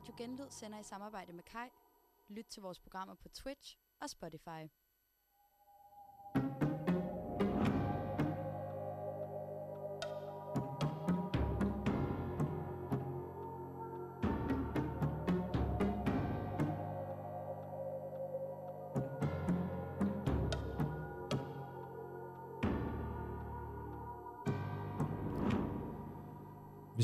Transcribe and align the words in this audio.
Radio 0.00 0.14
Genlyd 0.16 0.50
sender 0.50 0.78
i 0.78 0.82
samarbejde 0.82 1.32
med 1.32 1.42
Kai. 1.42 1.68
Lyt 2.28 2.46
til 2.46 2.62
vores 2.62 2.78
programmer 2.78 3.14
på 3.14 3.28
Twitch 3.28 3.76
og 4.00 4.10
Spotify. 4.10 4.62
Vi 6.34 6.69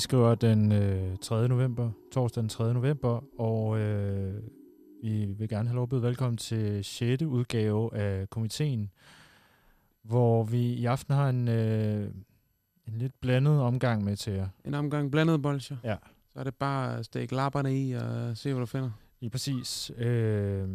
skriver 0.06 0.34
den 0.34 0.72
øh, 0.72 1.16
3. 1.22 1.48
november, 1.48 1.90
torsdag 2.12 2.40
den 2.40 2.48
3. 2.48 2.74
november, 2.74 3.40
og 3.40 3.78
øh, 3.78 4.42
vi 5.02 5.24
vil 5.38 5.48
gerne 5.48 5.68
have 5.68 5.74
lov 5.74 5.82
at 5.82 5.88
byde 5.88 6.02
velkommen 6.02 6.36
til 6.36 6.84
6. 6.84 7.22
udgave 7.22 7.94
af 7.96 8.30
komiteen, 8.30 8.90
hvor 10.02 10.44
vi 10.44 10.58
i 10.58 10.84
aften 10.84 11.14
har 11.14 11.28
en, 11.28 11.48
øh, 11.48 12.10
en 12.86 12.98
lidt 12.98 13.20
blandet 13.20 13.60
omgang 13.60 14.04
med 14.04 14.16
til 14.16 14.32
jer. 14.32 14.48
En 14.64 14.74
omgang 14.74 15.10
blandet 15.10 15.42
bolcher. 15.42 15.76
Ja. 15.84 15.96
Så 16.32 16.38
er 16.38 16.44
det 16.44 16.54
bare 16.54 16.98
at 16.98 17.04
stikke 17.04 17.34
lapperne 17.34 17.80
i 17.80 17.92
og 17.92 18.36
se, 18.36 18.52
hvad 18.52 18.60
du 18.60 18.66
finder. 18.66 18.90
Lige 19.20 19.30
præcis. 19.30 19.92
Øh, 19.98 20.68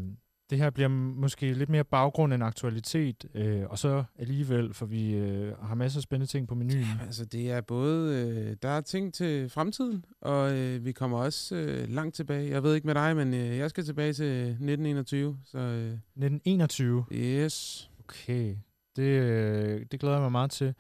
det 0.52 0.60
her 0.60 0.70
bliver 0.70 0.88
måske 0.88 1.54
lidt 1.54 1.70
mere 1.70 1.84
baggrund 1.84 2.34
end 2.34 2.44
aktualitet, 2.44 3.26
øh, 3.34 3.64
og 3.70 3.80
så 3.80 4.04
alligevel, 4.20 4.74
for 4.74 4.86
vi 4.86 5.14
øh, 5.14 5.58
har 5.58 5.76
masser 5.76 6.00
af 6.00 6.04
spændende 6.04 6.32
ting 6.32 6.48
på 6.48 6.56
menuen. 6.56 6.80
Ja, 6.80 7.06
altså 7.06 7.26
det 7.26 7.52
er 7.52 7.62
både, 7.62 8.16
øh, 8.16 8.56
der 8.62 8.70
er 8.70 8.82
ting 8.82 9.14
til 9.14 9.50
fremtiden, 9.50 10.06
og 10.22 10.58
øh, 10.58 10.86
vi 10.86 10.92
kommer 10.92 11.18
også 11.18 11.56
øh, 11.56 11.90
langt 11.90 12.16
tilbage. 12.16 12.50
Jeg 12.50 12.64
ved 12.64 12.76
ikke 12.76 12.88
med 12.88 12.96
dig, 12.96 13.16
men 13.16 13.34
øh, 13.34 13.58
jeg 13.58 13.70
skal 13.70 13.86
tilbage 13.86 14.14
til 14.14 14.42
1921. 14.42 15.38
Så, 15.46 15.58
øh, 15.58 15.86
1921? 15.86 17.06
Yes. 17.12 17.90
Okay, 18.00 18.56
det, 18.96 19.04
øh, 19.04 19.86
det 19.92 20.00
glæder 20.00 20.16
jeg 20.16 20.22
mig 20.22 20.32
meget 20.32 20.52
til. 20.52 20.74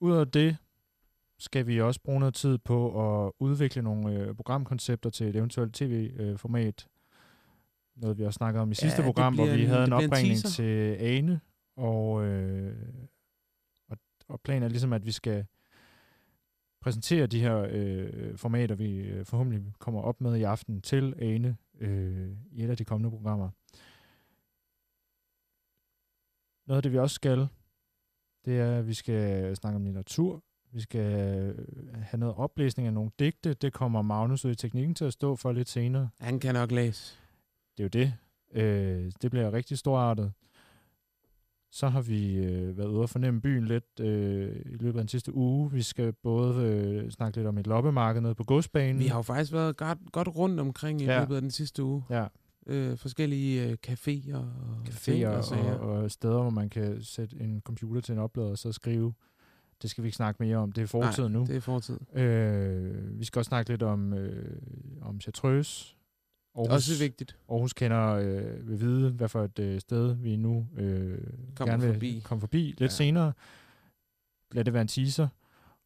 Udover 0.00 0.24
det 0.24 0.56
skal 1.38 1.66
vi 1.66 1.80
også 1.80 2.00
bruge 2.00 2.20
noget 2.20 2.34
tid 2.34 2.58
på 2.58 2.78
at 3.26 3.32
udvikle 3.40 3.82
nogle 3.82 4.12
øh, 4.12 4.34
programkoncepter 4.34 5.10
til 5.10 5.28
et 5.28 5.36
eventuelt 5.36 5.74
tv-format. 5.74 6.86
Noget 7.98 8.18
vi 8.18 8.24
også 8.24 8.36
snakkede 8.36 8.62
om 8.62 8.70
i 8.70 8.74
sidste 8.74 9.02
Ja, 9.02 9.06
program, 9.06 9.34
hvor 9.34 9.46
vi 9.46 9.62
en- 9.62 9.68
havde 9.68 9.82
en 9.84 9.88
en 9.88 9.92
opringning 9.92 10.38
teaser. 10.38 10.48
til 10.48 10.96
Ane, 11.00 11.40
og, 11.76 12.24
øh, 12.24 12.76
og, 13.88 13.96
og 14.28 14.40
planen 14.40 14.62
er 14.62 14.68
ligesom, 14.68 14.92
at 14.92 15.06
vi 15.06 15.12
skal 15.12 15.46
præsentere 16.80 17.26
de 17.26 17.40
her 17.40 17.66
øh, 17.70 18.36
formater, 18.38 18.74
vi 18.74 18.96
øh, 18.98 19.24
forhåbentlig 19.24 19.72
kommer 19.78 20.00
op 20.00 20.20
med 20.20 20.36
i 20.36 20.42
aften 20.42 20.80
til 20.82 21.14
Ane 21.18 21.56
øh, 21.80 22.30
i 22.50 22.64
et 22.64 22.70
af 22.70 22.76
de 22.76 22.84
kommende 22.84 23.10
programmer. 23.10 23.50
Noget 26.66 26.76
af 26.78 26.82
det, 26.82 26.92
vi 26.92 26.98
også 26.98 27.14
skal, 27.14 27.48
det 28.44 28.58
er, 28.60 28.78
at 28.78 28.86
vi 28.86 28.94
skal 28.94 29.56
snakke 29.56 29.76
om 29.76 29.84
litteratur. 29.84 30.42
Vi 30.72 30.80
skal 30.80 31.30
øh, 31.48 31.66
have 32.02 32.18
noget 32.20 32.34
oplæsning 32.34 32.86
af 32.86 32.92
nogle 32.92 33.10
digte. 33.18 33.54
Det 33.54 33.72
kommer 33.72 34.02
Magnus 34.02 34.44
ud 34.44 34.50
i 34.50 34.54
teknikken 34.54 34.94
til 34.94 35.04
at 35.04 35.12
stå 35.12 35.36
for 35.36 35.52
lidt 35.52 35.68
senere. 35.68 36.08
Han 36.20 36.40
kan 36.40 36.54
nok 36.54 36.70
læse. 36.72 37.18
Det 37.78 37.94
er 37.96 38.00
jo 38.00 38.04
det. 38.04 38.14
Øh, 38.62 39.12
det 39.22 39.30
bliver 39.30 39.52
rigtig 39.52 39.78
storartet. 39.78 40.32
Så 41.70 41.88
har 41.88 42.00
vi 42.00 42.36
øh, 42.36 42.78
været 42.78 42.88
ude 42.88 43.02
og 43.02 43.10
fornemme 43.10 43.40
byen 43.40 43.64
lidt 43.66 44.00
øh, 44.00 44.56
i 44.66 44.76
løbet 44.76 44.98
af 44.98 45.02
den 45.02 45.08
sidste 45.08 45.34
uge. 45.34 45.72
Vi 45.72 45.82
skal 45.82 46.12
både 46.12 46.62
øh, 46.64 47.10
snakke 47.10 47.36
lidt 47.38 47.46
om 47.48 47.58
et 47.58 47.66
loppemarked 47.66 48.20
nede 48.20 48.34
på 48.34 48.44
godsbanen. 48.44 48.98
Vi 48.98 49.06
har 49.06 49.18
jo 49.18 49.22
faktisk 49.22 49.52
været 49.52 49.76
godt, 49.76 49.98
godt 50.12 50.28
rundt 50.28 50.60
omkring 50.60 51.00
i 51.00 51.04
Ja. 51.04 51.20
løbet 51.20 51.34
af 51.34 51.40
den 51.40 51.50
sidste 51.50 51.82
uge. 51.84 52.02
Ja. 52.10 52.26
Øh, 52.66 52.96
forskellige 52.96 53.68
øh, 53.70 53.76
caféer 53.86 54.36
og 54.36 54.82
caféer 54.88 55.26
og 55.26 55.80
og, 55.80 55.90
og 56.02 56.10
steder, 56.10 56.40
hvor 56.40 56.50
man 56.50 56.70
kan 56.70 57.02
sætte 57.02 57.36
en 57.40 57.60
computer 57.64 58.00
til 58.00 58.12
en 58.12 58.18
oplader 58.18 58.50
og 58.50 58.58
så 58.58 58.72
skrive. 58.72 59.14
Det 59.82 59.90
skal 59.90 60.04
vi 60.04 60.08
ikke 60.08 60.16
snakke 60.16 60.42
mere 60.42 60.56
om. 60.56 60.72
Det 60.72 60.82
er 60.82 60.86
fortid 60.86 61.22
Nej, 61.22 61.32
nu. 61.32 61.46
det 61.46 61.56
er 61.56 61.60
fortid. 61.60 61.98
Øh, 62.16 63.18
vi 63.20 63.24
skal 63.24 63.40
også 63.40 63.48
snakke 63.48 63.70
lidt 63.70 63.82
om, 63.82 64.12
øh, 64.14 64.58
om 65.02 65.20
Chartreuse. 65.20 65.94
Også 66.58 66.98
vigtigt. 66.98 67.36
Aarhus 67.48 67.72
kender 67.72 68.08
øh, 68.14 68.68
vil 68.68 68.80
vide, 68.80 69.10
hvad 69.10 69.28
for 69.28 69.44
et 69.44 69.58
øh, 69.58 69.80
sted 69.80 70.14
vi 70.14 70.36
nu 70.36 70.68
øh, 70.76 71.18
Kommer 71.56 71.72
gerne 71.72 71.82
vil 71.82 71.92
forbi. 71.92 72.20
komme 72.24 72.40
forbi 72.40 72.62
lidt 72.66 72.80
Ja. 72.80 72.88
senere. 72.88 73.32
Lad 74.52 74.64
det 74.64 74.72
være 74.72 74.82
en 74.82 74.88
teaser. 74.88 75.28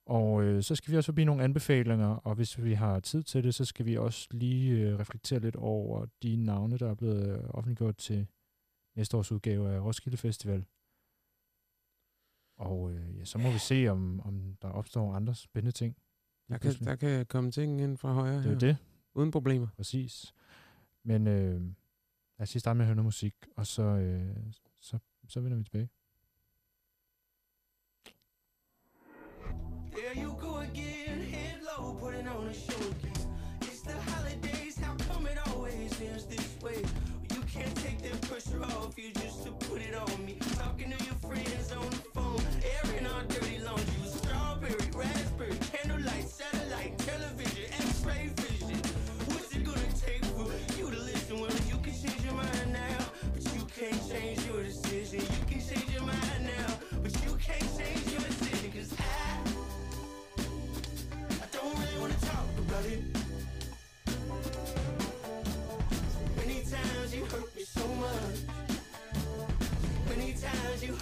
Og 0.06 0.43
øh, 0.43 0.62
så 0.62 0.75
skal 0.75 0.93
vi 0.93 0.97
også 0.97 1.06
forbi 1.09 1.25
nogle 1.25 1.43
anbefalinger, 1.44 2.06
og 2.09 2.34
hvis 2.34 2.62
vi 2.65 2.75
har 2.75 3.00
tid 3.00 3.22
til 3.22 3.44
det, 3.44 3.55
så 3.55 3.65
skal 3.65 3.87
vi 3.87 3.97
også 3.97 4.28
lige 4.31 4.72
øh, 4.72 4.99
reflektere 4.99 5.41
lidt 5.41 5.56
over 5.56 6.06
de 6.22 6.37
navne, 6.37 6.78
der 6.78 6.91
er 6.91 6.94
blevet 6.94 7.28
øh, 7.39 7.44
offentliggjort 7.50 7.97
til 7.97 8.27
næste 8.97 9.16
års 9.16 9.33
udgave 9.33 9.71
af 9.71 9.81
Roskilde 9.81 10.16
Festival. 10.16 10.65
Og 12.59 12.93
øh, 12.93 13.19
ja, 13.19 13.25
så 13.25 13.39
må 13.39 13.50
vi 13.50 13.59
se, 13.59 13.89
om, 13.89 14.21
om 14.21 14.56
der 14.62 14.69
opstår 14.69 15.15
andre 15.15 15.34
spændende 15.34 15.72
ting. 15.72 15.97
Der 16.49 16.59
kan, 16.59 16.72
der 16.72 16.97
kan 16.97 17.27
komme 17.27 17.50
ting 17.50 17.81
ind 17.81 17.97
fra 17.97 18.12
højre 18.12 18.37
Det 18.39 18.44
er 18.47 18.50
her. 18.50 18.59
det. 18.59 18.77
Uden 19.15 19.31
problemer. 19.31 19.66
Præcis. 19.77 20.33
Men 21.05 21.27
øh, 21.27 21.61
lad 22.39 22.43
os 22.43 22.55
lige 22.55 22.61
starte 22.61 22.77
med 22.77 22.85
at 22.85 22.87
høre 22.87 22.97
noget 22.97 23.05
musik, 23.05 23.35
og 23.57 23.67
så, 23.67 23.83
øh, 23.83 24.37
så, 24.81 24.99
så 25.29 25.41
vender 25.41 25.57
vi 25.59 25.65
tilbage. 25.65 25.89
There 29.97 30.15
you 30.25 30.31
go 30.41 30.53
again, 30.59 31.19
head 31.35 31.61
low, 31.69 31.95
putting 32.01 32.29
on 32.29 32.49
a 32.49 32.55
show 32.55 32.81
again. 32.91 33.23
It's 33.61 33.83
the 33.83 33.97
holidays, 34.11 34.77
how 34.79 34.95
come 34.97 35.27
it 35.33 35.39
always 35.49 36.01
ends 36.01 36.25
this 36.27 36.49
way? 36.63 36.79
You 37.34 37.41
can't 37.55 37.77
take 37.84 37.99
the 38.09 38.15
pressure 38.29 38.63
off 38.63 38.99
you 38.99 39.11
just 39.13 39.22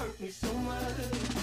hurt 0.00 0.18
me 0.18 0.30
so 0.30 0.50
much. 0.54 1.39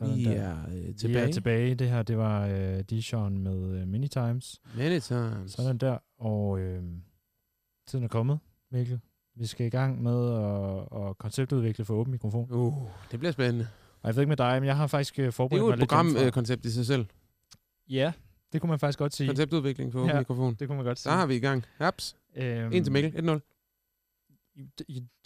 Sådan 0.00 0.16
Vi 0.16 0.24
der. 0.24 0.30
er 0.42 0.56
øh, 0.74 0.86
Vi 0.88 0.92
tilbage. 0.92 1.28
er 1.28 1.32
tilbage. 1.32 1.74
Det 1.74 1.88
her, 1.88 2.02
det 2.02 2.18
var 2.18 2.46
øh, 2.46 2.78
Dijon 2.80 3.38
med 3.38 3.80
øh, 3.80 3.88
Many 3.88 4.06
Times. 4.06 4.60
Many 4.76 4.98
times. 5.00 5.52
Sådan 5.52 5.78
der. 5.78 5.98
Og 6.18 6.60
øh, 6.60 6.82
tiden 7.86 8.04
er 8.04 8.08
kommet, 8.08 8.38
Mikkel. 8.72 9.00
Vi 9.36 9.46
skal 9.46 9.66
i 9.66 9.70
gang 9.70 10.02
med 10.02 10.34
at, 10.34 11.08
at 11.08 11.18
konceptudvikle 11.18 11.84
for 11.84 11.94
åben 11.94 12.10
mikrofon. 12.10 12.52
Uh, 12.52 12.74
det 13.10 13.18
bliver 13.18 13.32
spændende. 13.32 13.68
Og 14.02 14.06
jeg 14.08 14.16
ved 14.16 14.22
ikke 14.22 14.28
med 14.28 14.36
dig, 14.36 14.60
men 14.60 14.66
jeg 14.66 14.76
har 14.76 14.86
faktisk 14.86 15.18
øh, 15.18 15.22
Det 15.22 15.26
er 15.28 15.30
forberedt 15.32 15.60
jo 15.62 15.66
mig 15.66 15.72
et 15.72 15.78
lidt 15.78 15.90
programkoncept 15.90 16.64
i 16.64 16.70
sig 16.70 16.86
selv. 16.86 17.06
Ja, 17.88 18.12
det 18.52 18.60
kunne 18.60 18.70
man 18.70 18.78
faktisk 18.78 18.98
godt 18.98 19.14
sige. 19.14 19.26
Konceptudvikling 19.28 19.92
for 19.92 19.98
åben 19.98 20.10
Ja. 20.10 20.18
mikrofon. 20.18 20.54
Det 20.54 20.68
kunne 20.68 20.76
man 20.76 20.84
godt 20.86 20.98
sige. 20.98 21.12
har 21.12 21.26
vi 21.26 21.36
i 21.36 21.40
gang. 21.40 21.64
Haps. 21.78 22.16
Øhm, 22.36 22.72
En 22.72 22.84
til 22.84 22.92
Mikkel. 22.92 23.30
1-0. 23.30 23.49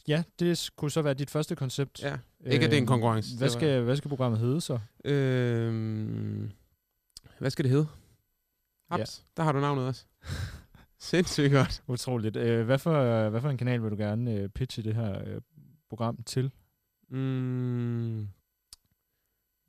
Ja, 0.09 0.25
det 0.39 0.71
kunne 0.77 0.91
så 0.91 1.03
være 1.03 1.15
dit 1.15 1.31
første 1.31 1.57
koncept. 1.57 2.03
Ja. 2.03 2.19
Ikke, 2.47 2.65
at 2.65 2.71
det 2.71 2.77
er 2.77 2.81
en 2.81 2.87
konkurrence. 2.87 3.39
Hvad 3.39 3.49
skal, 3.49 3.83
hvad 3.83 3.97
skal 3.97 4.09
programmet 4.09 4.41
hedde 4.41 4.61
så? 4.61 4.79
Øhm, 5.05 6.51
hvad 7.39 7.51
skal 7.51 7.65
det 7.65 7.71
hedde? 7.73 7.87
Haps. 8.91 9.27
Der 9.37 9.43
har 9.43 9.53
du 9.53 9.61
navnet 9.61 9.87
også. 9.87 10.07
Sindssygt 10.99 11.53
godt. 11.53 11.83
Utroligt. 11.89 12.37
Øh, 12.37 12.65
hvad, 12.65 12.79
for, 12.79 13.29
hvad 13.29 13.41
for 13.41 13.51
en 13.51 13.57
kanal 13.57 13.83
vil 13.83 13.91
du 13.91 13.97
gerne 13.97 14.35
øh, 14.35 14.49
pitche 14.49 14.83
det 14.83 14.95
her 14.95 15.29
øh, 15.29 15.41
program 15.89 16.23
til? 16.23 16.51
Mm, 17.09 18.29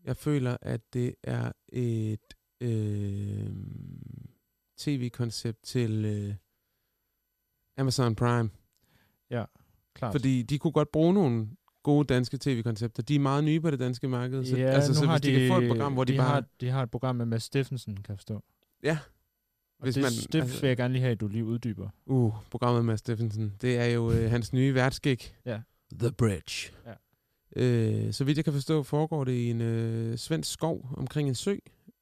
jeg 0.04 0.18
føler, 0.18 0.58
at 0.62 0.94
det 0.94 1.16
er 1.24 1.52
et 1.70 2.34
øh, 2.62 3.50
tv-koncept 4.78 5.64
til 5.64 6.06
øh, 6.06 6.36
Amazon 7.78 8.16
Prime. 8.16 8.50
Klart. 9.30 10.12
Fordi 10.14 10.42
de 10.42 10.60
kunne 10.60 10.72
godt 10.72 10.92
bruge 10.92 11.14
nogle 11.14 11.48
gode 11.84 12.08
danske 12.14 12.38
tv-koncepter. 12.42 13.04
De 13.04 13.16
er 13.16 13.20
meget 13.20 13.44
nye 13.44 13.60
på 13.60 13.72
det 13.72 13.80
danske 13.80 14.08
marked. 14.08 14.46
Så, 14.46 14.58
ja, 14.58 14.64
altså, 14.66 14.94
så 14.94 15.06
har 15.06 15.14
hvis 15.14 15.22
de, 15.22 15.40
kan 15.40 15.48
få 15.48 15.62
et 15.62 15.68
program, 15.70 15.94
hvor 15.94 16.04
de, 16.04 16.14
de 16.14 16.18
bare... 16.18 16.28
Har, 16.28 16.44
de 16.62 16.70
har 16.70 16.84
et 16.84 16.92
program 16.92 17.16
med 17.16 17.26
Mads 17.26 17.44
Steffensen, 17.44 17.96
kan 17.96 18.06
jeg 18.10 18.18
forstå. 18.18 18.44
Ja. 18.84 18.98
Hvis 19.80 19.94
det, 19.94 20.04
man- 20.04 20.12
det 20.12 20.36
altså- 20.42 20.62
vil 20.62 20.68
jeg 20.68 20.78
gerne 20.78 20.94
lige 20.94 21.02
have, 21.02 21.12
at 21.12 21.20
du 21.20 21.28
lige 21.28 21.46
uddyber. 21.46 21.90
Uh, 22.06 22.34
programmet 22.52 22.86
med 22.86 22.98
Steffensen. 22.98 23.54
Det 23.62 23.78
er 23.78 23.86
jo 23.86 24.12
øh, 24.12 24.30
hans 24.32 24.54
nye 24.54 24.74
værtskik. 24.74 25.36
Ja. 25.46 25.62
The 26.00 26.12
Bridge. 26.12 26.72
Ja. 26.86 26.94
Øh, 27.56 28.14
så 28.14 28.24
vidt 28.24 28.38
jeg 28.38 28.46
kan 28.46 28.54
forstå, 28.54 28.84
foregår 28.84 29.24
det 29.24 29.32
i 29.32 29.50
en 29.50 29.62
øh, 29.62 30.18
svensk 30.18 30.52
skov 30.54 30.90
omkring 30.98 31.30
en 31.30 31.36
sø. 31.36 31.56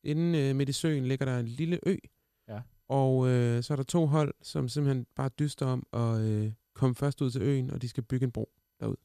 Inden 0.03 0.35
øh, 0.35 0.55
midt 0.55 0.69
i 0.69 0.71
søen 0.71 1.05
ligger 1.05 1.25
der 1.25 1.39
en 1.39 1.47
lille 1.47 1.79
ø. 1.85 1.95
Ja. 2.49 2.59
Og 2.89 3.27
øh, 3.27 3.63
så 3.63 3.73
er 3.73 3.75
der 3.75 3.83
to 3.83 4.05
hold, 4.05 4.33
som 4.41 4.69
simpelthen 4.69 5.05
bare 5.15 5.29
dyster 5.39 5.65
om 5.65 5.85
at 5.93 6.19
øh, 6.21 6.51
komme 6.83 6.95
først 6.95 7.21
ud 7.21 7.31
til 7.31 7.41
øen, 7.41 7.71
og 7.71 7.81
de 7.81 7.88
skal 7.89 8.03
bygge 8.03 8.24
en 8.24 8.31
bro 8.31 8.50
Er 8.80 8.88
ud 8.88 8.95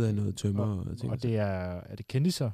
det- 0.00 0.04
af 0.06 0.14
noget 0.14 0.36
tømmer 0.36 0.64
og, 0.64 0.78
Og, 0.90 0.98
ting. 0.98 1.12
og 1.12 1.22
det 1.22 1.36
er, 1.36 1.44
er 1.80 1.96
det 1.96 2.06
kendiser, 2.08 2.50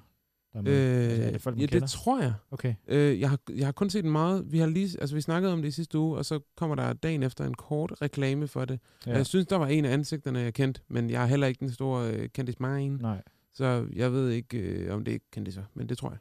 der 0.53 0.59
er 0.59 0.63
med? 0.63 0.73
øh, 0.73 1.05
altså, 1.11 1.23
er 1.27 1.31
det 1.31 1.41
folk, 1.41 1.57
man 1.57 1.61
ja, 1.61 1.67
kender? 1.67 1.81
det 1.87 1.91
tror 1.91 2.23
jeg. 2.23 2.33
Okay. 2.51 2.75
Øh, 2.89 3.21
jeg, 3.21 3.31
har, 3.31 3.39
jeg 3.57 3.67
har 3.67 3.73
kun 3.73 3.91
set 3.91 4.05
meget... 4.05 4.53
Vi 4.53 4.59
har 4.59 4.67
lige, 4.67 5.01
altså 5.01 5.15
vi 5.15 5.21
snakkede 5.21 5.53
om 5.53 5.63
det 5.63 5.69
i 5.69 5.71
sidste 5.71 5.99
uge, 5.99 6.17
og 6.19 6.25
så 6.25 6.41
kommer 6.57 6.77
der 6.77 6.93
dagen 6.93 7.23
efter 7.23 7.45
en 7.47 7.55
kort 7.55 7.93
reklame 8.03 8.49
for 8.49 8.65
det. 8.65 8.81
Ja. 9.07 9.13
Jeg 9.13 9.27
synes, 9.27 9.47
der 9.47 9.57
var 9.57 9.67
en 9.67 9.85
af 9.85 9.93
ansigterne, 9.93 10.39
jeg 10.39 10.55
kendte, 10.55 10.81
men 10.89 11.11
jeg 11.11 11.23
er 11.23 11.27
heller 11.27 11.47
ikke 11.47 11.61
den 11.61 11.71
store 11.71 12.13
øh, 12.15 12.29
kendis 12.29 12.61
mine, 12.61 12.97
Nej, 12.97 13.23
så 13.55 13.87
jeg 13.95 14.13
ved 14.13 14.31
ikke, 14.31 14.59
øh, 14.59 14.95
om 14.95 15.05
det 15.05 15.13
ikke 15.13 15.27
kendiser, 15.33 15.65
men 15.75 15.89
det 15.89 15.99
tror 15.99 16.11
jeg. 16.11 16.19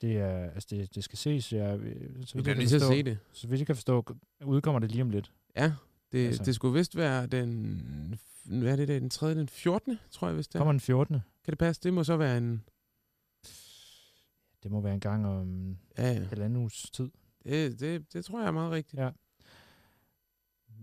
det, 0.00 0.16
er, 0.16 0.50
altså 0.50 0.66
det, 0.70 0.94
det 0.94 1.04
skal 1.04 1.18
ses. 1.18 1.52
Jeg, 1.52 1.78
så 1.78 1.84
Vi 1.84 1.88
vidt 2.34 2.46
jeg 2.46 2.56
kan 2.56 2.68
forstå- 2.68 2.88
se 2.92 3.02
det. 3.02 3.18
Så 3.32 3.48
vidt 3.48 3.58
jeg 3.60 3.66
kan 3.66 3.76
forstå, 3.76 4.04
udkommer 4.44 4.78
det 4.78 4.90
lige 4.92 5.02
om 5.02 5.10
lidt. 5.10 5.32
Ja, 5.56 5.72
det, 6.12 6.26
Altså. 6.26 6.42
det 6.44 6.54
skulle 6.54 6.74
vist 6.74 6.96
være 6.96 7.26
den... 7.26 8.20
Hvad 8.44 8.72
er 8.72 8.76
det, 8.76 8.88
der, 8.88 8.98
den 8.98 9.10
3. 9.10 9.34
den 9.34 9.48
14. 9.48 9.98
tror 10.10 10.28
jeg 10.28 10.36
vist 10.36 10.52
det 10.52 10.58
er. 10.58 10.60
Kommer 10.60 10.72
den 10.72 10.80
14. 10.80 11.14
Kan 11.44 11.52
det 11.52 11.58
passe? 11.58 11.82
Det 11.82 11.94
må 11.94 12.04
så 12.04 12.16
være 12.16 12.38
en... 12.38 12.64
Det 14.62 14.70
må 14.70 14.80
være 14.80 14.94
en 14.94 15.00
gang 15.00 15.26
om 15.26 15.76
Ja, 15.98 16.12
ja. 16.12 16.24
halvanden 16.24 16.56
uges 16.60 16.90
tid. 16.92 17.10
Det, 17.44 17.80
det, 17.80 18.12
det 18.12 18.24
tror 18.24 18.40
jeg 18.40 18.46
er 18.48 18.52
meget 18.52 18.72
rigtigt. 18.72 19.02
Ja. 19.02 19.10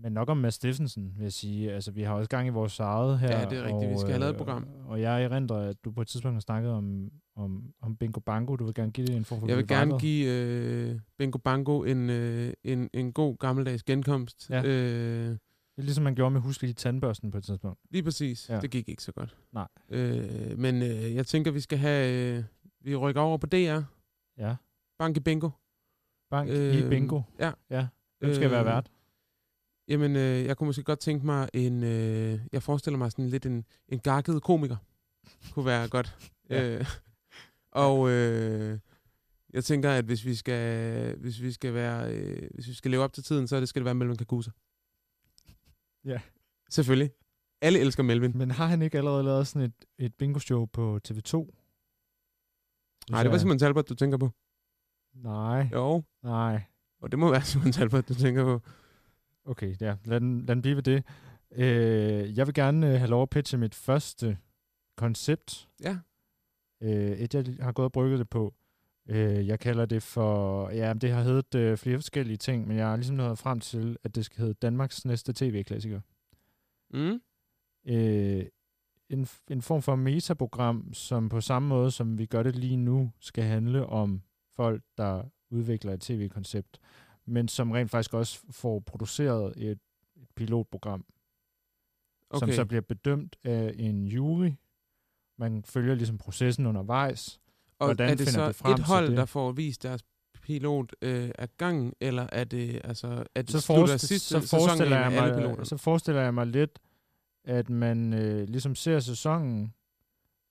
Men 0.02 0.12
nok 0.12 0.28
om 0.28 0.36
Mads 0.36 0.54
Steffensen, 0.54 1.12
vil 1.16 1.22
jeg 1.22 1.32
sige. 1.32 1.72
Altså, 1.72 1.90
vi 1.90 2.02
har 2.02 2.14
også 2.14 2.28
gang 2.30 2.46
i 2.46 2.50
vores 2.50 2.80
eget 2.80 3.18
her. 3.18 3.38
Ja, 3.38 3.44
det 3.44 3.58
er 3.58 3.62
rigtigt. 3.62 3.90
Vi 3.90 3.96
skal 3.98 4.10
have 4.10 4.20
lavet 4.20 4.30
et 4.30 4.36
program. 4.36 4.66
Og 4.86 5.00
jeg 5.00 5.24
erindrer, 5.24 5.56
at 5.68 5.76
du 5.84 5.90
på 5.92 6.00
et 6.00 6.08
tidspunkt 6.08 6.34
har 6.34 6.40
snakket 6.40 6.72
om, 6.72 7.10
om, 7.36 7.72
om 7.82 7.96
Bingo 7.96 8.20
Bango. 8.20 8.56
Du 8.56 8.64
vil 8.64 8.74
gerne 8.74 8.92
give 8.92 9.06
det 9.06 9.16
en 9.16 9.24
form 9.24 9.40
for 9.40 9.46
Jeg 9.48 9.56
vil 9.56 9.66
gerne 9.68 9.98
give 9.98 10.30
øh, 10.32 11.00
Bingo 11.18 11.38
Bango 11.38 11.82
en, 11.82 12.10
øh, 12.10 12.52
en, 12.64 12.90
en 12.94 13.12
god 13.12 13.36
gammeldags 13.38 13.82
genkomst. 13.82 14.50
Ja. 14.50 14.62
Øh, 14.64 15.28
Det 15.30 15.38
er 15.78 15.82
ligesom 15.82 16.04
man 16.04 16.14
gjorde 16.14 16.30
med 16.30 16.40
Husk 16.40 16.62
i 16.62 16.72
tandbørsten 16.72 17.30
på 17.30 17.38
et 17.38 17.44
tidspunkt. 17.44 17.78
Lige 17.90 18.02
præcis. 18.02 18.48
Ja. 18.50 18.60
Det 18.60 18.70
gik 18.70 18.88
ikke 18.88 19.02
så 19.02 19.12
godt. 19.12 19.36
Nej. 19.52 19.68
Øh, 19.88 20.58
men 20.58 20.82
øh, 20.82 21.14
jeg 21.14 21.26
tænker, 21.26 21.50
vi 21.50 21.60
skal 21.60 21.78
have... 21.78 22.36
Øh, 22.38 22.44
vi 22.80 22.96
rykker 22.96 23.20
over 23.20 23.38
på 23.38 23.46
DR. 23.46 23.80
Ja. 24.38 24.56
Banke 24.98 25.20
Bingo. 25.20 25.50
Bank 26.30 26.50
øh, 26.50 26.74
i 26.74 26.88
Bingo. 26.88 27.20
Ja. 27.38 27.50
Ja. 27.70 27.86
Hvem 28.18 28.34
skal 28.34 28.44
øh, 28.46 28.50
være 28.50 28.64
vært? 28.64 28.90
Jamen, 29.90 30.16
øh, 30.16 30.44
jeg 30.44 30.56
kunne 30.56 30.66
måske 30.66 30.82
godt 30.82 30.98
tænke 30.98 31.26
mig 31.26 31.48
en... 31.54 31.82
Øh, 31.84 32.40
jeg 32.52 32.62
forestiller 32.62 32.98
mig 32.98 33.12
sådan 33.12 33.28
lidt 33.28 33.46
en, 33.46 33.64
en 33.88 33.98
gakket 33.98 34.42
komiker. 34.42 34.76
kunne 35.52 35.64
være 35.66 35.88
godt. 35.88 36.16
Ja. 36.50 36.78
øh, 36.78 36.86
og 37.86 38.10
øh, 38.10 38.78
jeg 39.52 39.64
tænker, 39.64 39.90
at 39.90 40.04
hvis 40.04 40.24
vi 40.24 40.34
skal, 40.34 41.16
hvis 41.16 41.42
vi 41.42 41.52
skal 41.52 41.74
være, 41.74 42.14
øh, 42.14 42.50
hvis 42.54 42.68
vi 42.68 42.74
skal 42.74 42.90
leve 42.90 43.02
op 43.02 43.12
til 43.12 43.24
tiden, 43.24 43.48
så 43.48 43.60
det, 43.60 43.68
skal 43.68 43.80
det 43.80 43.84
være 43.84 43.94
Melvin 43.94 44.16
Kakusa. 44.16 44.50
Ja. 46.04 46.20
Selvfølgelig. 46.70 47.10
Alle 47.60 47.78
elsker 47.78 48.02
Melvin. 48.02 48.32
Men 48.38 48.50
har 48.50 48.66
han 48.66 48.82
ikke 48.82 48.98
allerede 48.98 49.22
lavet 49.22 49.46
sådan 49.46 49.62
et, 49.68 49.84
et 49.98 50.14
bingo-show 50.14 50.66
på 50.66 51.00
TV2? 51.08 51.56
Nej, 53.10 53.22
det 53.22 53.32
var 53.32 53.38
Simon 53.38 53.58
Talbot, 53.58 53.88
du 53.88 53.94
tænker 53.94 54.18
på. 54.18 54.30
Nej, 55.14 55.68
Jo, 55.72 56.02
nej. 56.22 56.62
og 57.00 57.10
det 57.10 57.18
må 57.18 57.30
være 57.30 57.42
Simon 57.50 57.72
Talbot, 57.72 58.08
du 58.08 58.14
tænker 58.14 58.44
på. 58.44 58.62
Okay, 59.44 59.76
ja. 59.80 59.96
Lad 60.04 60.20
den, 60.20 60.40
lad 60.46 60.54
den 60.54 60.62
blive 60.62 60.76
ved 60.76 60.82
det. 60.82 61.04
Øh, 61.52 62.38
jeg 62.38 62.46
vil 62.46 62.54
gerne 62.54 62.86
øh, 62.86 62.98
have 62.98 63.10
lov 63.10 63.22
at 63.22 63.30
pitche 63.30 63.58
mit 63.58 63.74
første 63.74 64.38
koncept. 64.96 65.68
Ja. 65.82 65.98
Øh, 66.82 67.10
et, 67.10 67.34
jeg 67.34 67.44
har 67.60 67.72
gået 67.72 67.84
og 67.84 67.92
brygget 67.92 68.18
det 68.18 68.28
på. 68.28 68.54
Øh, 69.08 69.46
jeg 69.46 69.60
kalder 69.60 69.86
det 69.86 70.02
for... 70.02 70.68
Ja, 70.70 70.92
det 70.92 71.10
har 71.10 71.22
heddet 71.22 71.54
øh, 71.54 71.76
flere 71.76 71.98
forskellige 71.98 72.36
ting, 72.36 72.68
men 72.68 72.76
jeg 72.76 72.88
har 72.88 72.96
ligesom 72.96 73.16
nået 73.16 73.38
frem 73.38 73.60
til, 73.60 73.96
at 74.04 74.14
det 74.14 74.24
skal 74.24 74.38
hedde 74.38 74.54
Danmarks 74.54 75.04
næste 75.04 75.32
tv-klassiker. 75.32 76.00
Mm. 76.90 77.20
Øh, 77.86 78.46
en, 79.08 79.26
en 79.50 79.62
form 79.62 79.82
for 79.82 79.96
metaprogram, 79.96 80.94
som 80.94 81.28
på 81.28 81.40
samme 81.40 81.68
måde, 81.68 81.90
som 81.90 82.18
vi 82.18 82.26
gør 82.26 82.42
det 82.42 82.56
lige 82.56 82.76
nu, 82.76 83.12
skal 83.20 83.44
handle 83.44 83.86
om 83.86 84.22
folk, 84.56 84.82
der 84.96 85.22
udvikler 85.50 85.92
et 85.92 86.00
tv-koncept, 86.00 86.78
men 87.26 87.48
som 87.48 87.70
rent 87.70 87.90
faktisk 87.90 88.14
også 88.14 88.40
får 88.50 88.80
produceret 88.80 89.52
et, 89.56 89.78
et 90.16 90.28
pilotprogram, 90.36 91.04
okay. 92.30 92.46
som 92.46 92.52
så 92.52 92.64
bliver 92.64 92.80
bedømt 92.80 93.36
af 93.44 93.74
en 93.78 94.06
jury. 94.06 94.50
Man 95.38 95.64
følger 95.64 95.94
ligesom 95.94 96.18
processen 96.18 96.66
undervejs. 96.66 97.40
Og 97.78 97.86
Hvordan 97.86 98.10
er 98.10 98.14
det 98.14 98.28
så 98.28 98.46
du 98.46 98.52
frem 98.52 98.72
et 98.72 98.80
hold, 98.80 99.08
det? 99.08 99.16
der 99.16 99.24
får 99.24 99.52
vist 99.52 99.82
deres 99.82 100.04
pilot 100.42 100.94
øh, 101.02 101.30
af 101.38 101.56
gangen, 101.56 101.92
eller 102.00 102.26
er 102.32 102.44
det, 102.44 102.80
altså, 102.84 103.24
er 103.34 103.42
det 103.42 103.50
Så, 103.50 103.60
slutter 103.60 103.96
sidste 103.96 104.40
så, 104.40 104.56
forestiller 104.56 104.96
jeg 104.96 105.06
alle 105.06 105.20
mig, 105.20 105.34
piloter? 105.34 105.64
så 105.64 105.76
forestiller 105.76 106.22
jeg 106.22 106.34
mig 106.34 106.46
lidt, 106.46 106.78
at 107.44 107.70
man 107.70 108.12
øh, 108.12 108.48
ligesom 108.48 108.74
ser 108.74 109.00
sæsonen, 109.00 109.74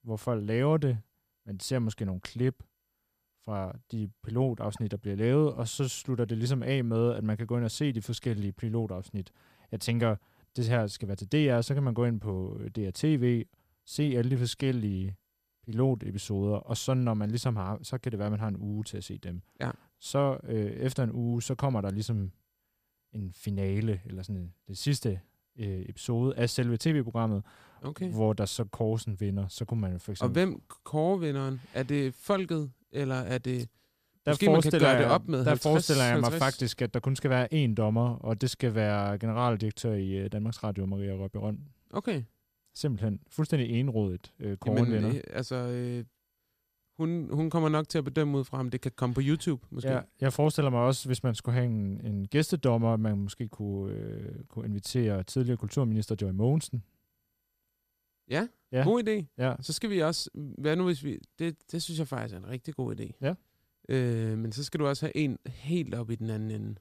hvor 0.03 0.17
folk 0.17 0.47
laver 0.47 0.77
det. 0.77 0.97
Man 1.45 1.59
ser 1.59 1.79
måske 1.79 2.05
nogle 2.05 2.21
klip 2.21 2.63
fra 3.45 3.77
de 3.91 4.09
pilotafsnit, 4.23 4.91
der 4.91 4.97
bliver 4.97 5.15
lavet, 5.15 5.53
og 5.53 5.67
så 5.67 5.87
slutter 5.87 6.25
det 6.25 6.37
ligesom 6.37 6.63
af 6.63 6.83
med, 6.83 7.13
at 7.13 7.23
man 7.23 7.37
kan 7.37 7.47
gå 7.47 7.55
ind 7.57 7.65
og 7.65 7.71
se 7.71 7.93
de 7.93 8.01
forskellige 8.01 8.51
pilotafsnit. 8.51 9.31
Jeg 9.71 9.79
tænker, 9.79 10.15
det 10.55 10.65
her 10.67 10.87
skal 10.87 11.07
være 11.07 11.15
til 11.17 11.31
DR, 11.31 11.61
så 11.61 11.73
kan 11.73 11.83
man 11.83 11.93
gå 11.93 12.05
ind 12.05 12.19
på 12.21 12.57
øh, 12.59 12.69
DRTV, 12.71 13.43
se 13.85 14.03
alle 14.17 14.31
de 14.31 14.37
forskellige 14.37 15.15
pilotepisoder, 15.65 16.55
og 16.55 16.77
så 16.77 16.93
når 16.93 17.13
man 17.13 17.29
ligesom 17.29 17.55
har, 17.55 17.79
så 17.83 17.97
kan 17.97 18.11
det 18.11 18.19
være, 18.19 18.25
at 18.25 18.31
man 18.31 18.39
har 18.39 18.47
en 18.47 18.57
uge 18.57 18.83
til 18.83 18.97
at 18.97 19.03
se 19.03 19.17
dem. 19.17 19.41
Ja. 19.61 19.71
Så 19.99 20.37
øh, 20.43 20.65
efter 20.71 21.03
en 21.03 21.11
uge, 21.11 21.41
så 21.41 21.55
kommer 21.55 21.81
der 21.81 21.91
ligesom 21.91 22.31
en 23.13 23.31
finale, 23.33 24.01
eller 24.05 24.23
sådan 24.23 24.53
det 24.67 24.77
sidste 24.77 25.19
øh, 25.59 25.85
episode 25.89 26.35
af 26.35 26.49
selve 26.49 26.77
tv-programmet, 26.77 27.43
Okay. 27.81 28.11
hvor 28.11 28.33
der 28.33 28.45
så 28.45 28.63
Korsen 28.63 29.19
vinder. 29.19 29.47
Så 29.47 29.65
kunne 29.65 29.81
man 29.81 29.99
for 29.99 30.11
Og 30.11 30.13
eksempel... 30.13 30.33
hvem 30.33 30.61
kårer 30.83 31.17
vinderen? 31.17 31.61
Er 31.73 31.83
det 31.83 32.13
folket, 32.13 32.71
eller 32.91 33.15
er 33.15 33.37
det... 33.37 33.69
der 34.25 34.31
måske 34.31 34.45
man 34.45 34.53
kan 34.53 34.61
forestiller 34.61 34.87
gøre 34.87 34.97
det 34.97 35.03
jeg- 35.03 35.11
op 35.11 35.27
med 35.27 35.39
Der 35.39 35.45
50, 35.45 35.63
forestiller 35.63 36.03
jeg 36.03 36.13
mig 36.19 36.23
50. 36.29 36.43
faktisk, 36.43 36.81
at 36.81 36.93
der 36.93 36.99
kun 36.99 37.15
skal 37.15 37.29
være 37.29 37.53
én 37.53 37.73
dommer, 37.73 38.15
og 38.15 38.41
det 38.41 38.49
skal 38.49 38.75
være 38.75 39.17
generaldirektør 39.19 39.93
i 39.93 40.09
øh, 40.17 40.31
Danmarks 40.31 40.63
Radio, 40.63 40.85
Maria 40.85 41.13
Røbbe 41.13 41.39
Røn. 41.39 41.59
Okay. 41.91 42.23
Simpelthen 42.75 43.19
fuldstændig 43.29 43.69
enrådet 43.79 44.33
øh, 44.39 44.57
vinder. 44.65 45.09
øh, 45.09 45.21
altså, 45.33 45.55
øh, 45.55 46.05
hun, 46.97 47.29
hun 47.31 47.49
kommer 47.49 47.69
nok 47.69 47.89
til 47.89 47.97
at 47.97 48.03
bedømme 48.03 48.37
ud 48.37 48.43
fra, 48.43 48.59
om 48.59 48.69
det 48.69 48.81
kan 48.81 48.91
komme 48.95 49.15
på 49.15 49.21
YouTube, 49.23 49.65
måske. 49.69 49.89
Ja, 49.91 49.99
jeg 50.21 50.33
forestiller 50.33 50.69
mig 50.71 50.79
også, 50.79 51.09
hvis 51.09 51.23
man 51.23 51.35
skulle 51.35 51.53
have 51.55 51.65
en, 51.65 52.01
en 52.05 52.27
gæstedommer, 52.27 52.97
man 52.97 53.17
måske 53.17 53.47
kunne, 53.47 53.93
øh, 53.93 54.35
kunne 54.47 54.65
invitere 54.65 55.23
tidligere 55.23 55.57
kulturminister 55.57 56.15
Joy 56.21 56.29
Mogensen. 56.31 56.83
Ja, 58.29 58.47
Ja. 58.71 58.83
god 58.83 59.03
idé. 59.07 59.25
Ja. 59.37 59.55
Så 59.61 59.73
skal 59.73 59.89
vi 59.89 59.99
også, 59.99 60.29
hvad 60.33 60.75
nu 60.75 60.85
hvis 60.85 61.03
vi, 61.03 61.19
det, 61.39 61.71
det 61.71 61.83
synes 61.83 61.99
jeg 61.99 62.07
faktisk 62.07 62.33
er 62.35 62.39
en 62.39 62.47
rigtig 62.49 62.73
god 62.75 62.99
idé. 62.99 63.11
Ja. 63.21 63.33
Øh, 63.89 64.37
men 64.37 64.51
så 64.51 64.63
skal 64.63 64.79
du 64.79 64.87
også 64.87 65.05
have 65.05 65.17
en 65.17 65.37
helt 65.45 65.95
op 65.95 66.11
i 66.11 66.15
den 66.15 66.29
anden 66.29 66.51
ende. 66.51 66.75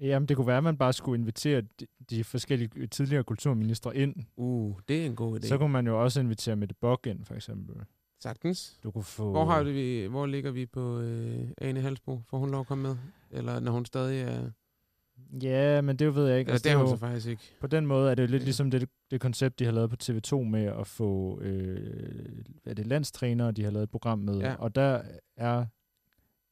Jamen, 0.00 0.28
det 0.28 0.36
kunne 0.36 0.46
være, 0.46 0.56
at 0.56 0.64
man 0.64 0.78
bare 0.78 0.92
skulle 0.92 1.20
invitere 1.20 1.60
de, 1.80 1.86
de 2.10 2.24
forskellige 2.24 2.86
tidligere 2.86 3.24
kulturministre 3.24 3.96
ind. 3.96 4.14
Uh, 4.36 4.80
det 4.88 5.02
er 5.02 5.06
en 5.06 5.16
god 5.16 5.40
idé. 5.40 5.48
Så 5.48 5.58
kunne 5.58 5.72
man 5.72 5.86
jo 5.86 6.02
også 6.02 6.20
invitere 6.20 6.56
Mette 6.56 6.74
Bock 6.80 7.06
ind, 7.06 7.24
for 7.24 7.34
eksempel. 7.34 7.76
Sagtens. 8.20 8.78
Du 8.82 8.90
kunne 8.90 9.04
få... 9.04 9.30
Hvor, 9.30 9.44
har 9.44 9.62
vi, 9.62 10.06
hvor 10.06 10.26
ligger 10.26 10.50
vi 10.50 10.66
på 10.66 11.00
øh, 11.00 11.48
Ane 11.58 11.80
Halsbro? 11.80 12.20
Får 12.30 12.38
hun 12.38 12.50
lov 12.50 12.60
at 12.60 12.66
komme 12.66 12.82
med? 12.82 12.96
Eller 13.30 13.60
når 13.60 13.72
hun 13.72 13.84
stadig 13.84 14.20
er... 14.20 14.50
Ja, 15.42 15.80
men 15.80 15.96
det 15.96 16.14
ved 16.14 16.28
jeg 16.28 16.38
ikke. 16.38 16.48
Eller 16.48 16.52
Altså, 16.54 16.64
det 16.68 16.72
er 16.72 16.76
hun 16.76 16.86
jo, 16.86 16.90
så 16.92 16.96
faktisk 16.96 17.26
ikke. 17.28 17.42
på 17.60 17.66
den 17.66 17.86
måde 17.86 18.10
er 18.10 18.14
det 18.14 18.22
jo 18.22 18.28
lidt 18.28 18.42
Ja. 18.42 18.44
ligesom 18.44 18.70
det, 18.70 18.88
det 19.10 19.20
koncept, 19.20 19.58
de 19.58 19.64
har 19.64 19.72
lavet 19.72 19.90
på 19.90 19.96
TV2 20.02 20.36
med 20.42 20.64
at 20.64 20.86
få 20.86 21.40
øh, 21.40 22.44
er 22.64 22.74
det 22.74 22.86
landstrænere, 22.86 23.52
de 23.52 23.64
har 23.64 23.70
lavet 23.70 23.82
et 23.84 23.90
program 23.90 24.18
med. 24.18 24.38
Ja. 24.38 24.54
Og 24.54 24.74
der 24.74 25.02
er 25.36 25.66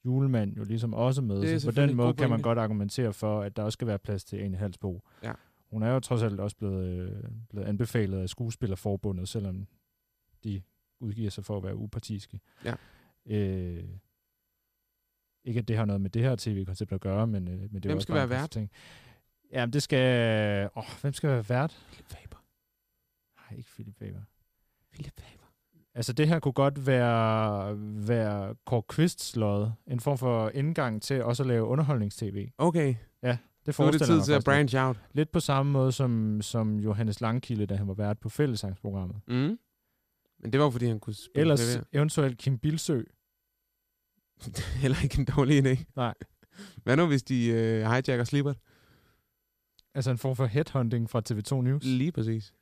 julemand 0.05 0.57
jo 0.57 0.65
ligesom 0.65 0.95
også 0.95 1.23
med. 1.23 1.41
Det 1.41 1.63
Så 1.63 1.69
på 1.69 1.81
den 1.81 1.91
en 1.91 1.97
måde 1.97 2.15
kan 2.15 2.31
man 2.31 2.43
godt 2.43 2.59
argumentere 2.59 3.13
for, 3.13 3.41
at 3.43 3.57
der 3.57 3.63
også 3.63 3.77
skal 3.77 3.87
være 3.87 3.99
plads 3.99 4.25
til 4.25 4.45
en 4.45 4.55
halsbo. 4.55 5.03
Ja. 5.23 5.33
Hun 5.71 5.83
er 5.83 5.91
jo 5.93 6.01
trods 6.01 6.23
alt 6.23 6.41
også 6.41 6.57
blevet, 6.57 6.87
øh, 6.87 7.23
blevet 7.51 7.67
anbefalet 7.67 8.19
af 8.19 8.29
skuespillerforbundet, 8.29 9.29
selvom 9.29 9.67
de 10.45 10.63
udgiver 11.01 11.31
sig 11.31 11.45
for 11.45 11.57
at 11.57 11.63
være 11.65 11.77
upartiske. 11.77 12.41
Ja. 12.65 12.75
Øh, 13.27 13.85
ikke 15.45 15.59
at 15.59 15.69
det 15.69 15.77
har 15.77 15.85
noget 15.85 16.01
med 16.01 16.11
det 16.11 16.23
her 16.23 16.37
tv-koncept 16.39 16.93
at 16.93 17.01
gøre, 17.01 17.27
men, 17.27 17.49
øh, 17.49 17.55
men 17.61 17.69
det 17.75 17.77
er 17.85 17.89
Hvem 17.89 17.97
også 17.97 18.03
skal 18.05 18.15
være 18.15 18.31
vært? 18.31 18.51
Ting. 18.51 18.71
Jamen, 19.53 19.73
det 19.73 19.83
skal... 19.83 20.71
Åh, 20.77 20.85
hvem 21.01 21.13
skal 21.13 21.31
være 21.31 21.49
vært? 21.49 21.79
Philip 21.93 22.07
Faber. 22.09 22.45
Nej, 23.51 23.59
ikke 23.59 23.71
Philip 23.75 23.99
Faber. 23.99 24.21
Philip 24.93 25.13
Faber. 25.21 25.47
Altså, 25.95 26.13
det 26.13 26.29
her 26.29 26.39
kunne 26.39 26.53
godt 26.53 26.87
være, 26.87 27.75
være 28.09 28.55
Kåre 28.67 28.83
Kvists 28.83 29.37
lod. 29.37 29.71
En 29.87 30.01
form 30.01 30.19
for 30.19 30.49
indgang 30.55 31.03
til 31.03 31.25
også 31.25 31.43
at 31.43 31.47
lave 31.47 31.65
underholdningstv. 31.67 32.49
Okay, 32.59 32.87
Det 32.87 32.99
nu 33.23 33.29
er 33.31 33.37
det 33.67 33.75
forestiller 33.75 34.07
tid 34.07 34.15
mig 34.15 34.25
til 34.25 34.33
at 34.33 34.45
branch 34.45 34.77
out. 34.77 34.97
lidt. 34.97 35.15
lidt 35.15 35.31
på 35.33 35.41
samme 35.41 35.73
måde 35.73 35.93
som, 35.93 36.43
som 36.43 36.79
Johannes 36.81 37.21
Langkilde, 37.21 37.67
da 37.67 37.75
han 37.77 37.89
var 37.89 37.95
vært 37.95 38.19
på 38.19 38.29
fællesangsprogrammet. 38.29 39.17
Mm. 39.29 39.59
Men 40.43 40.53
det 40.53 40.61
var 40.61 40.71
fordi 40.71 40.87
han 40.87 41.01
kunne 41.01 41.15
spille 41.15 41.41
Ellers 41.41 41.71
klaver. 41.73 41.85
eventuelt 41.93 42.39
Kim 42.39 42.59
Bilsø. 42.59 43.03
Det 44.45 44.59
er 44.75 44.79
heller 44.79 45.03
ikke 45.03 45.19
en 45.19 45.25
dårlig 45.25 45.67
idé. 45.67 45.85
Nej. 45.97 46.15
Hvad 46.83 46.97
nu, 46.97 47.07
hvis 47.07 47.23
de 47.23 47.47
øh, 47.47 47.81
hijacker 47.81 48.25
Slipper? 48.25 48.55
Altså 49.95 50.11
en 50.11 50.19
form 50.19 50.37
for 50.37 50.47
headhunting 50.47 51.11
fra 51.11 51.23
TV2 51.31 51.63
News. 51.63 51.85
Lige 51.85 52.13
præcis. 52.13 52.55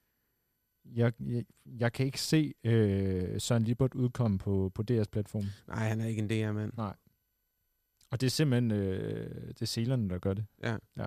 Jeg, 0.85 1.13
jeg, 1.21 1.45
jeg 1.67 1.93
kan 1.93 2.07
ikke 2.07 2.21
se 2.21 2.55
øh, 2.65 3.41
Søren 3.41 3.65
Libert 3.65 3.95
udkomme 3.95 4.39
på, 4.39 4.71
på 4.75 4.83
DR's 4.91 5.05
platform. 5.13 5.45
Nej, 5.69 5.89
han 5.89 6.01
er 6.01 6.07
ikke 6.07 6.23
en 6.23 6.29
DR-mand. 6.29 6.73
Og 8.11 8.21
det 8.21 8.27
er 8.27 8.31
simpelthen 8.31 8.71
øh, 8.71 9.49
det 9.49 9.63
er 9.63 9.67
selerne, 9.67 10.11
der 10.11 10.19
gør 10.19 10.35
det. 10.35 10.45
Ja. 10.63 10.77
ja. 10.97 11.07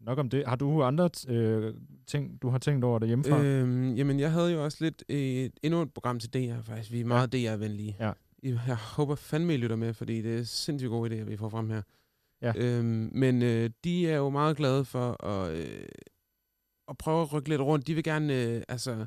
Nok 0.00 0.18
om 0.18 0.28
det. 0.30 0.46
Har 0.46 0.56
du 0.56 0.82
andre 0.82 1.10
øh, 1.28 1.74
ting, 2.06 2.42
du 2.42 2.48
har 2.48 2.58
tænkt 2.58 2.84
over 2.84 2.98
det 2.98 3.08
hjemmefra? 3.08 3.42
Øh, 3.42 3.62
Øhm, 3.62 3.94
jamen, 3.94 4.20
jeg 4.20 4.32
havde 4.32 4.52
jo 4.52 4.64
også 4.64 4.84
lidt 4.84 5.04
et, 5.08 5.52
endnu 5.62 5.82
et 5.82 5.94
program 5.94 6.20
til 6.20 6.34
DR, 6.34 6.60
faktisk. 6.62 6.92
Vi 6.92 7.00
er 7.00 7.04
meget 7.04 7.32
DR-venlige. 7.32 7.96
Ja. 8.00 8.12
Jeg 8.42 8.76
håber 8.76 9.14
fandme, 9.14 9.54
I 9.54 9.56
lytter 9.56 9.76
med, 9.76 9.94
fordi 9.94 10.22
det 10.22 10.38
er 10.38 10.44
sindssygt 10.44 10.90
gode 10.90 11.10
idéer, 11.20 11.24
vi 11.24 11.36
får 11.36 11.48
frem 11.48 11.70
her. 11.70 11.82
Ja. 12.42 12.52
Øhm, 12.56 13.10
men 13.14 13.42
øh, 13.42 13.70
de 13.84 14.08
er 14.08 14.16
jo 14.16 14.30
meget 14.30 14.56
glade 14.56 14.84
for 14.84 15.24
at, 15.24 15.56
øh, 15.56 15.88
at 16.88 16.98
prøve 16.98 17.22
at 17.22 17.32
rykke 17.32 17.48
lidt 17.48 17.60
rundt. 17.60 17.86
De 17.86 17.94
vil 17.94 18.04
gerne, 18.04 18.42
øh, 18.42 18.62
altså, 18.68 19.06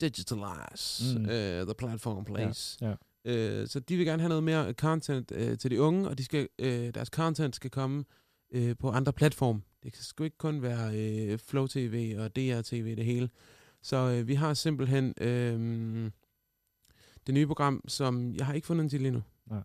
digitalize 0.00 1.18
Mm. 1.18 1.24
uh, 1.24 1.66
the 1.66 1.74
platform, 1.78 2.24
please. 2.24 2.78
ja. 2.86 2.94
Øh, 3.24 3.68
så 3.68 3.80
de 3.80 3.96
vil 3.96 4.06
gerne 4.06 4.22
have 4.22 4.28
noget 4.28 4.44
mere 4.44 4.72
content 4.72 5.32
øh, 5.34 5.58
til 5.58 5.70
de 5.70 5.80
unge, 5.80 6.08
og 6.08 6.18
de 6.18 6.24
skal, 6.24 6.48
øh, 6.58 6.94
deres 6.94 7.08
content 7.08 7.56
skal 7.56 7.70
komme 7.70 8.04
øh, 8.54 8.76
på 8.78 8.90
andre 8.90 9.12
platforme. 9.12 9.60
Det 9.82 9.92
kan 9.92 10.02
sgu 10.02 10.24
ikke 10.24 10.38
kun 10.38 10.62
være 10.62 10.94
øh, 10.96 11.38
Flow 11.38 11.66
TV 11.66 12.14
og 12.18 12.36
DR 12.36 12.60
TV 12.62 12.96
det 12.96 13.04
hele. 13.04 13.28
Så 13.82 13.96
øh, 13.96 14.28
vi 14.28 14.34
har 14.34 14.54
simpelthen 14.54 15.14
øh, 15.20 16.10
det 17.26 17.34
nye 17.34 17.46
program, 17.46 17.80
som 17.88 18.34
jeg 18.34 18.46
har 18.46 18.52
ikke 18.54 18.66
fundet 18.66 18.82
en 18.84 18.88
titel 18.90 19.06
endnu. 19.06 19.22
Nej. 19.46 19.62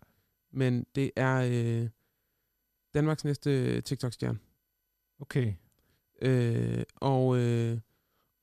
Men 0.52 0.86
det 0.94 1.10
er 1.16 1.36
øh, 1.52 1.88
Danmarks 2.94 3.24
næste 3.24 3.80
TikTok-stjerne. 3.80 4.38
okay. 5.20 5.52
Øh, 6.22 6.82
og, 6.96 7.36
øh, 7.38 7.78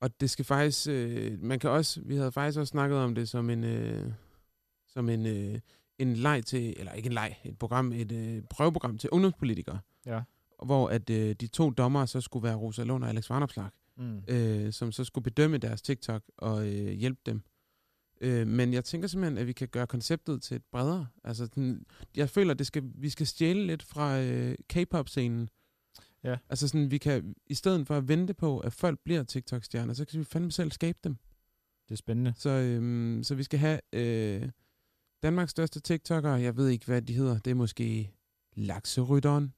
og 0.00 0.20
det 0.20 0.30
skal 0.30 0.44
faktisk, 0.44 0.88
øh, 0.90 1.42
man 1.42 1.58
kan 1.58 1.70
også, 1.70 2.00
vi 2.04 2.16
havde 2.16 2.32
faktisk 2.32 2.58
også 2.58 2.70
snakket 2.70 2.98
om 2.98 3.14
det 3.14 3.28
som 3.28 3.50
en, 3.50 3.64
øh, 3.64 4.12
som 4.88 5.08
en, 5.08 5.26
øh, 5.26 5.60
en 5.98 6.14
leg 6.14 6.44
til, 6.46 6.74
eller 6.78 6.92
ikke 6.92 7.06
en 7.06 7.12
leg, 7.12 7.36
et 7.44 7.58
program, 7.58 7.92
et 7.92 8.12
øh, 8.12 8.42
prøveprogram 8.50 8.98
til 8.98 9.10
ungdomspolitikere, 9.10 9.78
Ja. 10.06 10.22
hvor 10.64 10.88
at 10.88 11.10
øh, 11.10 11.34
de 11.34 11.46
to 11.46 11.70
dommere 11.70 12.06
så 12.06 12.20
skulle 12.20 12.42
være 12.42 12.56
Rosa 12.56 12.82
Lund 12.84 13.04
og 13.04 13.10
Alex 13.10 13.30
Vanopslagh, 13.30 13.70
Mm. 13.96 14.22
øh, 14.28 14.72
som 14.72 14.92
så 14.92 15.04
skulle 15.04 15.22
bedømme 15.22 15.58
deres 15.58 15.82
TikTok 15.82 16.22
og 16.36 16.66
øh, 16.68 16.92
hjælpe 16.92 17.20
dem. 17.26 17.42
Øh, 18.20 18.46
men 18.46 18.72
jeg 18.72 18.84
tænker 18.84 19.08
simpelthen, 19.08 19.38
at 19.38 19.46
vi 19.46 19.52
kan 19.52 19.68
gøre 19.68 19.86
konceptet 19.86 20.42
til 20.42 20.54
et 20.56 20.62
bredere. 20.72 21.06
Altså, 21.24 21.46
den, 21.46 21.86
jeg 22.16 22.30
føler, 22.30 22.50
at 22.52 22.58
det 22.58 22.66
skal, 22.66 22.82
vi 22.94 23.10
skal 23.10 23.26
stjæle 23.26 23.66
lidt 23.66 23.82
fra 23.82 24.20
øh, 24.20 24.54
K-pop-scenen. 24.68 25.48
Ja. 26.24 26.36
Altså 26.48 26.68
sådan, 26.68 26.90
vi 26.90 26.98
kan, 26.98 27.34
i 27.46 27.54
stedet 27.54 27.86
for 27.86 27.96
at 27.96 28.08
vente 28.08 28.34
på, 28.34 28.58
at 28.58 28.72
folk 28.72 28.98
bliver 29.04 29.22
TikTok-stjerner, 29.22 29.94
så 29.94 30.04
kan 30.04 30.18
vi 30.20 30.24
fandme 30.24 30.52
selv 30.52 30.70
skabe 30.72 30.98
dem. 31.04 31.16
Det 31.88 31.94
er 31.94 31.96
spændende. 31.96 32.32
Så, 32.36 32.50
øhm, 32.50 33.20
så 33.24 33.34
vi 33.34 33.42
skal 33.42 33.58
have 33.58 33.80
øh, 33.92 34.48
Danmarks 35.22 35.50
største 35.50 35.80
TikToker. 35.80 36.36
Jeg 36.36 36.56
ved 36.56 36.68
ikke, 36.68 36.86
hvad 36.86 37.02
de 37.02 37.12
hedder. 37.14 37.38
Det 37.38 37.50
er 37.50 37.54
måske 37.54 38.12
Lakserytteren. 38.54 39.52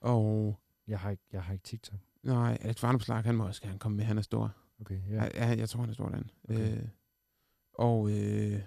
Og 0.00 0.58
Jeg 0.88 0.98
har 0.98 1.10
ikke, 1.10 1.22
jeg 1.32 1.42
har 1.42 1.52
ikke 1.52 1.62
TikTok. 1.64 1.98
nej, 2.22 2.58
Alex 2.60 2.82
Varnopslag, 2.82 3.22
han 3.22 3.34
må 3.34 3.46
også 3.46 3.62
gerne 3.62 3.78
komme 3.78 3.96
med. 3.96 4.04
Han 4.04 4.18
er 4.18 4.22
stor. 4.22 4.54
Okay, 4.80 5.00
Ja. 5.10 5.24
ja. 5.24 5.28
Ja, 5.34 5.56
jeg 5.58 5.68
tror, 5.68 5.80
han 5.80 5.90
er 5.90 5.94
stor, 5.94 6.08
den. 6.08 6.30
Okay. 6.48 6.76
Øh, 6.76 6.82
og 7.80 8.10
øh, 8.10 8.60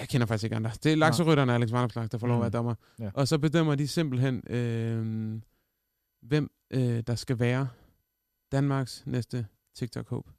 jeg 0.00 0.08
kender 0.08 0.26
faktisk 0.26 0.44
ikke 0.44 0.56
andre. 0.56 0.70
Det 0.82 0.92
er 0.92 0.96
Lakserytteren 0.96 1.48
og 1.48 1.54
Alex 1.54 1.72
Varnopslag, 1.72 2.08
der 2.12 2.18
får 2.18 2.26
lov 2.26 2.36
at 2.36 2.40
være 2.40 2.48
Mm. 2.48 2.52
dommer. 2.52 2.74
Ja. 3.00 3.10
Og 3.14 3.28
så 3.28 3.38
bedømmer 3.38 3.74
de 3.74 3.88
simpelthen, 3.88 4.42
øh, 4.50 5.40
hvem 6.22 6.50
øh, 6.70 7.00
der 7.06 7.14
skal 7.14 7.38
være 7.38 7.68
Danmarks 8.52 9.02
næste 9.06 9.46
TikTok-håb. 9.74 10.30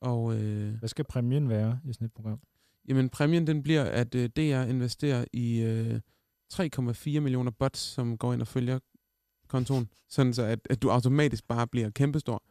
Og 0.00 0.34
øh, 0.34 0.74
Hvad 0.78 0.88
skal 0.88 1.04
præmien 1.04 1.48
være 1.48 1.80
i 1.84 1.92
sådan 1.92 2.04
et 2.06 2.12
program? 2.12 2.40
Jamen, 2.88 3.08
præmien 3.08 3.46
den 3.46 3.62
bliver, 3.62 3.84
at 3.84 4.14
øh, 4.14 4.28
DR 4.36 4.62
investerer 4.70 5.24
i 5.32 5.60
øh, 5.60 6.00
3,4 6.52 7.20
millioner 7.20 7.50
bots, 7.50 7.80
som 7.80 8.18
går 8.18 8.32
ind 8.32 8.40
og 8.40 8.48
følger 8.48 8.78
kontoen, 9.48 9.88
sådan 10.08 10.34
så 10.34 10.42
at, 10.42 10.60
at 10.70 10.82
du 10.82 10.90
automatisk 10.90 11.48
bare 11.48 11.66
bliver 11.66 11.90
kæmpestor. 11.90 12.42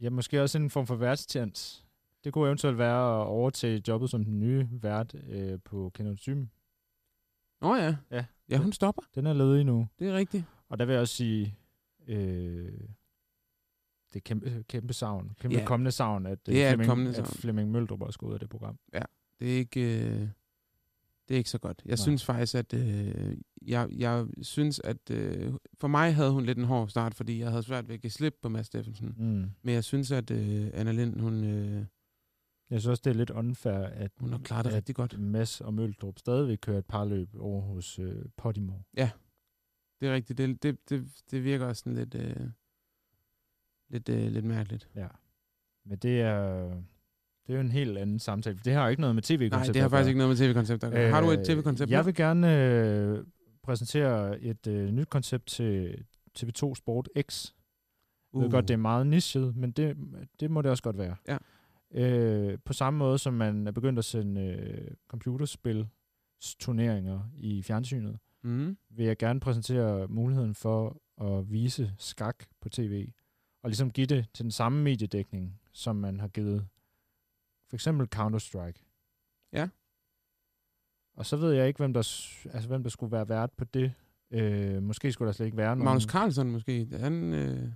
Ja, 0.00 0.10
måske 0.10 0.42
også 0.42 0.58
en 0.58 0.70
form 0.70 0.86
for 0.86 0.94
værtstjans. 0.96 1.83
Det 2.24 2.32
kunne 2.32 2.46
eventuelt 2.46 2.78
være 2.78 3.20
at 3.22 3.26
overtage 3.26 3.82
jobbet 3.88 4.10
som 4.10 4.24
den 4.24 4.40
nye 4.40 4.68
vært 4.72 5.14
øh, 5.28 5.58
på 5.64 5.90
Kender 5.94 6.16
Sym. 6.16 6.46
Åh 7.62 7.70
oh, 7.70 7.78
ja. 7.78 7.96
Ja. 8.10 8.24
Ja, 8.48 8.58
hun 8.58 8.72
stopper. 8.72 9.02
Den 9.14 9.26
er 9.26 9.32
ledig 9.32 9.64
nu. 9.64 9.88
Det 9.98 10.08
er 10.08 10.14
rigtigt. 10.14 10.44
Og 10.68 10.78
der 10.78 10.84
vil 10.84 10.92
jeg 10.92 11.00
også 11.00 11.14
sige, 11.14 11.56
øh, 12.08 12.72
det 14.12 14.16
er 14.16 14.20
kæmpe, 14.20 14.64
kæmpe 14.68 14.92
savn. 14.92 15.32
Kæmpe 15.40 15.56
Ja. 15.58 15.64
kommende 15.66 15.90
savn, 15.90 16.26
at, 16.26 16.38
øh, 16.48 16.54
Det 16.54 16.64
er 16.64 16.70
Flemming, 16.70 16.88
kommende 16.88 17.10
at 17.10 17.16
savn. 17.16 17.26
Flemming 17.28 17.70
Møldrup 17.70 18.02
også 18.02 18.12
skal 18.16 18.26
ud 18.26 18.32
af 18.34 18.40
det 18.40 18.48
program. 18.48 18.78
Det 19.40 19.52
er 19.54 19.56
ikke, 19.58 19.80
øh, 20.04 20.28
det 21.28 21.34
er 21.34 21.38
ikke 21.38 21.50
så 21.50 21.58
godt. 21.58 21.82
Jeg 21.84 21.90
Nej. 21.90 21.96
synes 21.96 22.24
faktisk, 22.24 22.54
at 22.54 22.74
øh, 22.74 23.36
jeg, 23.62 23.88
jeg 23.92 24.26
synes, 24.42 24.80
at 24.84 25.10
øh, 25.10 25.52
for 25.80 25.88
mig 25.88 26.14
havde 26.14 26.32
hun 26.32 26.44
lidt 26.44 26.58
en 26.58 26.64
hård 26.64 26.88
start, 26.88 27.14
fordi 27.14 27.38
jeg 27.40 27.50
havde 27.50 27.62
svært 27.62 27.88
ved 27.88 27.94
at 27.94 28.00
give 28.00 28.10
slip 28.10 28.34
på 28.42 28.48
Mads 28.48 28.66
Steffensen. 28.66 29.14
Mm. 29.18 29.50
Men 29.62 29.74
jeg 29.74 29.84
synes, 29.84 30.12
at 30.12 30.30
øh, 30.30 30.70
Anna 30.74 30.92
Lind, 30.92 31.20
hun, 31.20 31.44
øh, 31.44 31.84
Jeg 32.70 32.80
synes 32.80 32.86
også, 32.90 33.02
det 33.04 33.10
er 33.10 33.14
lidt 33.14 33.30
unfair, 33.30 33.78
at, 33.78 34.10
hun 34.16 34.30
har 34.30 34.38
klaret 34.38 34.64
det 34.64 34.70
at 34.70 34.76
rigtig 34.76 34.94
godt. 34.94 35.18
Mads 35.18 35.60
og 35.60 35.74
Møldrup 35.74 36.18
stadigvæk 36.18 36.58
kører 36.62 36.78
et 36.78 36.86
parløb 36.86 37.28
over 37.38 37.62
hos 37.62 37.98
øh, 37.98 38.24
Podimo. 38.36 38.74
Det 40.00 40.08
er 40.08 40.14
rigtigt. 40.14 40.38
Det, 40.38 40.62
det, 40.62 40.90
det, 40.90 41.08
det 41.30 41.44
virker 41.44 41.66
også 41.66 41.80
sådan 41.80 41.94
lidt, 41.94 42.14
øh, 42.14 42.46
lidt, 43.88 44.08
øh, 44.08 44.32
lidt 44.32 44.44
mærkeligt. 44.44 44.88
Ja. 44.94 45.08
Men 45.84 45.98
det 45.98 46.20
er, 46.20 46.64
det 47.46 47.52
er 47.52 47.54
jo 47.54 47.60
en 47.60 47.72
helt 47.72 47.98
anden 47.98 48.18
samtale. 48.18 48.58
Det 48.64 48.72
har 48.72 48.84
jo 48.84 48.88
ikke 48.88 49.00
noget 49.00 49.14
med 49.14 49.22
tv-koncept 49.22 49.66
Nej, 49.66 49.72
det 49.72 49.82
har 49.82 49.88
faktisk 49.88 50.08
ikke 50.08 50.18
noget 50.18 50.38
med 50.38 50.48
tv-koncept 50.48 50.84
gøre. 50.90 51.10
Har 51.10 51.20
du 51.20 51.30
et 51.30 51.46
tv-koncept? 51.46 51.90
Jeg 51.90 52.06
vil 52.06 52.14
gerne 52.14 52.62
øh, 52.62 53.24
præsentere 53.62 54.40
et 54.40 54.66
øh, 54.66 54.90
nyt 54.90 55.08
koncept 55.08 55.46
til 55.46 56.04
TV2 56.38 56.74
Sport 56.74 57.08
X. 57.30 57.52
Jeg 58.34 58.42
ved 58.42 58.50
godt, 58.50 58.68
det 58.68 58.74
er 58.74 58.78
meget 58.78 59.06
nichet, 59.06 59.56
men 59.56 59.70
det, 59.70 59.96
det 60.40 60.50
må 60.50 60.62
det 60.62 60.70
også 60.70 60.82
godt 60.82 60.98
være. 60.98 61.16
Ja. 61.28 61.38
Øh, 61.94 62.58
på 62.64 62.72
samme 62.72 62.98
måde, 62.98 63.18
som 63.18 63.34
man 63.34 63.66
er 63.66 63.70
begyndt 63.72 63.98
at 63.98 64.04
sende 64.04 64.40
øh, 64.40 64.90
computerspil 65.08 65.88
turneringer 66.58 67.20
i 67.36 67.62
fjernsynet, 67.62 68.18
Mm. 68.42 68.76
vil 68.90 69.06
jeg 69.06 69.16
gerne 69.18 69.40
præsentere 69.40 70.08
muligheden 70.08 70.54
for 70.54 70.96
at 71.20 71.50
vise 71.52 71.94
skak 71.98 72.44
på 72.60 72.68
tv. 72.68 73.08
og 73.62 73.70
ligesom 73.70 73.90
give 73.90 74.06
det 74.06 74.26
til 74.34 74.42
den 74.42 74.50
samme 74.50 74.82
mediedækning, 74.82 75.60
som 75.72 75.96
man 75.96 76.20
har 76.20 76.28
givet 76.28 76.66
for 77.68 77.76
eksempel 77.76 78.08
Counter-Strike. 78.14 78.84
Ja. 79.52 79.68
Og 81.16 81.26
så 81.26 81.36
ved 81.36 81.52
jeg 81.52 81.68
ikke, 81.68 81.78
hvem 81.78 81.92
der, 81.92 82.00
altså, 82.52 82.68
hvem 82.68 82.82
der 82.82 82.90
skulle 82.90 83.12
være 83.12 83.28
vært 83.28 83.50
på 83.56 83.64
det. 83.64 83.92
Øh, 84.30 84.82
måske 84.82 85.12
skulle 85.12 85.26
der 85.26 85.32
slet 85.32 85.46
ikke 85.46 85.56
være 85.56 85.76
nogen. 85.76 85.84
Magnus 85.84 86.02
Carlsen 86.02 86.50
måske. 86.50 86.88
Han, 86.92 87.34
øh, 87.34 87.68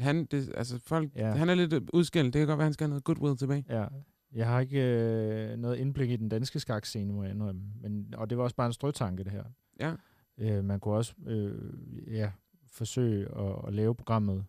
han, 0.00 0.24
det, 0.24 0.52
altså 0.56 0.78
folk, 0.78 1.16
Ja. 1.16 1.30
han 1.30 1.48
er 1.48 1.54
lidt 1.54 1.72
øh, 1.72 1.82
udskældt. 1.92 2.34
Det 2.34 2.40
kan 2.40 2.46
godt 2.46 2.58
være, 2.58 2.64
han 2.66 2.72
skal 2.72 2.84
have 2.84 2.88
noget 2.90 3.04
goodwill 3.04 3.36
tilbage. 3.36 3.64
Ja, 3.68 3.86
jeg 4.32 4.46
har 4.46 4.60
ikke 4.60 4.80
øh, 4.82 5.58
noget 5.58 5.76
indblik 5.76 6.10
i 6.10 6.16
den 6.16 6.28
danske 6.28 6.60
skakscene, 6.60 7.12
må 7.12 7.22
jeg 7.22 7.32
indrømme. 7.32 7.62
Men, 7.80 8.14
og 8.16 8.30
det 8.30 8.38
var 8.38 8.44
også 8.44 8.56
bare 8.56 8.66
en 8.66 8.72
strøtanke, 8.72 9.24
det 9.24 9.32
her. 9.32 9.44
Ja. 9.80 9.94
Øh, 10.38 10.64
man 10.64 10.80
kunne 10.80 10.94
også 10.94 11.14
øh, 11.26 11.72
ja, 12.16 12.30
forsøge 12.66 13.28
at, 13.38 13.54
at 13.66 13.74
lave 13.74 13.94
programmet 13.94 14.44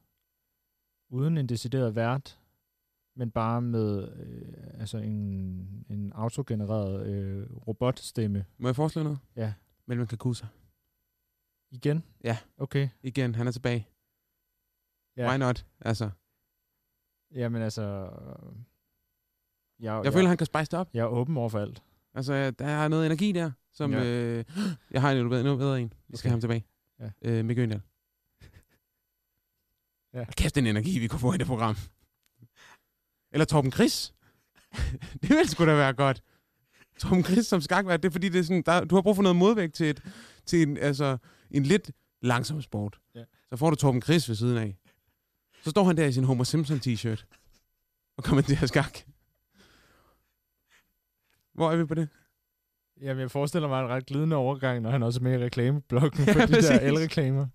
uden 1.10 1.38
en 1.38 1.48
decideret 1.50 1.96
vært, 1.96 2.40
men 3.16 3.32
bare 3.32 3.62
med 3.62 4.08
øh, 4.16 4.80
altså 4.80 4.98
en, 4.98 5.86
en 5.90 6.12
autogenereret 6.16 7.08
øh, 7.08 7.48
robotstemme. 7.68 8.46
Må 8.58 8.68
jeg 8.68 8.76
foreslå 8.76 9.04
noget? 9.04 9.20
Ja. 9.36 9.54
Melvin 9.86 10.08
Kakusa. 10.08 10.46
Igen? 11.72 12.04
Ja. 12.24 12.38
Okay. 12.58 12.90
Igen, 13.04 13.36
han 13.36 13.48
er 13.48 13.52
tilbage. 13.52 13.88
Ja. 15.22 15.30
Why 15.30 15.38
not? 15.38 15.66
Altså, 15.82 16.10
Jamen 17.36 17.62
altså... 17.62 18.10
Jeg, 19.80 20.02
jeg 20.04 20.14
føler, 20.14 20.28
han 20.28 20.38
kan 20.38 20.46
spice 20.46 20.66
det 20.72 20.74
op. 20.74 20.90
jeg 20.94 21.02
er 21.02 21.06
åben 21.06 21.38
over 21.38 21.50
for 21.50 21.60
alt. 21.60 21.84
Altså, 22.14 22.52
der 22.52 22.66
er 22.66 22.88
noget 22.88 23.06
energi 23.06 23.32
der, 23.32 23.52
som... 23.74 23.92
Ja. 23.94 24.04
Øh, 24.06 24.46
jeg 24.92 25.02
har 25.02 25.12
en 25.12 25.18
endnu 25.18 25.30
bedre, 25.30 25.42
endnu 25.42 25.58
bedre 25.58 25.82
en. 25.82 25.94
Vi 26.08 26.18
skal 26.18 26.28
Okay. 26.28 26.30
have 26.30 26.34
ham 26.34 26.42
tilbage. 26.42 26.66
Ja. 27.00 27.40
Øh, 27.40 27.46
Mikke 27.46 27.62
Øndal. 27.62 27.82
Ja. 30.14 30.26
Kæft, 30.38 30.56
den 30.56 30.68
energi, 30.68 31.00
vi 31.00 31.08
kunne 31.08 31.20
få 31.20 31.34
i 31.34 31.38
det 31.38 31.48
program. 31.48 31.76
Eller 33.32 33.46
Torben 33.46 33.72
Chris. 33.72 34.14
det 35.22 35.30
ville 35.30 35.48
sgu 35.48 35.66
da 35.66 35.76
være 35.76 35.94
godt. 35.94 36.24
Torben 37.00 37.24
Chris 37.24 37.46
som 37.48 37.62
skakvært, 37.62 38.04
det 38.04 38.10
er 38.10 38.12
fordi, 38.12 38.30
det 38.30 38.40
er 38.40 38.44
sådan, 38.44 38.64
der, 38.66 38.84
du 38.86 38.96
har 38.96 39.02
brug 39.02 39.16
for 39.16 39.24
noget 39.24 39.36
modvægt 39.36 39.74
til, 39.76 39.90
et, 39.90 40.04
til 40.46 40.62
en, 40.62 40.78
altså, 40.78 41.18
en 41.52 41.64
lidt 41.64 41.92
langsom 42.22 42.62
sport. 42.62 43.00
Ja. 43.16 43.24
Så 43.50 43.56
får 43.58 43.70
du 43.70 43.76
Torben 43.76 44.02
Chris 44.02 44.30
ved 44.30 44.36
siden 44.36 44.58
af. 44.58 44.78
Så 45.64 45.70
står 45.70 45.84
han 45.84 45.98
der 45.98 46.06
i 46.06 46.12
sin 46.12 46.24
Homer 46.24 46.44
Simpson 46.44 46.78
t-shirt 46.78 47.26
og 48.18 48.24
kommenterer 48.24 48.66
skak. 48.66 48.98
Hvor 51.54 51.72
er 51.72 51.76
vi 51.78 51.86
på 51.86 51.94
det? 51.94 52.10
Jamen, 53.02 53.22
jeg 53.22 53.32
forestiller 53.32 53.68
mig 53.68 53.82
en 53.84 53.90
ret 53.90 54.06
glidende 54.06 54.36
overgang, 54.36 54.82
når 54.82 54.90
han 54.92 55.04
også 55.04 55.20
er 55.20 55.24
med 55.24 55.40
i 55.40 55.44
reklameblokken 55.44 56.24
Ja, 56.28 56.34
for 56.34 56.40
de 56.40 56.48
præcis. 56.54 56.70
der 56.70 56.80
elreklamer. 56.80 57.48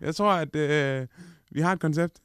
Jeg 0.00 0.14
tror, 0.14 0.32
at 0.32 0.56
øh, 0.56 1.06
vi 1.50 1.60
har 1.60 1.72
et 1.72 1.80
koncept, 1.80 2.20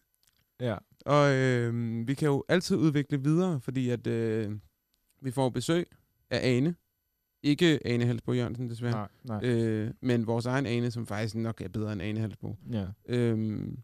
Ja. 0.60 0.78
og 1.06 1.34
øh, 1.34 2.08
vi 2.08 2.14
kan 2.14 2.26
jo 2.28 2.44
altid 2.50 2.76
udvikle 2.78 3.24
videre, 3.24 3.62
fordi 3.62 3.90
at 3.90 4.08
øh, 4.08 4.52
vi 5.22 5.32
får 5.32 5.50
besøg 5.50 5.88
af 6.30 6.40
Ane. 6.58 6.76
Ikke 7.44 7.80
Ane 7.88 8.06
Halsbo 8.06 8.34
Jørgensen, 8.34 8.70
desværre. 8.70 9.08
Nej, 9.24 9.42
nej. 9.42 9.50
Øh, 9.50 9.92
men 10.02 10.28
vores 10.28 10.46
egen 10.46 10.66
Ane, 10.66 10.92
som 10.92 11.08
faktisk 11.08 11.36
nok 11.36 11.62
er 11.62 11.68
bedre 11.70 11.94
end 11.94 12.02
Ane 12.02 12.20
Halsbo. 12.20 12.56
Ja. 12.72 12.86
Øhm, 13.06 13.78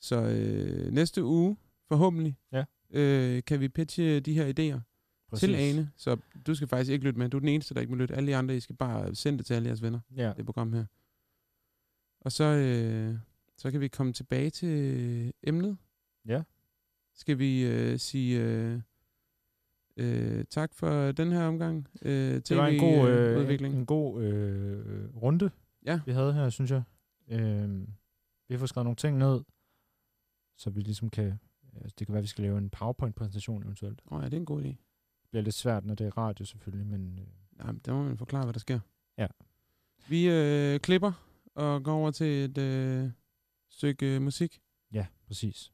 så 0.00 0.22
øh, 0.22 0.92
næste 0.92 1.24
uge, 1.24 1.56
forhåbentlig, 1.88 2.36
Ja. 2.52 2.64
øh, 2.90 3.42
kan 3.46 3.60
vi 3.60 3.68
pitche 3.68 4.20
de 4.20 4.34
her 4.34 4.46
idéer 4.46 4.80
Præcis. 5.28 5.46
til 5.48 5.54
Ane. 5.54 5.90
Så 5.96 6.16
du 6.46 6.54
skal 6.54 6.68
faktisk 6.68 6.90
ikke 6.92 7.04
lytte 7.04 7.18
med. 7.18 7.28
Du 7.28 7.36
er 7.36 7.40
den 7.40 7.48
eneste, 7.48 7.74
der 7.74 7.80
ikke 7.80 7.90
må 7.92 7.96
lytte. 7.96 8.14
Alle 8.14 8.26
de 8.32 8.36
andre, 8.36 8.56
I 8.56 8.60
skal 8.60 8.76
bare 8.76 9.14
sende 9.14 9.38
det 9.38 9.46
til 9.46 9.54
alle 9.54 9.66
jeres 9.66 9.82
venner, 9.82 10.00
Ja. 10.16 10.32
det 10.36 10.44
program 10.46 10.72
her. 10.72 10.84
Og 12.20 12.32
så, 12.32 12.44
øh, 12.44 13.14
så 13.56 13.70
kan 13.70 13.80
vi 13.80 13.88
komme 13.88 14.12
tilbage 14.12 14.50
til 14.50 15.32
emnet. 15.42 15.76
Ja. 16.28 16.42
Skal 17.14 17.38
vi 17.38 17.62
øh, 17.66 17.98
sige 17.98 18.40
øh, 18.42 18.80
øh, 19.96 20.44
tak 20.50 20.74
for 20.74 21.12
den 21.12 21.32
her 21.32 21.44
omgang? 21.46 21.88
Øh, 22.02 22.12
Det 22.34 22.56
var 22.56 22.66
en 22.66 22.78
god, 22.80 23.08
øh, 23.10 23.38
udvikling. 23.40 23.74
en, 23.74 23.80
en 23.80 23.86
god 23.86 24.22
øh, 24.22 25.16
runde, 25.22 25.50
Ja. 25.86 26.00
vi 26.06 26.12
havde 26.12 26.32
her, 26.34 26.50
synes 26.50 26.70
jeg. 26.70 26.82
Øh, 27.28 27.80
vi 28.48 28.54
har 28.54 28.58
fået 28.58 28.68
skrevet 28.68 28.84
nogle 28.84 28.96
ting 28.96 29.18
ned, 29.18 29.40
så 30.60 30.70
vi 30.70 30.80
ligesom 30.80 31.10
kan... 31.10 31.40
Altså, 31.74 31.94
det 31.98 32.06
kan 32.06 32.12
være, 32.12 32.18
at 32.18 32.22
vi 32.22 32.28
skal 32.28 32.42
lave 32.42 32.58
en 32.58 32.70
PowerPoint-præsentation 32.70 33.62
eventuelt. 33.62 34.02
Åh 34.10 34.18
oh, 34.18 34.22
ja, 34.22 34.28
det 34.28 34.34
er 34.34 34.40
en 34.40 34.44
god 34.44 34.62
idé. 34.62 34.68
Det 35.22 35.30
bliver 35.30 35.42
lidt 35.42 35.54
svært, 35.54 35.84
når 35.84 35.94
det 35.94 36.06
er 36.06 36.18
radio 36.18 36.44
selvfølgelig, 36.44 36.86
men... 36.86 37.18
Øh, 37.18 37.26
Jamen, 37.66 37.80
der 37.84 37.92
må 37.92 38.02
man 38.02 38.18
forklare, 38.18 38.44
hvad 38.44 38.52
der 38.52 38.60
sker. 38.60 38.80
Ja. 39.18 39.26
Vi 40.08 40.28
øh, 40.28 40.80
klipper 40.80 41.12
og 41.54 41.84
går 41.84 41.92
over 41.92 42.10
til 42.10 42.26
et 42.26 42.58
øh, 42.58 43.10
stykke 43.68 44.06
øh, 44.06 44.22
musik. 44.22 44.60
ja, 44.92 45.06
præcis. 45.26 45.72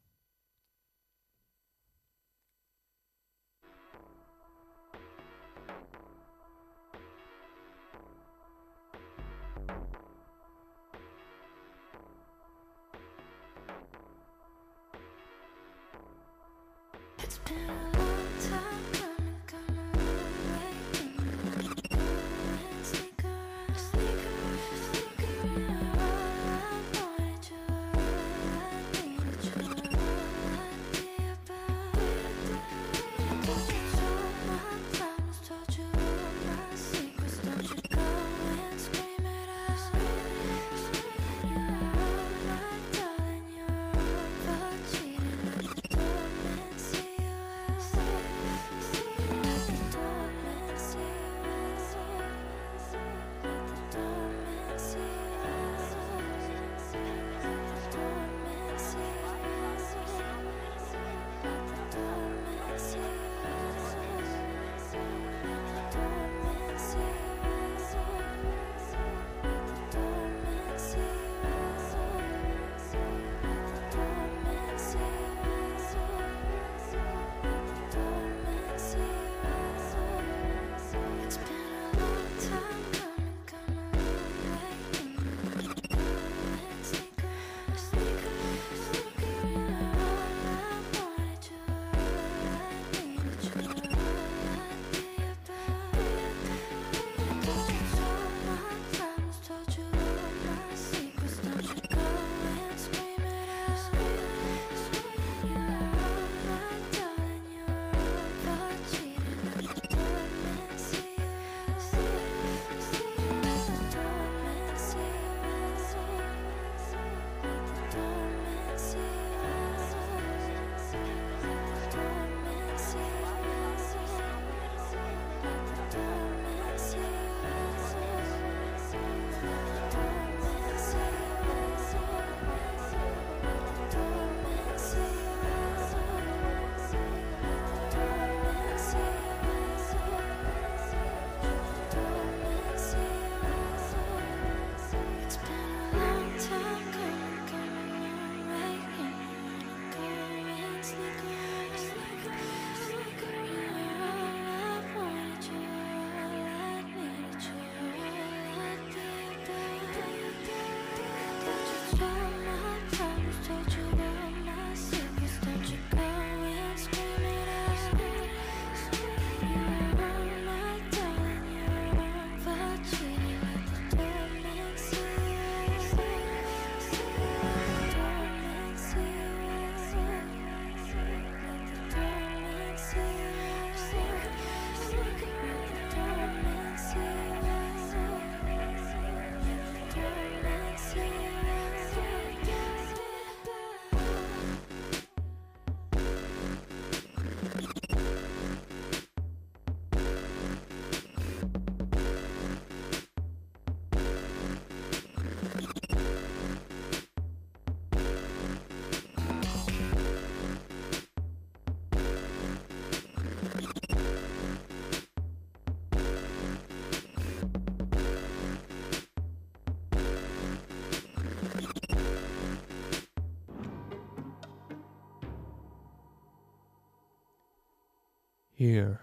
Here 228.67 228.97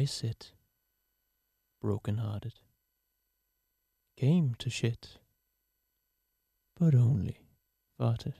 I 0.00 0.06
sit, 0.06 0.54
broken-hearted. 1.80 2.52
Came 4.16 4.54
to 4.58 4.70
shit, 4.70 5.20
but 6.78 6.94
only 6.94 7.36
farted. 7.98 8.32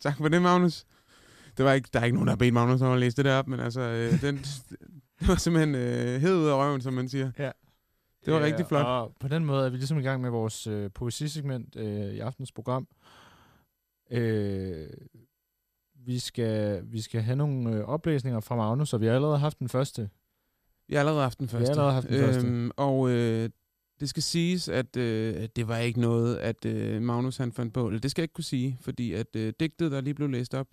tak 0.00 0.16
for 0.16 0.28
det, 0.28 0.42
Magnus. 0.42 0.86
Det 1.56 1.64
var 1.64 1.72
ikke, 1.72 1.88
der 1.92 2.00
er 2.00 2.04
ikke 2.04 2.14
nogen, 2.16 2.26
der 2.26 2.32
har 2.32 2.36
bedt 2.36 2.54
Magnus 2.54 2.82
om 2.82 2.92
at 2.92 3.00
læse 3.00 3.16
det 3.16 3.24
der 3.24 3.38
op, 3.38 3.48
men 3.48 3.60
altså, 3.60 3.80
øh, 3.80 4.20
den, 4.26 4.36
det 5.18 5.28
var 5.28 5.34
simpelthen 5.34 5.74
øh, 5.74 6.20
hed 6.20 6.36
ud 6.36 6.46
af 6.46 6.54
røven, 6.54 6.80
som 6.80 6.94
man 6.94 7.08
siger. 7.08 7.32
Ja. 7.38 7.50
Det 8.24 8.34
var 8.34 8.40
rigtig 8.40 8.66
flot. 8.66 8.86
Og 8.86 9.14
på 9.20 9.28
den 9.28 9.44
måde 9.44 9.66
er 9.66 9.70
vi 9.70 9.76
ligesom 9.76 9.98
i 9.98 10.02
gang 10.02 10.20
med 10.20 10.30
vores 10.30 10.66
øh, 10.66 10.90
poesisegment 10.94 11.76
øh, 11.76 12.14
i 12.14 12.18
aftens 12.18 12.52
program. 12.52 12.88
Øh, 14.10 14.88
vi, 16.06 16.18
skal, 16.18 16.82
vi 16.84 17.00
skal 17.00 17.22
have 17.22 17.36
nogle 17.36 17.76
øh, 17.76 17.84
oplæsninger 17.84 18.40
fra 18.40 18.56
Magnus, 18.56 18.92
og 18.92 19.00
vi 19.00 19.06
har 19.06 19.14
allerede 19.14 19.38
haft 19.38 19.58
den 19.58 19.68
første. 19.68 20.10
Vi 20.88 20.94
har 20.94 21.00
allerede 21.00 21.22
haft 21.22 21.38
den 21.38 21.48
første. 21.48 21.66
har 21.66 21.70
allerede 21.72 21.92
haft 21.92 22.08
den 22.08 22.20
første. 22.20 22.46
Øhm, 22.46 22.70
og 22.76 23.10
øh, 23.10 23.50
det 24.00 24.08
skal 24.08 24.22
siges, 24.22 24.68
at 24.68 24.96
øh, 24.96 25.48
det 25.56 25.68
var 25.68 25.78
ikke 25.78 26.00
noget, 26.00 26.36
at 26.36 26.64
øh, 26.64 27.02
Magnus 27.02 27.36
han 27.36 27.52
fandt 27.52 27.74
på. 27.74 27.86
Eller 27.86 28.00
det 28.00 28.10
skal 28.10 28.22
jeg 28.22 28.24
ikke 28.24 28.34
kunne 28.34 28.44
sige, 28.44 28.78
fordi 28.80 29.12
at 29.12 29.36
øh, 29.36 29.52
digtet, 29.60 29.92
der 29.92 30.00
lige 30.00 30.14
blev 30.14 30.28
læst 30.28 30.54
op, 30.54 30.68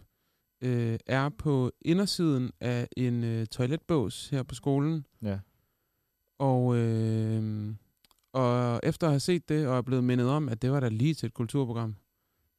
øh, 0.61 0.99
er 1.05 1.29
på 1.29 1.71
indersiden 1.81 2.51
af 2.59 2.87
en 2.97 3.23
øh, 3.23 3.45
toiletbås 3.45 4.29
her 4.29 4.43
på 4.43 4.55
skolen. 4.55 5.05
Ja. 5.21 5.39
Og, 6.39 6.75
øh, 6.77 7.73
og 8.33 8.79
efter 8.83 9.07
at 9.07 9.11
have 9.11 9.19
set 9.19 9.49
det, 9.49 9.67
og 9.67 9.77
er 9.77 9.81
blevet 9.81 10.03
mindet 10.03 10.29
om, 10.29 10.49
at 10.49 10.61
det 10.61 10.71
var 10.71 10.79
der 10.79 10.89
lige 10.89 11.13
til 11.13 11.27
et 11.27 11.33
kulturprogram, 11.33 11.95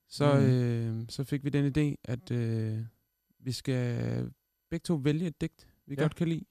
så, 0.08 0.34
Mm. 0.34 0.46
øh, 0.46 1.04
så 1.08 1.24
fik 1.24 1.44
vi 1.44 1.50
den 1.50 1.66
idé, 1.76 1.94
at 2.04 2.30
øh, 2.30 2.78
vi 3.38 3.52
skal 3.52 4.32
begge 4.70 4.84
to 4.84 4.94
vælge 4.94 5.26
et 5.26 5.40
digt, 5.40 5.68
vi 5.86 5.94
Ja. 5.94 6.00
ja. 6.00 6.04
godt 6.04 6.14
kan 6.14 6.28
lide. 6.28 6.44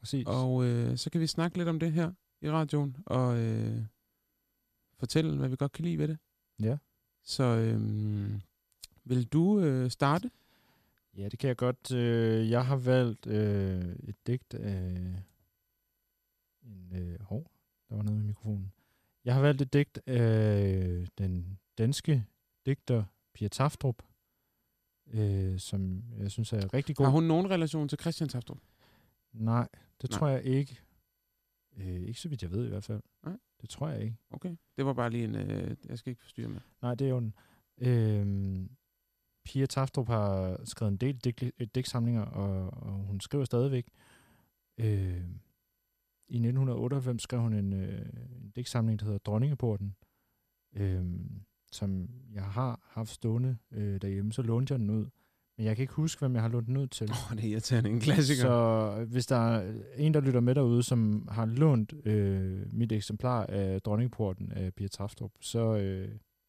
Præcis. 0.00 0.26
Og 0.26 0.64
øh, 0.64 0.96
så 0.96 1.10
kan 1.10 1.20
vi 1.20 1.26
snakke 1.26 1.56
lidt 1.58 1.68
om 1.68 1.78
det 1.80 1.92
her 1.92 2.12
i 2.40 2.50
radioen, 2.50 2.96
og 3.06 3.38
øh, 3.38 3.82
fortælle, 4.98 5.36
hvad 5.36 5.48
vi 5.48 5.56
godt 5.56 5.72
kan 5.72 5.84
lide 5.84 5.98
ved 5.98 6.08
det. 6.08 6.18
Ja. 6.62 6.76
Så 7.22 7.42
øh, 7.44 7.80
vil 9.04 9.24
du 9.26 9.60
øh, 9.60 9.90
starte? 9.90 10.30
Ja, 11.16 11.28
det 11.28 11.38
kan 11.38 11.48
jeg 11.48 11.56
godt. 11.56 11.92
Øh, 11.92 12.50
jeg 12.50 12.66
har 12.66 12.76
valgt 12.76 13.26
øh, 13.26 13.84
et 14.08 14.26
digt 14.26 14.54
af 14.54 15.22
en... 16.62 16.92
Øh, 16.92 17.20
hov, 17.20 17.50
der 17.88 17.96
var 17.96 18.02
noget 18.02 18.18
med 18.18 18.26
mikrofonen. 18.26 18.72
Jeg 19.24 19.34
har 19.34 19.40
valgt 19.40 19.62
et 19.62 19.72
digt 19.72 19.98
af 20.06 21.06
den 21.18 21.58
danske 21.78 22.24
digter 22.66 23.04
Pia 23.34 23.48
Taftrup, 23.48 24.02
øh, 25.06 25.58
som 25.58 26.02
jeg 26.18 26.30
synes 26.30 26.52
er 26.52 26.74
rigtig 26.74 26.96
god. 26.96 27.06
Har 27.06 27.12
hun 27.12 27.24
nogen 27.24 27.50
relation 27.50 27.88
til 27.88 27.98
Christian 28.00 28.28
Taftrup? 28.28 28.58
Nej, 29.32 29.68
det 30.02 30.10
Nej. 30.10 30.18
tror 30.18 30.28
jeg 30.28 30.44
ikke. 30.44 30.80
Øh, 31.76 32.00
ikke 32.00 32.20
så 32.20 32.28
vidt 32.28 32.42
jeg 32.42 32.50
ved 32.50 32.66
i 32.66 32.68
hvert 32.68 32.84
fald. 32.84 33.02
Nej. 33.22 33.36
Det 33.60 33.68
tror 33.70 33.88
jeg 33.88 34.02
ikke. 34.02 34.16
Okay. 34.30 34.56
Det 34.76 34.86
var 34.86 34.92
bare 34.92 35.10
lige 35.10 35.24
en... 35.24 35.34
Øh, 35.34 35.76
jeg 35.88 35.98
skal 35.98 36.10
ikke 36.10 36.22
forstyrre 36.22 36.48
med. 36.48 36.60
Nej, 36.82 36.94
det 36.94 37.04
er 37.04 37.10
jo 37.10 37.20
den. 37.20 37.34
Øhm, 37.78 38.70
Pia 39.44 39.66
Taftrup 39.66 40.08
har 40.08 40.60
skrevet 40.64 40.92
en 40.92 40.96
del 40.96 41.18
digt, 41.18 41.42
øh, 41.42 41.66
digtsamlinger, 41.74 42.22
og, 42.22 42.70
og 42.82 42.92
hun 42.92 43.20
skriver 43.20 43.44
stadigvæk. 43.44 43.88
Øh, 44.78 45.24
I 46.28 46.36
1998 46.36 47.22
skrev 47.22 47.40
hun 47.40 47.52
en, 47.52 47.72
øh, 47.72 48.06
en 48.42 48.50
digtsamling, 48.56 48.98
der 49.00 49.04
hedder 49.04 49.18
Dronningeporten, 49.18 49.96
øh, 50.72 51.04
som 51.72 52.08
jeg 52.34 52.42
har 52.44 52.80
haft 52.90 53.10
stående 53.10 53.56
øh, 53.72 54.00
derhjemme. 54.02 54.32
Så 54.32 54.42
lånte 54.42 54.72
jeg 54.72 54.78
den 54.80 54.90
ud. 54.90 55.06
Men 55.58 55.66
jeg 55.66 55.76
kan 55.76 55.82
ikke 55.82 55.94
huske, 55.94 56.20
hvem 56.20 56.34
jeg 56.34 56.42
har 56.42 56.48
lånt 56.48 56.66
den 56.66 56.76
ud 56.76 56.86
til. 56.86 57.10
Åh, 57.10 57.32
oh, 57.32 57.36
det 57.36 57.44
er 57.44 57.48
irriterende. 57.50 57.90
En 57.90 58.00
klassiker. 58.00 58.42
Så 58.42 59.04
hvis 59.08 59.26
der 59.26 59.36
er 59.36 59.72
en, 59.96 60.14
der 60.14 60.20
lytter 60.20 60.40
med 60.40 60.54
derude, 60.54 60.82
som 60.82 61.28
har 61.30 61.46
lånt 61.46 61.94
øh, 62.04 62.72
mit 62.72 62.92
eksemplar 62.92 63.46
af 63.46 63.82
Dronningporten 63.82 64.52
af 64.52 64.74
Pia 64.74 64.88
Traftrup, 64.88 65.30
så, 65.40 65.76
øh, 65.76 66.08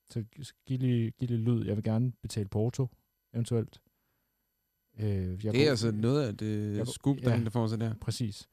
så 0.09 0.23
giv 0.65 0.77
lige, 0.79 1.11
giv 1.11 1.27
lige 1.27 1.39
lyd. 1.39 1.65
Jeg 1.65 1.75
vil 1.75 1.83
gerne 1.83 2.11
betale 2.21 2.49
porto, 2.49 2.87
eventuelt. 3.33 3.81
Øh, 4.99 5.05
jeg 5.05 5.27
det 5.41 5.45
er 5.45 5.51
går- 5.51 5.69
altså 5.69 5.91
noget 5.91 6.27
af 6.27 6.37
det 6.37 6.87
scoop, 6.87 7.17
der, 7.23 7.37
ja. 7.37 7.43
der 7.43 7.49
får 7.49 7.67
sig 7.67 7.79
der. 7.79 7.93
Præcis. 8.01 8.47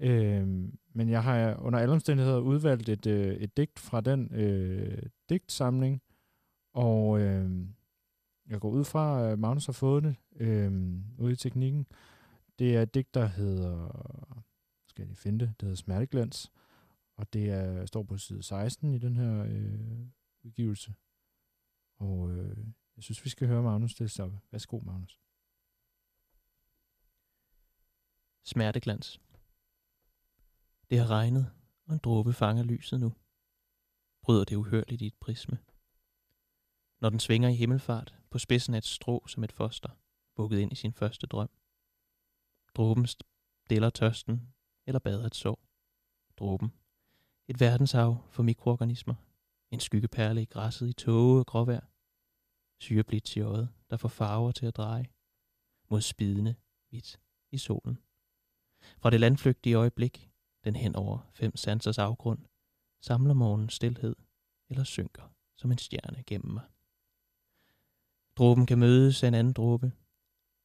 Øh, 0.00 0.46
men 0.92 1.08
jeg 1.08 1.22
har 1.22 1.56
under 1.56 1.78
alle 1.78 1.92
omstændigheder 1.92 2.38
udvalgt 2.38 2.88
et, 2.88 3.06
øh, 3.06 3.34
et 3.34 3.56
digt 3.56 3.78
fra 3.78 4.00
den 4.00 4.34
øh, 4.34 5.02
digtsamling, 5.28 6.02
og 6.72 7.20
øh, 7.20 7.66
jeg 8.46 8.60
går 8.60 8.70
ud 8.70 8.84
fra, 8.84 9.30
at 9.30 9.38
Magnus 9.38 9.66
har 9.66 9.72
fået 9.72 10.02
det 10.02 10.16
øh, 10.36 10.72
ude 11.18 11.32
i 11.32 11.36
teknikken. 11.36 11.86
Det 12.58 12.76
er 12.76 12.82
et 12.82 12.94
digt, 12.94 13.14
der 13.14 13.26
hedder, 13.26 13.88
skal 14.88 15.02
jeg 15.02 15.06
lige 15.06 15.16
finde 15.16 15.38
det, 15.38 15.54
det 15.60 15.62
hedder 15.62 15.76
Smerteglans, 15.76 16.52
og 17.16 17.32
det 17.32 17.50
er, 17.50 17.86
står 17.86 18.02
på 18.02 18.18
side 18.18 18.42
16 18.42 18.94
i 18.94 18.98
den 18.98 19.16
her 19.16 19.44
øh, 19.44 20.06
udgivelse. 20.44 20.94
Og 21.98 22.30
øh, 22.30 22.56
jeg 22.96 23.04
synes, 23.04 23.24
vi 23.24 23.30
skal 23.30 23.48
høre 23.48 23.62
Magnus 23.62 23.94
det 23.94 24.20
op. 24.20 24.32
Værsgo, 24.50 24.78
Magnus. 24.78 25.20
Smerteglans. 28.44 29.20
Det 30.90 30.98
har 30.98 31.10
regnet, 31.10 31.52
og 31.84 31.92
en 31.94 32.00
dråbe 32.04 32.32
fanger 32.32 32.62
lyset 32.62 33.00
nu. 33.00 33.14
Bryder 34.22 34.44
det 34.44 34.56
uhørligt 34.56 35.02
i 35.02 35.06
et 35.06 35.14
prisme. 35.20 35.58
Når 37.00 37.10
den 37.10 37.20
svinger 37.20 37.48
i 37.48 37.54
himmelfart 37.54 38.14
på 38.30 38.38
spidsen 38.38 38.74
af 38.74 38.78
et 38.78 38.84
strå 38.84 39.26
som 39.26 39.44
et 39.44 39.52
foster, 39.52 39.88
bukket 40.36 40.58
ind 40.58 40.72
i 40.72 40.74
sin 40.74 40.92
første 40.92 41.26
drøm. 41.26 41.50
Dråben 42.74 43.06
stiller 43.06 43.90
tørsten, 43.90 44.52
eller 44.86 44.98
bader 44.98 45.26
et 45.26 45.34
sår. 45.34 45.60
Dråben. 46.36 46.72
Et 47.48 47.60
verdenshav 47.60 48.24
for 48.30 48.42
mikroorganismer. 48.42 49.14
En 49.70 49.80
skyggeperle 49.80 50.42
i 50.42 50.46
græsset 50.46 50.88
i 50.88 50.92
tåge 50.92 51.40
og 51.40 51.46
gråvejr. 51.46 51.86
Syreblitz 52.80 53.36
i 53.36 53.40
øjet, 53.40 53.68
der 53.90 53.96
får 53.96 54.08
farver 54.08 54.52
til 54.52 54.66
at 54.66 54.76
dreje. 54.76 55.06
Mod 55.90 56.00
spidende 56.00 56.54
hvidt 56.88 57.20
i 57.50 57.58
solen. 57.58 57.98
Fra 58.98 59.10
det 59.10 59.20
landflygtige 59.20 59.74
øjeblik, 59.74 60.29
den 60.64 60.76
hen 60.76 60.96
over 60.96 61.30
fem 61.32 61.56
sansers 61.56 61.98
afgrund, 61.98 62.46
samler 63.00 63.34
morgens 63.34 63.74
stilhed 63.74 64.16
eller 64.68 64.84
synker 64.84 65.34
som 65.56 65.72
en 65.72 65.78
stjerne 65.78 66.22
gennem 66.26 66.52
mig. 66.52 66.64
Dråben 68.36 68.66
kan 68.66 68.78
mødes 68.78 69.22
af 69.22 69.28
en 69.28 69.34
anden 69.34 69.52
dråbe, 69.52 69.92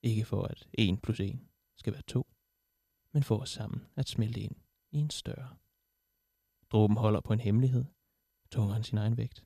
ikke 0.04 0.26
for 0.26 0.44
at 0.44 0.70
en 0.74 0.98
plus 0.98 1.20
en 1.20 1.50
skal 1.76 1.94
være 1.94 2.02
to, 2.02 2.28
men 3.12 3.24
for 3.24 3.38
os 3.38 3.50
sammen 3.50 3.88
at 3.96 4.10
smelte 4.10 4.42
ind 4.42 4.56
i 4.92 4.98
en 4.98 5.10
større. 5.10 5.56
Dråben 6.72 6.98
holder 6.98 7.22
på 7.22 7.34
en 7.34 7.40
hemmelighed, 7.40 7.86
tungere 8.52 8.78
end 8.78 8.84
sin 8.84 8.98
egen 8.98 9.18
vægt. 9.18 9.46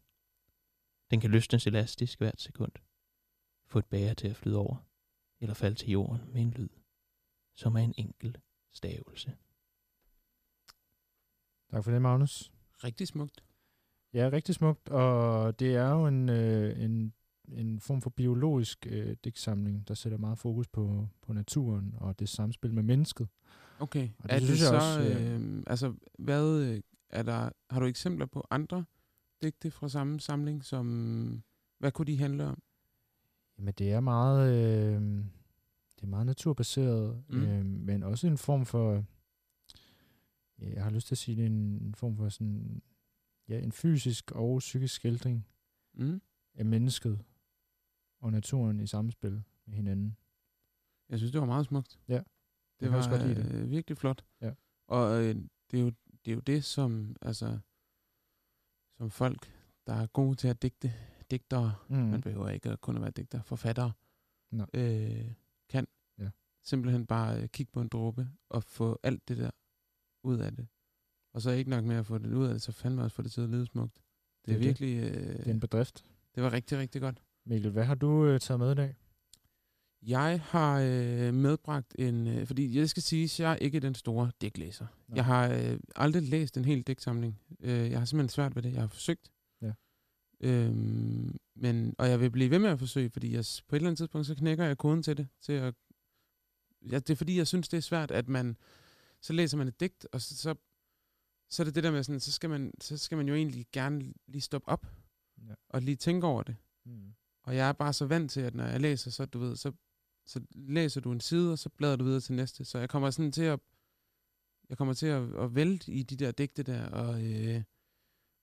Den 1.12 1.20
kan 1.20 1.32
løsnes 1.32 1.68
elastisk 1.68 2.20
hvert 2.20 2.42
sekund, 2.42 2.72
få 3.66 3.80
et 3.80 3.86
bære 3.86 4.16
til 4.16 4.28
at 4.28 4.36
flyde 4.36 4.58
over, 4.58 4.78
eller 5.40 5.54
falde 5.54 5.76
til 5.76 5.90
jorden 5.90 6.34
med 6.34 6.42
en 6.42 6.52
lyd, 6.52 6.70
som 7.56 7.76
er 7.76 7.80
en 7.80 7.94
enkel 7.98 8.38
stavelse. 8.72 9.38
Tak 11.72 11.84
for 11.84 11.92
det, 11.92 12.02
Magnus. 12.02 12.52
Rigtig 12.84 13.08
smukt. 13.08 13.44
Ja, 14.14 14.30
rigtig 14.34 14.56
smukt, 14.56 14.90
og 14.90 15.60
det 15.60 15.76
er 15.76 15.90
jo 15.90 16.08
en, 16.08 16.30
øh, 16.30 16.84
en, 16.84 17.14
en 17.52 17.80
form 17.80 18.02
for 18.02 18.10
biologisk 18.10 18.88
øh, 18.90 19.16
digtsamling, 19.24 19.88
der 19.88 19.94
sætter 19.94 20.18
meget 20.18 20.38
fokus 20.38 20.68
på, 20.68 21.08
på 21.22 21.34
naturen 21.34 21.94
og 21.98 22.20
det 22.20 22.30
samspil 22.30 22.74
med 22.74 22.84
mennesket. 22.84 23.28
Okay. 23.80 24.10
Og 24.18 24.24
det 24.24 24.32
er 24.36 24.40
det 24.40 24.48
synes 24.48 24.62
jeg 24.62 24.68
så, 24.68 24.76
også, 24.76 25.02
øh, 25.02 25.36
øh, 25.58 25.64
altså, 25.68 25.94
hvad 26.20 26.60
øh, 26.62 26.82
er 27.10 27.24
der, 27.24 27.50
har 27.70 27.80
du 27.80 27.86
eksempler 27.86 28.26
på 28.26 28.48
andre 28.50 28.86
digte 29.42 29.72
fra 29.72 29.90
samme 29.90 30.20
samling, 30.20 30.66
som, 30.66 31.44
hvad 31.80 31.92
kunne 31.92 32.06
de 32.06 32.18
handle 32.18 32.46
om? 32.46 32.62
Jamen, 33.58 33.74
det 33.78 33.92
er 33.92 34.00
meget, 34.00 34.50
øh, 34.54 35.02
det 35.96 36.04
er 36.04 36.08
meget 36.08 36.26
naturbaseret, 36.26 37.24
Mm. 37.30 37.42
øh, 37.44 37.66
men 37.66 38.04
også 38.04 38.28
en 38.28 38.38
form 38.38 38.66
for, 38.66 39.04
jeg 40.62 40.84
har 40.84 40.90
lyst 40.92 41.08
til 41.08 41.14
at 41.14 41.18
sige, 41.18 41.36
det 41.36 41.42
er 41.44 41.48
en, 41.48 41.96
form 41.96 42.16
for 42.18 42.30
sådan, 42.30 42.82
ja, 43.48 43.60
en 43.60 43.72
fysisk 43.72 44.32
og 44.32 44.58
psykisk 44.60 44.94
skildring 44.96 45.48
Mm. 45.94 46.22
af 46.54 46.66
mennesket 46.66 47.26
og 48.22 48.32
naturen 48.32 48.80
i 48.80 48.88
samspil 48.88 49.44
med 49.66 49.76
hinanden. 49.76 50.18
Jeg 51.10 51.18
synes, 51.20 51.32
det 51.32 51.42
var 51.42 51.48
meget 51.48 51.66
smukt. 51.66 52.00
Ja, 52.08 52.14
Det 52.18 52.24
kan 52.80 52.92
var 52.92 52.98
også 52.98 53.10
godt 53.10 53.22
lide 53.28 53.36
det. 53.44 53.52
øh, 53.56 53.70
virkelig 53.70 53.98
flot. 53.98 54.26
Ja. 54.42 54.54
Og 54.88 55.24
øh, 55.24 55.36
det, 55.72 55.80
er 55.80 55.84
jo, 55.84 55.92
det 56.26 56.32
er 56.32 56.36
jo 56.36 56.40
det, 56.42 56.64
som, 56.64 57.16
altså, 57.22 57.60
som 58.98 59.10
folk, 59.12 59.52
der 59.88 59.94
er 59.94 60.08
gode 60.08 60.36
til 60.36 60.48
at 60.48 60.62
digte, 60.62 60.94
digtere, 61.32 61.76
Mm. 61.90 61.96
man 61.96 62.22
behøver 62.22 62.50
ikke 62.50 62.78
kun 62.78 62.96
at 62.96 63.02
være 63.02 63.12
digter, 63.12 63.42
forfattere, 63.42 63.92
Nej. 64.52 64.68
øh, 64.74 65.34
kan 65.70 65.88
Ja. 66.18 66.30
simpelthen 66.64 67.08
bare 67.08 67.42
øh, 67.42 67.48
kigge 67.50 67.72
på 67.72 67.82
en 67.82 67.88
dråbe 67.88 68.30
og 68.50 68.64
få 68.64 69.00
alt 69.04 69.28
det 69.28 69.38
der 69.38 69.52
ud 70.24 70.40
af 70.40 70.52
det. 70.56 70.68
Og 71.34 71.42
så 71.42 71.52
ikke 71.52 71.70
nok 71.70 71.84
med 71.86 71.96
at 71.96 72.06
få 72.06 72.18
det 72.18 72.34
ud 72.34 72.46
af 72.48 72.54
det, 72.54 72.62
så 72.62 72.72
fandme 72.72 73.04
også 73.04 73.16
få 73.16 73.22
det 73.22 73.32
til 73.32 73.42
at 73.42 73.50
lyde 73.50 73.66
smukt. 73.66 73.96
Det 73.96 74.02
Det 74.46 74.52
er, 74.54 74.58
det. 74.58 74.66
virkelig, 74.66 74.98
øh, 74.98 75.38
Det 75.38 75.48
er 75.48 75.52
en 75.52 75.60
bedrift. 75.60 76.06
det 76.36 76.44
var 76.44 76.54
rigtig, 76.54 76.78
rigtig 76.78 77.02
godt. 77.02 77.22
Mikkel, 77.46 77.72
hvad 77.72 77.84
har 77.86 77.96
du 77.96 78.26
øh, 78.26 78.40
taget 78.40 78.60
med 78.60 78.72
i 78.72 78.76
dag? 78.76 78.96
Jeg 80.02 80.42
har 80.42 80.80
øh, 80.80 81.34
medbragt 81.34 81.96
en... 82.00 82.28
Øh, 82.28 82.48
fordi 82.48 82.78
jeg 82.78 82.90
skal 82.90 83.04
sige, 83.04 83.24
at 83.24 83.40
jeg 83.40 83.52
er 83.52 83.56
ikke 83.56 83.80
den 83.80 83.96
store 83.96 84.32
digtlæser. 84.42 84.86
Nej. 85.08 85.16
Jeg 85.16 85.26
har 85.26 85.50
øh, 85.54 85.80
aldrig 85.96 86.24
læst 86.24 86.58
en 86.58 86.66
hel 86.66 86.82
digtsamling. 86.82 87.40
Øh, 87.60 87.92
jeg 87.92 88.00
har 88.00 88.06
simpelthen 88.06 88.30
svært 88.30 88.56
ved 88.56 88.64
det. 88.64 88.74
Jeg 88.74 88.82
har 88.82 88.88
forsøgt. 88.88 89.32
Ja. 89.62 89.72
Øhm, 90.42 91.38
men, 91.56 91.96
og 91.98 92.10
jeg 92.10 92.20
vil 92.20 92.32
blive 92.32 92.50
ved 92.52 92.60
med 92.60 92.70
at 92.70 92.80
forsøge, 92.80 93.10
fordi 93.10 93.34
jeg, 93.34 93.46
på 93.68 93.76
et 93.76 93.80
eller 93.80 93.90
andet 93.90 93.98
tidspunkt, 93.98 94.28
så 94.28 94.36
knækker 94.36 94.66
jeg 94.66 94.78
koden 94.78 95.04
til 95.04 95.18
det. 95.18 95.28
Til 95.42 95.54
at, 95.54 95.74
ja, 96.92 96.96
det 97.00 97.10
er 97.10 97.16
fordi, 97.16 97.38
jeg 97.38 97.48
synes, 97.48 97.70
det 97.70 97.78
er 97.78 97.82
svært, 97.82 98.12
at 98.12 98.30
man... 98.30 98.58
Så 99.22 99.34
læser 99.34 99.58
man 99.58 99.68
et 99.68 99.80
digt, 99.80 100.08
og 100.12 100.22
så, 100.22 100.38
så, 100.38 100.56
så 101.50 101.64
er 101.64 101.66
det 101.66 101.76
det 101.76 101.84
der 101.84 101.92
med 101.92 102.04
sådan, 102.04 102.20
så 102.20 102.32
skal, 102.32 102.50
man, 102.50 102.74
så 102.82 102.98
skal 102.98 103.18
man 103.18 103.28
jo 103.28 103.34
egentlig 103.36 103.66
gerne 103.72 104.14
lige 104.28 104.42
stoppe 104.42 104.70
op 104.70 104.88
Ja. 105.48 105.54
og 105.70 105.82
lige 105.82 105.96
tænke 105.96 106.28
over 106.28 106.44
det. 106.44 106.56
Mm. 106.86 107.14
Og 107.44 107.56
jeg 107.56 107.70
er 107.70 107.74
bare 107.74 107.94
så 107.94 108.06
vant 108.06 108.32
til, 108.32 108.42
at 108.42 108.56
når 108.56 108.66
jeg 108.66 108.82
læser, 108.82 109.12
så, 109.12 109.26
du 109.26 109.40
ved, 109.40 109.56
så, 109.56 109.72
så 110.26 110.42
læser 110.52 111.02
du 111.02 111.12
en 111.12 111.20
side, 111.20 111.52
og 111.52 111.60
så 111.60 111.70
bladrer 111.70 111.96
du 111.96 112.04
videre 112.04 112.22
til 112.22 112.36
næste. 112.36 112.66
Så 112.66 112.80
jeg 112.80 112.90
kommer 112.90 113.10
sådan 113.12 113.32
til 113.32 113.44
at, 113.44 113.60
jeg 114.70 114.78
kommer 114.78 114.94
til 114.94 115.08
at, 115.08 115.36
at 115.36 115.56
vælte 115.56 115.92
i 115.92 116.04
de 116.04 116.16
der 116.16 116.32
digte 116.32 116.64
der, 116.64 116.90
og, 116.90 117.24
øh, 117.24 117.64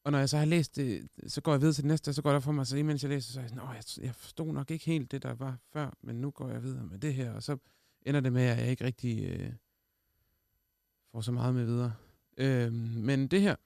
og 0.04 0.12
når 0.12 0.18
jeg 0.18 0.28
så 0.28 0.38
har 0.38 0.44
læst 0.44 0.76
det, 0.76 1.08
så 1.26 1.40
går 1.40 1.52
jeg 1.52 1.60
videre 1.60 1.74
til 1.74 1.82
det 1.82 1.88
næste, 1.88 2.08
og 2.08 2.14
så 2.14 2.22
går 2.22 2.32
der 2.32 2.40
for 2.40 2.52
mig, 2.52 2.66
så 2.66 2.76
imens 2.76 3.02
jeg 3.02 3.08
læser, 3.10 3.32
så 3.32 3.40
er 3.40 3.42
jeg 3.42 3.50
sådan, 3.50 3.64
Nå, 3.64 3.72
jeg, 3.72 3.82
jeg 3.98 4.14
forstod 4.14 4.52
nok 4.52 4.70
ikke 4.70 4.84
helt 4.84 5.10
det, 5.10 5.22
der 5.22 5.34
var 5.34 5.58
før, 5.72 5.96
men 6.02 6.16
nu 6.20 6.30
går 6.30 6.48
jeg 6.48 6.62
videre 6.62 6.84
med 6.86 6.98
det 6.98 7.14
her, 7.14 7.32
og 7.32 7.42
så 7.42 7.58
ender 8.06 8.20
det 8.20 8.32
med, 8.32 8.42
at 8.42 8.58
jeg 8.58 8.70
ikke 8.70 8.84
rigtig 8.84 9.24
øh, 9.24 9.52
får 11.16 11.20
så 11.20 11.32
meget 11.32 11.54
med 11.54 11.64
videre. 11.64 11.94
Øh, 12.36 12.72
men 12.72 13.28
det 13.28 13.42
her, 13.42 13.56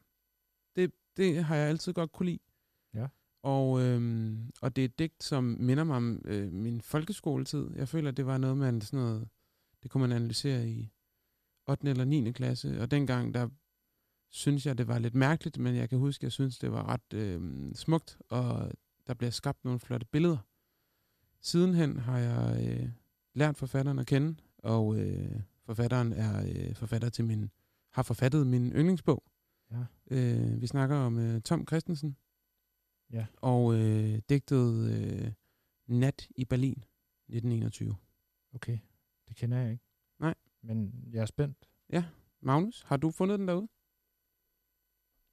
det, 0.76 0.92
det 1.16 1.44
har 1.44 1.56
jeg 1.56 1.68
altid 1.68 1.92
godt 1.92 2.12
kunne 2.12 2.26
lide. 2.26 2.38
Ja. 2.94 3.06
Og, 3.42 3.80
øhm, 3.80 4.50
og 4.60 4.76
det 4.76 4.82
er 4.82 4.84
et 4.84 4.98
digt, 4.98 5.24
som 5.24 5.44
minder 5.44 5.84
mig 5.84 5.96
om 5.96 6.22
øh, 6.24 6.52
min 6.52 6.80
folkeskoletid. 6.80 7.70
Jeg 7.76 7.88
føler, 7.88 8.10
det 8.10 8.26
var 8.26 8.38
noget, 8.38 8.56
man 8.56 8.80
sådan 8.80 9.04
noget, 9.04 9.28
det 9.82 9.90
kunne 9.90 10.00
man 10.00 10.12
analysere 10.12 10.68
i 10.68 10.92
8. 11.66 11.90
eller 11.90 12.04
9. 12.04 12.32
klasse. 12.32 12.80
Og 12.80 12.90
dengang, 12.90 13.34
der 13.34 13.48
synes 14.28 14.66
jeg, 14.66 14.78
det 14.78 14.88
var 14.88 14.98
lidt 14.98 15.14
mærkeligt, 15.14 15.58
men 15.58 15.76
jeg 15.76 15.88
kan 15.88 15.98
huske, 15.98 16.24
jeg 16.24 16.32
synes, 16.32 16.58
det 16.58 16.72
var 16.72 16.88
ret 16.88 17.14
øh, 17.14 17.40
smukt, 17.74 18.18
og 18.28 18.72
der 19.06 19.14
bliver 19.14 19.30
skabt 19.30 19.64
nogle 19.64 19.80
flotte 19.80 20.06
billeder. 20.06 20.38
Sidenhen 21.40 21.96
har 21.96 22.18
jeg 22.18 22.68
øh, 22.68 22.88
lært 23.34 23.56
forfatteren 23.56 23.98
at 23.98 24.06
kende, 24.06 24.36
og 24.58 24.98
øh, 24.98 25.40
forfatteren 25.66 26.12
er 26.12 26.42
øh, 26.46 26.74
forfatter 26.74 27.08
til 27.08 27.24
min, 27.24 27.50
har 27.92 28.02
forfattet 28.02 28.46
min 28.46 28.72
yndlingsbog. 28.72 29.24
Ja. 29.70 29.84
Øh, 30.10 30.60
vi 30.60 30.66
snakker 30.66 30.96
om 30.96 31.18
øh, 31.18 31.40
Tom 31.42 31.66
Christensen, 31.66 32.16
Ja. 33.12 33.26
og 33.36 33.74
øh, 33.74 34.18
digtet 34.28 34.90
øh, 34.92 35.32
Nat 35.86 36.28
i 36.36 36.44
Berlin 36.44 36.84
1921. 37.28 37.96
Okay, 38.54 38.78
det 39.28 39.36
kender 39.36 39.58
jeg 39.58 39.70
ikke. 39.72 39.84
Nej. 40.18 40.34
Men 40.62 41.04
jeg 41.12 41.20
er 41.22 41.26
spændt. 41.26 41.68
Magnus, 42.42 42.82
har 42.82 42.96
du 42.96 43.10
fundet 43.10 43.38
den 43.38 43.48
derude? 43.48 43.68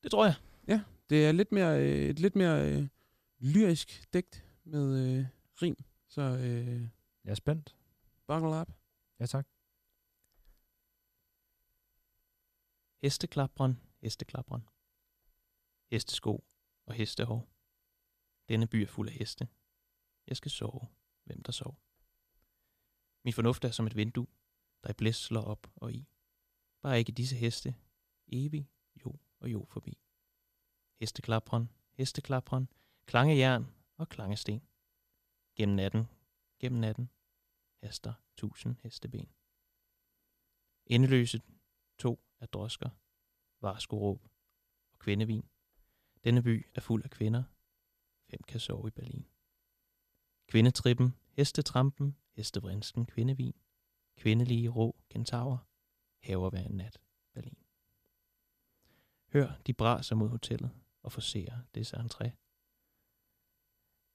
Det 0.04 0.12
tror 0.12 0.26
jeg. 0.26 0.36
Det 1.10 1.26
er 1.28 1.32
lidt 1.32 1.52
mere, 1.52 1.82
øh, 1.82 2.10
et 2.10 2.20
lidt 2.20 2.36
mere 2.36 2.72
øh, 2.74 2.88
lyrisk 3.40 4.14
digt 4.14 4.46
med 4.64 5.18
øh, 5.20 5.26
rim, 5.62 5.76
så 6.08 6.22
øh, 6.22 6.82
Jeg 7.24 7.32
er 7.32 7.36
spændt. 7.36 7.76
buckle 8.28 8.62
up. 8.62 8.70
Ja, 9.20 9.26
tak. 9.26 9.48
Hesteklapperen, 13.08 13.82
hesteklapperen, 14.02 14.64
Hestesko 15.92 16.44
og 16.86 16.94
hestehår. 16.94 17.50
Denne 18.50 18.68
by 18.68 18.76
er 18.76 18.88
fuld 18.88 19.10
af 19.10 19.14
heste. 19.14 19.48
Jeg 20.28 20.38
skal 20.38 20.52
sove. 20.52 20.88
Hvem 21.24 21.44
der 21.44 21.52
sov. 21.52 21.80
Min 23.24 23.34
fornuft 23.34 23.66
er 23.66 23.72
som 23.72 23.88
et 23.88 23.96
vindue, 23.96 24.28
der 24.84 24.90
i 24.90 24.94
blæs 24.94 25.16
slår 25.16 25.42
op 25.42 25.72
og 25.76 25.94
i. 25.94 26.08
Bare 26.82 27.00
ikke 27.00 27.12
disse 27.12 27.36
heste. 27.36 27.76
Evig, 28.28 28.70
jo 29.06 29.20
og 29.40 29.52
jo 29.52 29.66
forbi. 29.70 29.98
Hesteklapperen, 31.00 31.72
hesteklapperen, 31.94 32.68
Klange 33.06 33.38
jern 33.38 33.66
og 33.98 34.10
klange 34.10 34.38
sten. 34.38 34.68
Gennem 35.56 35.76
natten, 35.76 36.06
gennem 36.60 36.80
natten. 36.82 37.10
Haster 37.84 38.14
tusind 38.38 38.76
hesteben. 38.84 39.30
Endeløse 40.86 41.42
to 41.98 42.27
af 42.40 42.50
drosker, 42.50 42.90
varskoråb 43.62 44.28
og 44.94 45.00
kvindevin. 45.00 45.50
Denne 46.24 46.44
by 46.44 46.68
er 46.76 46.82
fuld 46.82 47.04
af 47.04 47.10
kvinder. 47.10 47.44
Hvem 48.28 48.44
kan 48.48 48.60
sove 48.60 48.88
i 48.88 48.92
Berlin? 48.92 49.28
Kvindetrippen, 50.48 51.16
hestetrampen, 51.30 52.18
hestevrinsken, 52.36 53.06
kvindevin. 53.06 53.54
Kvindelige 54.18 54.70
rå 54.70 54.96
kentaurer, 55.10 55.58
haver 56.24 56.50
hver 56.50 56.70
nat 56.70 57.02
Berlin. 57.34 57.64
Hør, 59.34 59.62
de 59.68 59.74
braser 59.74 60.16
mod 60.16 60.30
hotellet 60.30 60.72
og 61.02 61.12
forser 61.12 61.62
dets 61.76 61.94
entré. 61.94 62.32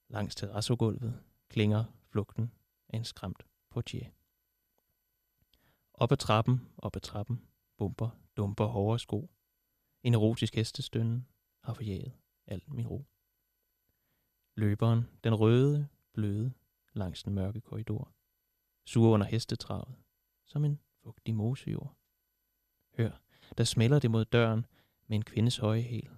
Langs 0.09 0.35
terrassogulvet 0.35 1.25
klinger 1.49 1.85
flugten 2.11 2.53
af 2.89 2.97
en 2.97 3.05
skræmt 3.05 3.47
portier. 3.71 4.11
Op 5.95 6.13
ad 6.13 6.17
trappen, 6.17 6.73
op 6.79 6.97
ad 6.97 7.01
trappen, 7.01 7.49
bumper, 7.83 8.11
dumper 8.37 8.67
hårde 8.67 8.99
sko. 8.99 9.31
En 10.03 10.15
erotisk 10.15 10.55
hestestønne 10.55 11.25
har 11.61 11.75
forjaget 11.75 12.13
al 12.47 12.63
min 12.69 12.87
ro. 12.87 13.07
Løberen, 14.55 15.09
den 15.25 15.35
røde, 15.35 15.89
bløde, 16.13 16.53
langs 16.93 17.23
den 17.23 17.35
mørke 17.35 17.61
korridor, 17.61 18.13
suger 18.85 19.11
under 19.11 19.27
hestetravet, 19.27 19.97
som 20.45 20.65
en 20.65 20.81
fugtig 21.03 21.35
mosejord. 21.35 21.97
Hør, 22.97 23.21
der 23.59 23.65
smelter 23.65 23.99
det 23.99 24.11
mod 24.11 24.25
døren 24.25 24.67
med 25.07 25.17
en 25.17 25.25
kvindes 25.25 25.57
høje 25.57 25.83
hæl, 25.83 26.11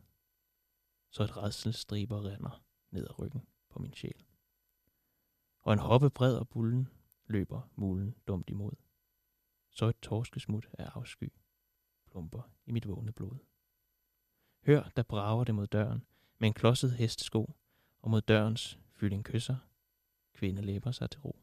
så 1.11 1.23
et 1.23 1.37
redselstriber 1.37 2.25
render 2.25 2.65
ned 2.91 3.05
ad 3.05 3.19
ryggen 3.19 3.47
på 3.69 3.79
min 3.79 3.95
sjæl. 3.95 4.25
Og 5.63 5.73
en 5.73 5.79
hoppe 5.79 6.11
bred 6.11 6.37
og 6.37 6.49
bullen 6.49 6.89
løber 7.27 7.71
mulen 7.77 8.15
dumt 8.27 8.51
imod. 8.51 8.73
Så 9.71 9.87
et 9.87 10.01
torskesmut 10.03 10.69
af 10.73 10.91
afsky 10.95 11.33
plumper 12.15 12.43
i 12.67 12.73
mit 12.73 12.89
vågne 12.89 13.13
blod. 13.13 13.39
Hør, 14.67 14.91
der 14.97 15.03
brager 15.03 15.45
det 15.45 15.55
mod 15.55 15.67
døren 15.67 16.07
med 16.39 16.49
en 16.49 16.55
klodset 16.55 16.93
hestesko, 16.93 17.51
og 17.99 18.11
mod 18.11 18.21
dørens 18.21 18.79
fylding 18.93 19.25
kysser, 19.25 19.57
kvinde 20.35 20.63
læber 20.63 20.91
sig 20.91 21.11
til 21.11 21.21
ro. 21.21 21.37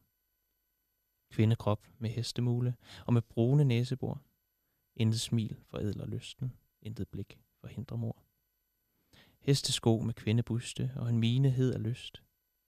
Kvindekrop 1.30 1.88
med 1.98 2.10
hestemule 2.10 2.76
og 3.06 3.12
med 3.12 3.22
brune 3.22 3.64
næsebor. 3.64 4.22
Intet 4.96 5.20
smil 5.20 5.56
forædler 5.66 6.06
lysten, 6.06 6.56
intet 6.82 7.08
blik 7.08 7.40
forhindrer 7.60 7.96
mor. 7.96 8.24
Hestesko 9.40 10.00
med 10.00 10.14
kvindebuste 10.14 10.92
og 10.96 11.08
en 11.08 11.18
mine 11.18 11.50
hed 11.50 11.74
af 11.74 11.82
lyst, 11.82 12.22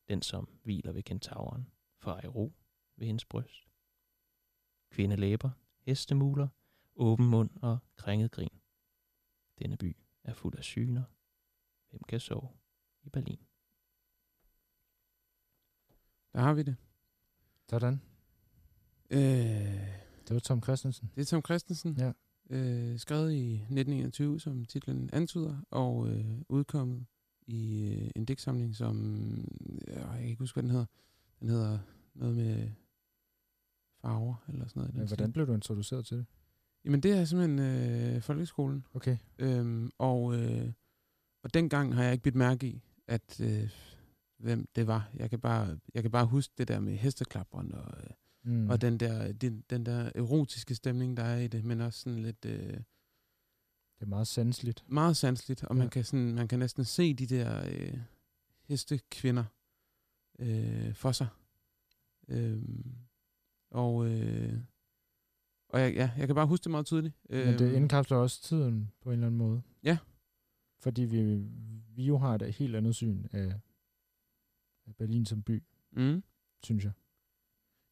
den 0.09 0.23
som 0.23 0.49
hviler 0.63 0.93
ved 0.93 1.03
kentauren, 1.03 1.71
for 1.99 2.13
ej 2.13 2.27
ro 2.27 2.53
ved 2.97 3.07
hendes 3.07 3.25
bryst. 3.25 3.69
Kvindelæber, 4.91 5.51
hestemuler, 5.81 6.49
åben 6.97 7.27
mund 7.27 7.51
og 7.63 7.79
krænget 7.97 8.31
grin. 8.31 8.61
Denne 9.59 9.77
by 9.77 9.97
er 10.25 10.35
fuld 10.35 10.57
af 10.59 10.65
syner. 10.65 11.03
Hvem 11.91 12.03
kan 12.09 12.21
sove 12.21 12.49
i 13.03 13.09
Berlin? 13.09 13.39
Der 16.33 16.41
har 16.41 16.55
vi 16.55 16.63
det. 16.63 16.77
Sådan. 17.71 18.01
Øh, 19.11 19.19
Det 20.29 20.35
var 20.35 20.39
Tom 20.41 20.63
Christensen. 20.63 21.11
det 21.15 21.21
er 21.21 21.25
Tom 21.27 21.43
Christensen. 21.45 21.97
Ja. 21.99 22.13
Øh, 22.51 22.99
skrevet 22.99 23.33
i 23.33 23.53
1921, 23.55 24.41
som 24.41 24.65
titlen 24.65 25.11
antyder, 25.13 25.63
og 25.71 26.09
øh, 26.09 26.41
udkommet 26.49 27.07
i 27.47 27.85
øh, 27.93 28.11
en 28.17 28.25
digtsamling, 28.25 28.77
som... 28.77 28.97
Øh, 29.89 29.95
jeg 29.97 30.07
kan 30.19 30.25
ikke 30.25 30.39
huske, 30.39 30.55
hvad 30.57 30.63
den 30.63 30.71
hedder. 30.71 30.87
Den 31.41 31.49
hedder 31.49 31.79
noget 32.15 32.37
med 32.37 32.71
farver, 34.01 34.35
eller 34.49 34.67
sådan 34.69 34.81
noget. 34.81 34.95
Men 34.95 35.07
hvordan 35.07 35.33
blev 35.33 35.47
du 35.47 35.55
introduceret 35.55 36.07
til 36.07 36.17
det? 36.17 36.27
Jamen, 36.85 37.01
det 37.01 37.11
er 37.11 37.25
simpelthen 37.25 37.59
øh, 37.59 38.23
folkeskolen. 38.23 38.87
Okay. 38.95 39.17
Øhm, 39.39 39.91
og, 39.99 40.37
øh, 40.37 40.73
og 41.43 41.55
dengang 41.55 41.95
har 41.95 42.03
jeg 42.03 42.13
ikke 42.13 42.23
bidt 42.23 42.35
mærke 42.35 42.67
i, 42.67 42.83
at 43.07 43.41
øh, 43.41 43.71
hvem 44.39 44.69
det 44.77 44.87
var. 44.87 45.11
Jeg 45.15 45.31
kan 45.31 45.41
bare, 45.41 45.79
jeg 45.95 46.03
kan 46.03 46.11
bare 46.11 46.27
huske 46.27 46.55
det 46.59 46.69
der 46.69 46.81
med 46.81 46.97
hesteklapperen 46.97 47.73
og, 47.75 47.99
øh, 48.05 48.11
Mm. 48.47 48.71
og 48.71 48.81
den 48.81 49.01
der, 49.01 49.33
den, 49.33 49.65
den 49.71 49.87
der 49.87 50.11
erotiske 50.15 50.75
stemning, 50.75 51.17
der 51.17 51.23
er 51.23 51.39
i 51.41 51.47
det, 51.47 51.65
men 51.65 51.81
også 51.81 51.99
sådan 52.01 52.19
lidt 52.19 52.45
øh, 52.45 52.59
Det 52.59 52.85
er 54.01 54.07
meget 54.07 54.27
sanseligt. 54.27 54.85
meget 54.89 55.17
sandsligt, 55.17 55.65
og 55.65 55.77
Ja. 55.77 55.79
man, 55.79 55.91
kan 55.91 56.05
sådan, 56.05 56.35
man 56.35 56.49
kan 56.49 56.59
næsten 56.59 56.85
se 56.85 57.15
de 57.15 57.27
der 57.27 57.65
øh, 57.69 57.99
hestekvinder 58.69 59.45
øh, 60.39 60.95
for 60.95 61.13
sig. 61.13 61.27
Øhm, 62.29 62.95
og 63.71 64.07
øh, 64.11 64.59
og 65.75 65.81
jeg, 65.81 65.95
ja, 65.95 66.11
jeg 66.19 66.27
kan 66.27 66.35
bare 66.35 66.47
huske 66.47 66.65
det 66.65 66.71
meget 66.71 66.87
tydeligt. 66.87 67.15
Men 67.31 67.59
det 67.59 67.61
Øhm, 67.61 67.75
indkapsler 67.75 68.17
også 68.17 68.43
tiden 68.43 68.91
på 69.01 69.09
en 69.09 69.13
eller 69.13 69.27
anden 69.27 69.39
måde. 69.39 69.63
Ja. 69.85 69.99
Fordi 70.81 71.03
vi, 71.03 71.45
vi 71.95 72.05
jo 72.05 72.19
har 72.19 72.35
et 72.35 72.55
helt 72.55 72.77
andet 72.77 72.95
syn 72.95 73.25
af, 73.33 73.53
af 74.87 74.97
Berlin 74.99 75.27
som 75.27 75.43
by, 75.43 75.63
mm. 75.93 76.23
synes 76.65 76.85
jeg. 76.85 76.93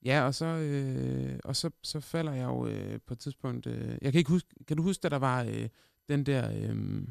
Ja, 0.04 0.22
og 0.22 0.34
så, 0.34 0.46
øh, 0.46 1.38
og 1.44 1.56
så, 1.56 1.70
så 1.82 2.00
falder 2.00 2.32
jeg 2.32 2.44
jo 2.44 2.66
øh, 2.66 3.00
på 3.06 3.14
et 3.14 3.18
tidspunkt... 3.18 3.66
Øh, 3.66 3.98
jeg 4.02 4.12
kan 4.12 4.18
ikke 4.18 4.30
huske... 4.30 4.48
Kan 4.68 4.76
du 4.76 4.82
huske, 4.82 5.04
at 5.04 5.10
der 5.10 5.18
var 5.18 5.42
øh, 5.42 5.68
den 6.08 6.26
der... 6.26 6.70
Øh, 6.70 7.08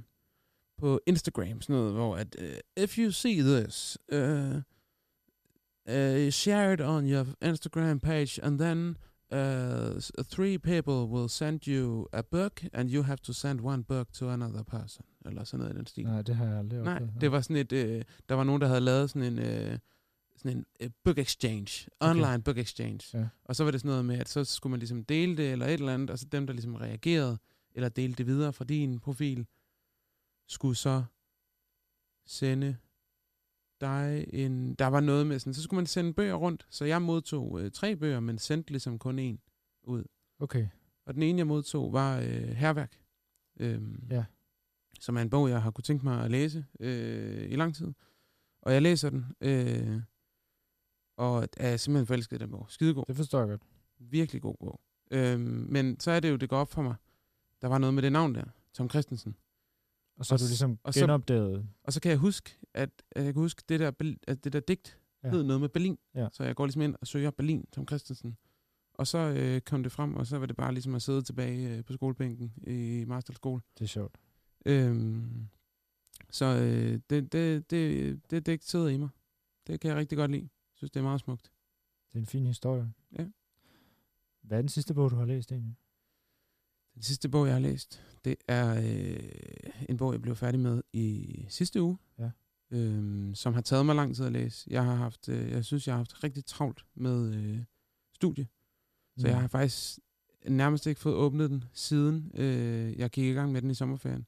på 0.78 1.02
Instagram, 1.08 1.62
sådan 1.62 1.76
noget, 1.76 1.94
hvor 1.94 2.16
at... 2.16 2.36
Øh, 2.40 2.56
if 2.78 2.98
you 2.98 3.12
see 3.12 3.42
this, 3.42 3.98
uh, 4.14 4.56
uh, 5.86 6.30
share 6.30 6.74
it 6.74 6.82
on 6.82 7.10
your 7.10 7.26
Instagram 7.42 8.00
page, 8.00 8.44
and 8.44 8.60
then 8.60 8.98
uh, 9.32 10.24
three 10.24 10.58
people 10.58 10.94
will 10.94 11.30
send 11.30 11.68
you 11.68 12.08
a 12.14 12.22
book, 12.22 12.64
and 12.74 12.90
you 12.90 13.04
have 13.04 13.18
to 13.18 13.34
send 13.34 13.62
one 13.62 13.84
book 13.84 14.14
to 14.14 14.30
another 14.30 14.64
person. 14.64 15.06
Eller 15.26 15.44
sådan 15.44 15.60
noget 15.60 15.74
i 15.74 15.78
den 15.78 15.86
stil. 15.86 16.06
Nej, 16.06 16.22
det 16.22 16.36
har 16.36 16.46
jeg 16.46 16.58
aldrig 16.58 16.82
Nej, 16.84 16.94
oplevet. 16.94 17.22
det 17.22 17.32
var 17.32 17.42
sådan 17.42 17.56
et, 17.56 17.72
øh, 17.72 18.04
der 18.30 18.36
var 18.36 18.44
nogen, 18.44 18.62
der 18.62 18.68
havde 18.68 18.82
lavet 18.82 19.10
sådan 19.10 19.34
en, 19.34 19.40
øh, 19.40 19.80
sådan 20.38 20.58
en 20.58 20.66
øh, 20.80 20.90
book 21.04 21.18
exchange, 21.18 21.88
online 22.00 22.28
okay. 22.28 22.42
book 22.42 22.58
exchange. 22.58 23.18
Ja. 23.18 23.28
Og 23.46 23.56
så 23.56 23.64
var 23.64 23.72
det 23.72 23.82
sådan 23.82 23.90
noget 23.90 24.06
med, 24.06 24.18
at 24.18 24.30
så 24.30 24.44
skulle 24.44 24.72
man 24.72 24.80
ligesom 24.80 25.06
dele 25.06 25.38
det, 25.38 25.52
eller 25.52 25.66
et 25.66 25.74
eller 25.74 25.94
andet, 25.94 26.10
og 26.10 26.20
så 26.20 26.26
dem, 26.26 26.48
der 26.48 26.54
ligesom 26.54 26.76
reagerede, 26.76 27.38
eller 27.76 27.90
delte 27.90 28.18
det 28.18 28.26
videre 28.28 28.54
fra 28.54 28.66
din 28.66 29.00
profil, 29.00 29.46
skulle 30.48 30.76
så 30.76 31.04
sende 32.26 32.78
dig 33.82 34.26
en... 34.34 34.74
Der 34.76 34.88
var 34.88 35.00
noget 35.00 35.28
med 35.28 35.40
sådan, 35.40 35.54
så 35.54 35.62
skulle 35.62 35.78
man 35.78 35.86
sende 35.86 36.14
bøger 36.14 36.34
rundt, 36.34 36.68
så 36.70 36.86
jeg 36.86 37.02
modtog 37.02 37.62
øh, 37.62 37.72
tre 37.72 37.96
bøger, 37.96 38.20
men 38.20 38.38
sendte 38.38 38.72
ligesom 38.72 39.00
kun 39.00 39.20
en 39.20 39.40
ud. 39.84 40.04
Okay, 40.40 40.68
Og 41.06 41.14
den 41.14 41.24
ene, 41.24 41.38
jeg 41.38 41.48
modtog, 41.48 41.94
var 41.94 42.20
øh, 42.20 42.48
Herværk. 42.48 43.02
Øhm, 43.60 44.08
Ja. 44.12 44.26
Som 45.00 45.18
er 45.18 45.22
en 45.22 45.30
bog, 45.30 45.50
jeg 45.50 45.62
har 45.62 45.72
kunne 45.72 45.84
tænke 45.84 46.06
mig 46.06 46.24
at 46.26 46.32
læse 46.32 46.66
øh, 46.80 47.52
i 47.52 47.56
lang 47.56 47.76
tid. 47.76 47.94
Og 48.62 48.74
jeg 48.74 48.82
læser 48.82 49.10
den, 49.10 49.26
øh, 49.42 50.02
og 51.18 51.48
er 51.58 51.78
simpelthen 51.78 52.08
forelsket 52.08 52.36
i 52.36 52.40
den 52.40 52.52
bog. 52.52 52.66
Skidegod. 52.70 53.06
det 53.08 53.16
forstår 53.16 53.40
jeg 53.40 53.48
godt. 53.48 53.62
Virkelig 54.00 54.42
god 54.42 54.56
bog. 54.60 54.82
Øhm, 55.12 55.66
men 55.70 56.00
så 56.00 56.12
er 56.12 56.20
det 56.20 56.30
jo, 56.30 56.36
det 56.36 56.50
går 56.50 56.58
op 56.58 56.72
for 56.72 56.82
mig. 56.82 56.96
Der 57.62 57.68
var 57.68 57.78
noget 57.78 57.94
med 57.94 58.04
det 58.04 58.12
navn 58.12 58.36
der, 58.36 58.44
Tom 58.74 58.90
Christensen. 58.90 59.36
Og 60.22 60.26
så 60.26 60.34
har 60.34 60.38
du 60.38 60.44
ligesom 60.48 60.80
og 60.84 60.94
så- 60.94 61.00
genopdaget... 61.00 61.68
Og 61.84 61.94
så 61.94 62.02
kan 62.02 62.10
jeg 62.12 62.18
huske, 62.18 62.58
at, 62.74 62.90
at 63.12 63.26
jeg 63.26 63.34
kan 63.34 63.42
huske, 63.42 63.64
det 63.70 63.80
der, 63.80 63.92
at 64.28 64.44
det 64.44 64.54
der 64.54 64.60
digt 64.60 64.98
Ja. 65.24 65.30
hed 65.30 65.44
noget 65.44 65.62
med 65.62 65.70
Berlin. 65.70 65.98
Ja. 66.16 66.28
Så 66.32 66.44
jeg 66.44 66.56
går 66.56 66.66
ligesom 66.66 66.82
ind 66.82 66.96
og 67.02 67.08
søger 67.08 67.32
Berlin, 67.32 67.66
Tom 67.72 67.88
Christensen. 67.88 68.38
Og 68.94 69.08
så 69.08 69.18
øh, 69.18 69.62
kom 69.62 69.84
det 69.84 69.92
frem, 69.92 70.16
og 70.16 70.28
så 70.28 70.38
var 70.38 70.46
det 70.46 70.56
bare 70.56 70.74
ligesom 70.74 70.96
at 70.96 71.02
sidde 71.02 71.22
tilbage 71.22 71.78
øh, 71.78 71.84
på 71.84 71.94
skolebænken 71.94 72.54
i 72.68 73.06
Masterskole. 73.08 73.62
Det 73.78 73.84
er 73.84 73.88
sjovt. 73.88 74.18
Øhm, 74.66 75.48
så 76.30 76.46
øh, 76.46 77.00
det, 77.10 77.32
det, 77.34 77.72
det, 77.72 78.32
det 78.32 78.46
digt 78.46 78.64
sidder 78.64 78.88
i 78.88 78.98
mig. 78.98 79.10
Det 79.68 79.80
kan 79.80 79.90
jeg 79.90 79.98
rigtig 79.98 80.18
godt 80.18 80.32
lide. 80.32 80.42
Jeg 80.44 80.50
synes, 80.78 80.92
det 80.92 81.00
er 81.00 81.04
meget 81.04 81.20
smukt. 81.20 81.52
Det 82.12 82.16
er 82.16 82.20
en 82.22 82.26
fin 82.26 82.46
historie. 82.46 82.94
Ja. 83.20 83.26
Hvad 84.42 84.58
er 84.58 84.62
den 84.62 84.70
sidste 84.70 84.94
bog, 84.94 85.12
du 85.12 85.16
har 85.16 85.26
læst 85.26 85.52
egentlig? 85.52 85.76
Den 86.96 87.02
sidste 87.02 87.30
bog, 87.30 87.46
jeg 87.46 87.56
har 87.56 87.60
læst, 87.60 88.04
det 88.26 88.36
er 88.48 88.76
øh, 88.76 89.72
en 89.90 89.98
bog, 89.98 90.14
jeg 90.14 90.22
blev 90.22 90.36
færdig 90.36 90.60
med 90.60 90.82
i 90.94 91.46
sidste 91.50 91.82
uge. 91.82 91.98
Ja. 92.20 92.32
Øhm, 92.72 93.36
som 93.36 93.54
har 93.54 93.62
taget 93.62 93.86
mig 93.86 93.96
lang 93.96 94.16
tid 94.16 94.26
at 94.26 94.32
læse. 94.32 94.68
Jeg 94.70 94.84
har 94.84 94.96
haft, 94.96 95.30
øh, 95.30 95.52
jeg 95.52 95.66
synes, 95.66 95.88
jeg 95.88 95.94
har 95.94 95.98
haft 95.98 96.24
rigtig 96.24 96.46
travlt 96.46 96.86
med 96.96 97.34
øh, 97.34 97.60
studie. 98.14 98.48
Så 99.18 99.28
jeg 99.28 99.42
har 99.42 99.48
faktisk 99.48 100.00
nærmest 100.48 100.88
ikke 100.88 101.02
fået 101.02 101.16
åbnet 101.16 101.50
den, 101.50 101.64
siden 101.74 102.32
øh, 102.34 103.00
jeg 103.00 103.10
gik 103.10 103.26
i 103.26 103.34
gang 103.34 103.52
med 103.52 103.62
den 103.62 103.72
i 103.72 103.74
sommerferien. 103.74 104.26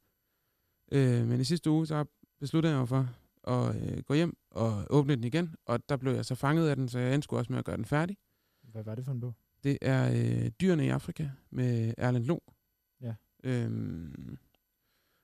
Øh, 0.92 1.28
men 1.28 1.42
i 1.42 1.44
sidste 1.44 1.70
uge, 1.70 1.88
så 1.88 2.06
besluttede 2.40 2.74
jeg 2.74 2.80
mig 2.80 2.90
for 2.90 3.10
at 3.48 3.76
øh, 3.76 4.04
gå 4.04 4.14
hjem 4.14 4.38
og 4.52 4.86
åbne 4.90 5.16
den 5.16 5.24
igen, 5.24 5.56
og 5.66 5.90
der 5.90 5.98
blev 5.98 6.14
jeg 6.14 6.26
så 6.26 6.36
fanget 6.36 6.68
af 6.70 6.76
den, 6.76 6.90
så 6.90 7.00
jeg 7.00 7.14
endte 7.14 7.34
også 7.34 7.52
med 7.52 7.60
at 7.60 7.66
gøre 7.66 7.78
den 7.78 7.86
færdig. 7.86 8.18
Hvad 8.64 8.84
var 8.84 8.96
det 8.96 9.06
for 9.06 9.12
en 9.12 9.20
bog? 9.20 9.34
Det 9.64 9.78
er 9.82 10.12
øh, 10.12 10.52
Dyrene 10.62 10.86
i 10.86 10.90
Afrika 10.90 11.30
med 11.50 11.94
Erland 11.98 12.24
Lo. 12.24 12.40
Ja. 13.02 13.16
Øhm, 13.44 14.38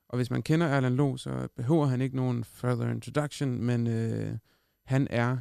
og 0.09 0.17
hvis 0.17 0.31
man 0.31 0.43
kender 0.43 0.67
Erland 0.67 0.95
Lo, 0.95 1.17
så 1.17 1.47
behøver 1.55 1.85
han 1.85 2.01
ikke 2.01 2.15
nogen 2.15 2.43
further 2.43 2.91
introduction, 2.91 3.63
men 3.63 3.87
øh, 3.87 4.37
han 4.85 5.07
er, 5.09 5.37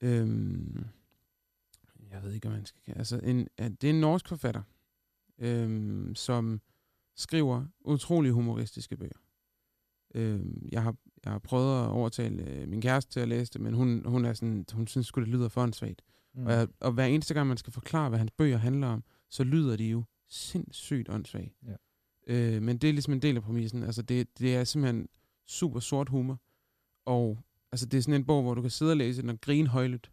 øhm, 0.00 0.84
jeg 2.10 2.22
ved 2.22 2.32
ikke, 2.32 2.48
om 2.48 2.54
man 2.54 2.66
skal 2.66 2.82
altså 2.96 3.20
en, 3.22 3.48
det 3.58 3.84
er 3.84 3.90
en 3.90 4.00
norsk 4.00 4.28
forfatter, 4.28 4.62
øhm, 5.38 6.14
som 6.14 6.60
skriver 7.16 7.66
utrolig 7.80 8.32
humoristiske 8.32 8.96
bøger. 8.96 9.18
Øhm, 10.14 10.68
jeg, 10.72 10.82
har, 10.82 10.96
jeg 11.24 11.32
har 11.32 11.38
prøvet 11.38 11.84
at 11.84 11.88
overtale 11.88 12.44
øh, 12.44 12.68
min 12.68 12.80
kæreste 12.80 13.12
til 13.12 13.20
at 13.20 13.28
læse 13.28 13.52
det, 13.52 13.60
men 13.60 13.74
hun, 13.74 14.04
hun, 14.04 14.24
er 14.24 14.32
sådan, 14.32 14.64
hun 14.72 14.86
synes 14.86 15.06
sgu, 15.06 15.20
det 15.20 15.28
lyder 15.28 15.48
for 15.48 15.62
åndssvagt. 15.62 16.02
Mm. 16.34 16.46
Og, 16.46 16.68
og 16.80 16.92
hver 16.92 17.04
eneste 17.04 17.34
gang, 17.34 17.48
man 17.48 17.56
skal 17.56 17.72
forklare, 17.72 18.08
hvad 18.08 18.18
hans 18.18 18.30
bøger 18.30 18.56
handler 18.58 18.86
om, 18.86 19.04
så 19.30 19.44
lyder 19.44 19.76
de 19.76 19.84
jo 19.84 20.04
sindssygt 20.28 21.08
åndssvagt. 21.08 21.52
Ja. 21.66 21.74
Øh, 22.26 22.62
men 22.62 22.78
det 22.78 22.88
er 22.88 22.92
ligesom 22.92 23.12
en 23.12 23.22
del 23.22 23.36
af 23.36 23.42
præmissen. 23.42 23.82
Altså, 23.82 24.02
det, 24.02 24.38
det 24.38 24.56
er 24.56 24.64
simpelthen 24.64 25.08
super 25.46 25.80
sort 25.80 26.08
humor. 26.08 26.40
Og 27.06 27.38
altså, 27.72 27.86
det 27.86 27.98
er 27.98 28.02
sådan 28.02 28.14
en 28.20 28.24
bog, 28.24 28.42
hvor 28.42 28.54
du 28.54 28.60
kan 28.60 28.70
sidde 28.70 28.92
og 28.92 28.96
læse 28.96 29.22
den 29.22 29.30
og 29.30 29.40
grine 29.40 29.68
højlydt. 29.68 30.10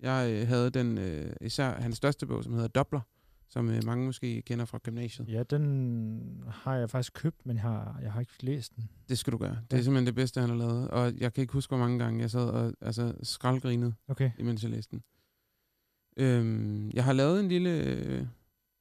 Jeg 0.00 0.30
øh, 0.32 0.48
havde 0.48 0.70
den, 0.70 0.98
øh, 0.98 1.32
især 1.40 1.80
hans 1.80 1.96
største 1.96 2.26
bog, 2.26 2.44
som 2.44 2.52
hedder 2.52 2.68
Dobler, 2.68 3.00
som 3.48 3.70
øh, 3.70 3.84
mange 3.86 4.04
måske 4.06 4.42
kender 4.42 4.64
fra 4.64 4.78
gymnasiet. 4.82 5.28
Ja, 5.28 5.42
den 5.42 6.44
har 6.48 6.74
jeg 6.74 6.90
faktisk 6.90 7.12
købt, 7.14 7.46
men 7.46 7.56
jeg 7.56 7.62
har, 7.62 7.98
jeg 8.02 8.12
har 8.12 8.20
ikke 8.20 8.32
læst 8.44 8.76
den. 8.76 8.88
Det 9.08 9.18
skal 9.18 9.32
du 9.32 9.38
gøre. 9.38 9.58
Det 9.70 9.72
er 9.72 9.76
Ja. 9.76 9.82
simpelthen 9.82 10.06
det 10.06 10.14
bedste, 10.14 10.40
han 10.40 10.50
har 10.50 10.56
lavet. 10.56 10.88
Og 10.88 11.12
jeg 11.18 11.32
kan 11.32 11.42
ikke 11.42 11.52
huske, 11.52 11.70
hvor 11.70 11.78
mange 11.78 11.98
gange 11.98 12.20
jeg 12.20 12.30
sad 12.30 12.48
og 12.50 12.72
altså, 12.80 13.14
skraldgrinede. 13.22 13.94
Okay. 14.08 14.30
imens 14.38 14.62
jeg 14.62 14.70
læste 14.70 14.90
den. 14.90 15.02
Øhm, 16.16 16.90
jeg 16.90 17.04
har 17.04 17.12
lavet 17.12 17.40
en 17.40 17.48
lille... 17.48 17.70
Øh, 17.70 18.26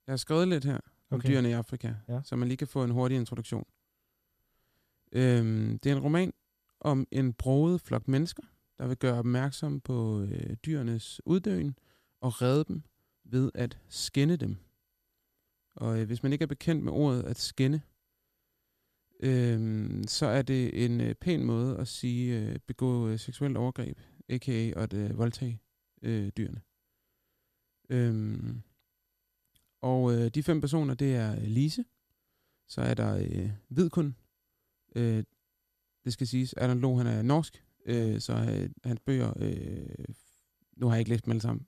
jeg 0.07 0.11
har 0.11 0.17
skrevet 0.17 0.47
lidt 0.47 0.65
her 0.65 0.79
om 1.09 1.15
Okay. 1.19 1.29
dyrene 1.29 1.49
i 1.49 1.51
Afrika, 1.51 1.93
Ja. 2.09 2.21
så 2.23 2.35
man 2.35 2.47
lige 2.47 2.57
kan 2.57 2.67
få 2.67 2.83
en 2.83 2.91
hurtig 2.91 3.17
introduktion. 3.17 3.65
Øhm, 5.11 5.79
det 5.79 5.91
er 5.91 5.95
en 5.95 6.01
roman 6.03 6.33
om 6.79 7.07
en 7.11 7.33
broget 7.33 7.81
flok 7.81 8.07
mennesker, 8.07 8.43
der 8.77 8.87
vil 8.87 8.97
gøre 8.97 9.19
opmærksom 9.19 9.81
på 9.81 10.21
øh, 10.21 10.55
dyrenes 10.65 11.21
uddøen 11.25 11.77
og 12.21 12.41
redde 12.41 12.63
dem 12.63 12.83
ved 13.23 13.51
at 13.53 13.77
skænde 13.89 14.37
dem. 14.37 14.57
Og 15.75 15.99
øh, 15.99 16.05
hvis 16.07 16.23
man 16.23 16.33
ikke 16.33 16.43
er 16.43 16.47
bekendt 16.47 16.83
med 16.83 16.91
ordet 16.93 17.23
at 17.23 17.39
skænde, 17.39 17.81
øhm, 19.19 20.03
så 20.07 20.25
er 20.25 20.41
det 20.41 20.85
en 20.85 21.01
øh, 21.01 21.15
pæn 21.15 21.43
måde 21.43 21.77
at 21.77 21.87
sige 21.87 22.39
øh, 22.41 22.59
begå 22.67 23.07
øh, 23.07 23.19
seksuelt 23.19 23.57
overgreb, 23.57 23.99
a.k.a. 24.29 24.71
at 24.83 24.93
øh, 24.93 25.17
voldtage 25.17 25.61
øh, 26.01 26.29
dyrene. 26.37 26.61
Øhm, 27.89 28.61
og 29.81 30.13
øh, 30.13 30.29
de 30.29 30.43
fem 30.43 30.61
personer, 30.61 30.93
det 30.93 31.15
er 31.15 31.35
øh, 31.35 31.43
Lise, 31.43 31.85
så 32.67 32.81
er 32.81 32.93
der 32.93 33.17
øh, 33.17 33.49
Vidkun, 33.69 34.15
øh, 34.95 35.23
det 36.05 36.13
skal 36.13 36.27
siges, 36.27 36.53
Allan 36.53 36.79
Lo, 36.79 36.95
han 36.95 37.07
er 37.07 37.21
norsk, 37.21 37.63
øh, 37.85 38.19
så 38.19 38.33
øh, 38.33 38.69
hans 38.83 38.99
bøger, 38.99 39.33
øh, 39.39 40.05
nu 40.77 40.87
har 40.87 40.95
jeg 40.95 40.99
ikke 40.99 41.09
læst 41.09 41.25
dem 41.25 41.31
alle 41.31 41.41
sammen, 41.41 41.67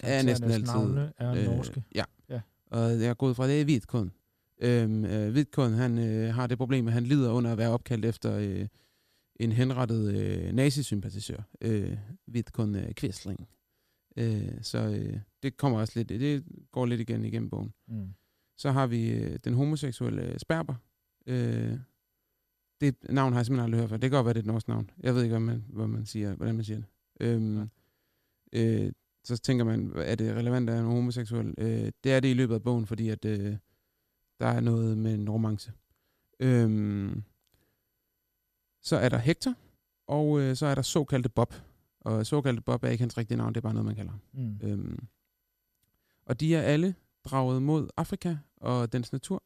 er 0.00 0.22
næsten 0.22 0.48
Karakterernes 0.48 0.70
altid 0.70 0.94
navne 0.94 1.12
er 1.18 1.56
norske. 1.56 1.84
Ja. 1.94 2.04
Ja. 2.28 2.40
Og 2.66 2.80
jeg 2.80 3.06
er 3.06 3.14
gået 3.14 3.36
fra 3.36 3.48
det 3.48 3.60
er 3.60 3.64
Vidkun. 3.64 4.12
Øhm, 4.60 5.04
øh, 5.04 5.34
Vidkun, 5.34 5.72
han 5.72 5.98
øh, 5.98 6.34
har 6.34 6.46
det 6.46 6.58
problem, 6.58 6.86
at 6.86 6.92
han 6.92 7.02
lider 7.02 7.32
under 7.32 7.52
at 7.52 7.58
være 7.58 7.70
opkaldt 7.70 8.04
efter 8.04 8.36
øh, 8.36 8.66
en 9.36 9.52
henrettet 9.52 10.14
øh, 10.14 10.52
nazisympatisør, 10.52 11.42
øh, 11.60 11.96
Vidkun 12.26 12.74
øh, 12.74 12.94
Quisling. 12.94 13.48
Øh, 14.16 14.62
så 14.62 14.78
øh, 14.78 15.20
det 15.42 15.56
kommer 15.56 15.78
også 15.78 15.92
lidt, 15.96 16.08
det 16.08 16.44
går 16.72 16.86
lidt 16.86 17.00
igen 17.00 17.24
igennem 17.24 17.50
bogen. 17.50 17.72
Mm. 17.88 18.14
Så 18.56 18.70
har 18.70 18.86
vi 18.86 19.10
øh, 19.10 19.38
den 19.44 19.54
homoseksuelle 19.54 20.38
Sperber. 20.38 20.74
Øh, 21.26 21.78
det 22.80 22.96
navn 23.10 23.32
har 23.32 23.40
jeg 23.40 23.46
simpelthen 23.46 23.64
aldrig 23.64 23.80
hørt 23.80 23.90
før. 23.90 23.96
Det 23.96 24.10
kan 24.10 24.16
godt 24.16 24.24
være, 24.24 24.34
det 24.34 24.38
er 24.38 24.42
et 24.42 24.46
norsk 24.46 24.68
navn. 24.68 24.90
Jeg 25.00 25.14
ved 25.14 25.22
ikke, 25.22 25.32
hvad 25.32 25.40
man, 25.40 25.64
hvad 25.68 25.86
man 25.86 26.06
siger, 26.06 26.34
hvordan 26.34 26.54
man 26.54 26.64
siger 26.64 26.76
det. 26.76 26.86
Øhm, 27.20 27.70
øh, 28.52 28.92
så 29.24 29.36
tænker 29.36 29.64
man, 29.64 29.92
er 29.96 30.14
det 30.14 30.36
relevant 30.36 30.70
at 30.70 30.78
en 30.78 30.84
homoseksuel? 30.84 31.54
Øh, 31.58 31.92
det 32.04 32.12
er 32.12 32.20
det 32.20 32.28
i 32.28 32.34
løbet 32.34 32.54
af 32.54 32.62
bogen, 32.62 32.86
fordi 32.86 33.08
at, 33.08 33.24
øh, 33.24 33.56
der 34.40 34.46
er 34.46 34.60
noget 34.60 34.98
med 34.98 35.14
en 35.14 35.30
romance. 35.30 35.72
Øhm, 36.40 37.22
så 38.82 38.96
er 38.96 39.08
der 39.08 39.18
Hector, 39.18 39.54
og 40.06 40.40
øh, 40.40 40.56
så 40.56 40.66
er 40.66 40.74
der 40.74 40.82
såkaldte 40.82 41.28
Bob. 41.28 41.54
Og 42.06 42.26
såkaldte 42.26 42.62
Bob 42.62 42.84
er 42.84 42.88
ikke 42.88 43.02
hans 43.02 43.18
rigtige 43.18 43.38
navn, 43.38 43.54
det 43.54 43.60
er 43.60 43.62
bare 43.62 43.74
noget, 43.74 43.86
man 43.86 43.96
kalder 43.96 44.10
ham. 44.10 44.20
Mm. 44.32 44.60
Øhm, 44.62 45.06
og 46.26 46.40
de 46.40 46.54
er 46.54 46.62
alle 46.62 46.94
draget 47.24 47.62
mod 47.62 47.88
Afrika 47.96 48.36
og 48.56 48.92
dens 48.92 49.12
natur. 49.12 49.42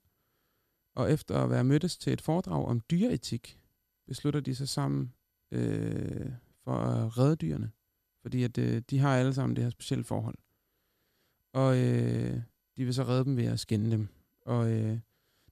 Og 0.94 1.12
efter 1.12 1.38
at 1.42 1.50
være 1.50 1.64
mødtes 1.64 1.96
til 1.98 2.12
et 2.12 2.20
foredrag 2.20 2.64
om 2.64 2.80
dyreetik, 2.80 3.60
beslutter 4.06 4.40
de 4.40 4.54
sig 4.54 4.68
sammen 4.68 5.12
øh, 5.50 6.32
for 6.64 6.72
at 6.72 7.18
redde 7.18 7.36
dyrene. 7.36 7.70
Fordi 8.22 8.42
at, 8.42 8.58
øh, 8.58 8.82
de 8.90 8.98
har 8.98 9.16
alle 9.16 9.34
sammen 9.34 9.56
det 9.56 9.64
her 9.64 9.70
specielle 9.70 10.04
forhold. 10.04 10.38
Og 11.52 11.78
øh, 11.78 12.40
de 12.76 12.84
vil 12.84 12.94
så 12.94 13.04
redde 13.04 13.24
dem 13.24 13.36
ved 13.36 13.44
at 13.44 13.60
skænde 13.60 13.90
dem. 13.90 14.08
Og 14.46 14.70
øh, 14.72 14.98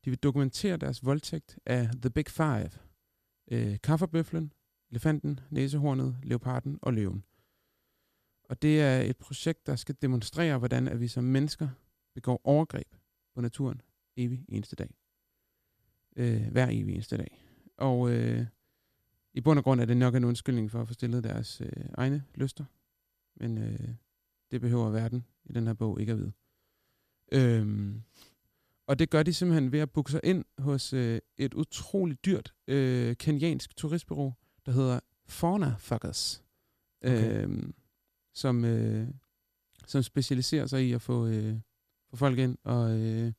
de 0.04 0.10
vil 0.10 0.18
dokumentere 0.18 0.76
deres 0.76 1.04
voldtægt 1.04 1.58
af 1.66 1.90
The 2.02 2.10
Big 2.10 2.28
Five. 2.28 2.70
Øh, 3.50 3.78
kaffebøflen, 3.82 4.52
elefanten, 4.90 5.40
næsehornet, 5.50 6.16
leoparden 6.22 6.78
og 6.82 6.94
løven. 6.94 7.24
Og 8.44 8.62
det 8.62 8.82
er 8.82 9.00
et 9.00 9.16
projekt, 9.16 9.66
der 9.66 9.76
skal 9.76 9.96
demonstrere, 10.02 10.58
hvordan 10.58 10.88
at 10.88 11.00
vi 11.00 11.08
som 11.08 11.24
mennesker 11.24 11.68
begår 12.14 12.40
overgreb 12.44 12.94
på 13.34 13.40
naturen 13.40 13.80
evig 14.16 14.44
eneste 14.48 14.76
dag. 14.76 14.94
Øh, 16.16 16.46
hver 16.46 16.68
evig 16.70 16.94
eneste 16.94 17.16
dag. 17.16 17.44
Og 17.76 18.10
øh, 18.10 18.46
i 19.34 19.40
bund 19.40 19.58
og 19.58 19.64
grund 19.64 19.80
er 19.80 19.84
det 19.84 19.96
nok 19.96 20.14
en 20.14 20.24
undskyldning 20.24 20.70
for 20.70 20.80
at 20.80 20.88
få 20.88 20.94
stillet 20.94 21.24
deres 21.24 21.60
øh, 21.60 21.84
egne 21.94 22.24
lyster. 22.34 22.64
Men 23.36 23.58
øh, 23.58 23.88
det 24.50 24.60
behøver 24.60 24.90
verden 24.90 25.24
i 25.44 25.52
den 25.52 25.66
her 25.66 25.74
bog 25.74 26.00
ikke 26.00 26.12
at 26.12 26.18
vide. 26.18 26.32
Øhm, 27.32 28.02
og 28.86 28.98
det 28.98 29.10
gør 29.10 29.22
de 29.22 29.34
simpelthen 29.34 29.72
ved 29.72 29.80
at 29.80 29.90
booke 29.90 30.10
sig 30.10 30.20
ind 30.24 30.44
hos 30.58 30.92
øh, 30.92 31.20
et 31.36 31.54
utroligt 31.54 32.24
dyrt 32.24 32.54
øh, 32.66 33.16
kenyansk 33.16 33.76
turistbureau, 33.76 34.34
der 34.68 34.74
hedder 34.74 35.00
Fauna 35.26 35.74
Fuckers. 35.78 36.44
Okay. 37.04 37.42
Øhm, 37.42 37.74
som, 38.34 38.64
øh, 38.64 39.08
som 39.86 40.02
specialiserer 40.02 40.66
sig 40.66 40.88
i 40.88 40.92
at 40.92 41.02
få, 41.02 41.26
øh, 41.26 41.56
få 42.10 42.16
folk 42.16 42.38
ind, 42.38 42.58
og 42.64 42.98
øh, 42.98 43.32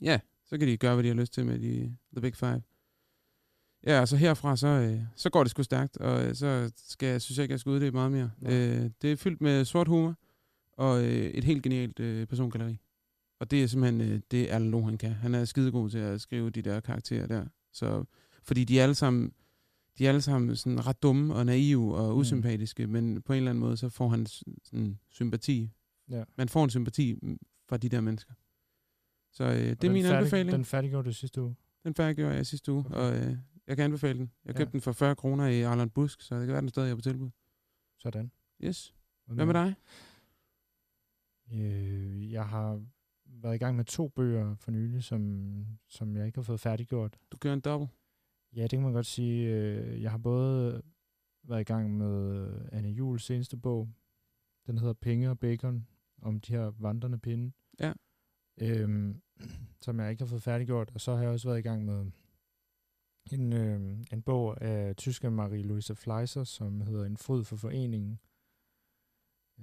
ja, 0.00 0.20
så 0.44 0.58
kan 0.58 0.68
de 0.68 0.76
gøre, 0.76 0.94
hvad 0.94 1.04
de 1.04 1.08
har 1.08 1.14
lyst 1.14 1.32
til 1.32 1.46
med 1.46 1.58
de 1.58 1.96
The 2.12 2.20
Big 2.20 2.36
Five. 2.36 2.62
Ja, 3.86 4.00
og 4.00 4.08
så 4.08 4.16
herfra, 4.16 4.56
så, 4.56 4.66
øh, 4.66 5.00
så 5.16 5.30
går 5.30 5.44
det 5.44 5.50
sgu 5.50 5.62
stærkt, 5.62 5.96
og 5.96 6.24
øh, 6.24 6.34
så 6.34 6.72
skal, 6.76 7.08
jeg 7.08 7.22
synes 7.22 7.38
jeg 7.38 7.42
ikke, 7.42 7.52
jeg 7.52 7.60
skal 7.60 7.70
uddybe 7.70 7.96
meget 7.96 8.12
mere. 8.12 8.30
Nej. 8.38 8.54
Øh, 8.54 8.90
det 9.02 9.12
er 9.12 9.16
fyldt 9.16 9.40
med 9.40 9.64
sort 9.64 9.88
humor, 9.88 10.14
og 10.72 11.04
øh, 11.04 11.30
et 11.30 11.44
helt 11.44 11.62
genialt 11.62 12.00
øh, 12.00 12.26
persongalleri. 12.26 12.80
Og 13.40 13.50
det 13.50 13.62
er 13.62 13.66
simpelthen 13.66 14.00
øh, 14.00 14.20
det, 14.30 14.46
Alan 14.46 14.70
Loh, 14.70 14.84
han 14.84 14.98
kan. 14.98 15.12
Han 15.12 15.34
er 15.34 15.44
skidegod 15.44 15.90
til 15.90 15.98
at 15.98 16.20
skrive 16.20 16.50
de 16.50 16.62
der 16.62 16.80
karakterer 16.80 17.26
der. 17.26 17.46
Så, 17.72 18.04
fordi 18.42 18.64
de 18.64 18.78
er 18.78 18.82
alle 18.82 18.94
sammen, 18.94 19.32
de 19.98 20.04
er 20.04 20.08
alle 20.08 20.20
sammen 20.22 20.56
sådan 20.56 20.86
ret 20.86 21.02
dumme 21.02 21.34
og 21.34 21.46
naive 21.46 21.94
og 21.96 22.12
Mm. 22.14 22.18
usympatiske, 22.20 22.86
men 22.86 23.22
på 23.22 23.32
en 23.32 23.36
eller 23.36 23.50
anden 23.50 23.60
måde, 23.60 23.76
så 23.76 23.88
får 23.88 24.08
han 24.08 24.26
sådan 24.26 24.98
sympati. 25.10 25.70
Ja. 26.10 26.24
Man 26.36 26.48
får 26.48 26.64
en 26.64 26.70
sympati 26.70 27.18
mm, 27.22 27.38
fra 27.68 27.76
de 27.76 27.88
der 27.88 28.00
mennesker. 28.00 28.32
Så 29.32 29.44
øh, 29.44 29.54
det 29.56 29.84
er 29.84 29.90
min 29.90 30.02
færdig, 30.04 30.18
anbefaling. 30.18 30.52
Den 30.52 30.64
færdiggjorde 30.64 31.08
du 31.08 31.12
sidste 31.14 31.42
uge. 31.42 31.56
Den 31.84 31.94
færdiggjorde 31.94 32.34
jeg 32.34 32.46
sidste 32.46 32.72
uge, 32.72 32.84
Okay. 32.86 32.96
og 32.96 33.16
øh, 33.16 33.36
jeg 33.66 33.76
kan 33.76 33.84
anbefale 33.84 34.18
den. 34.18 34.30
Jeg 34.44 34.52
Ja. 34.54 34.58
købte 34.58 34.72
den 34.72 34.80
for 34.80 34.92
40 34.92 35.16
kroner 35.16 35.46
i 35.46 35.62
Arland 35.62 35.90
Busk, 35.90 36.20
så 36.22 36.34
det 36.38 36.46
kan 36.46 36.52
være, 36.52 36.60
den 36.60 36.68
stadig 36.68 36.90
er 36.90 36.94
på 36.94 37.00
tilbud. 37.00 37.30
Sådan. 37.98 38.30
Yes. 38.64 38.94
Hvad 39.26 39.46
med 39.46 39.54
dig? 39.54 39.74
Øh, 41.52 42.32
jeg 42.32 42.46
har 42.46 42.82
været 43.26 43.54
i 43.54 43.58
gang 43.58 43.76
med 43.76 43.84
to 43.84 44.08
bøger 44.08 44.54
for 44.54 44.70
nylig, 44.70 45.04
som, 45.04 45.44
som 45.88 46.16
jeg 46.16 46.26
ikke 46.26 46.38
har 46.38 46.42
fået 46.42 46.60
færdiggjort. 46.60 47.18
Du 47.32 47.36
kører 47.36 47.54
en 47.54 47.60
dobbelt. 47.60 47.90
Ja, 48.56 48.62
det 48.62 48.70
kan 48.70 48.82
man 48.82 48.92
godt 48.92 49.06
sige. 49.06 49.54
Øh, 49.54 50.02
Jeg 50.02 50.10
har 50.10 50.18
både 50.18 50.82
været 51.42 51.60
i 51.60 51.64
gang 51.64 51.96
med 51.96 52.48
Anne 52.72 52.88
Jules 52.88 53.22
seneste 53.22 53.56
bog. 53.56 53.88
Den 54.66 54.78
hedder 54.78 54.92
Penge 54.94 55.30
og 55.30 55.38
Bacon, 55.38 55.86
om 56.22 56.40
de 56.40 56.52
her 56.52 56.72
vandrende 56.78 57.18
pinde. 57.18 57.52
Ja. 57.80 57.92
Øhm, 58.60 59.22
som 59.84 60.00
jeg 60.00 60.10
ikke 60.10 60.22
har 60.22 60.28
fået 60.28 60.42
færdiggjort. 60.42 60.90
Og 60.94 61.00
så 61.00 61.14
har 61.14 61.22
jeg 61.22 61.30
også 61.30 61.48
været 61.48 61.58
i 61.58 61.62
gang 61.62 61.84
med 61.84 62.10
en, 63.32 63.52
øh, 63.52 64.04
en 64.12 64.22
bog 64.22 64.62
af 64.62 64.96
tyske 64.96 65.28
Marie-Louise 65.28 65.94
Fleiser, 65.94 66.44
som 66.44 66.80
hedder 66.80 67.04
En 67.04 67.16
fryd 67.16 67.44
for 67.44 67.56
foreningen. 67.56 68.20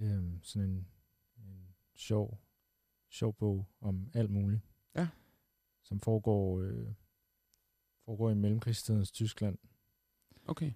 Øhm, 0.02 0.40
sådan 0.44 0.70
en, 0.70 0.88
en 1.38 1.76
sjov, 1.96 2.40
sjov 3.10 3.34
bog 3.34 3.66
om 3.82 4.10
alt 4.14 4.32
muligt. 4.32 4.62
Ja. 4.96 5.08
Som 5.84 6.00
foregår, 6.00 6.62
øh, 6.62 6.88
foregår 8.06 8.30
i 8.30 8.34
mellemkrigstidens 8.36 9.12
Tyskland. 9.12 9.58
Okay. 10.48 10.72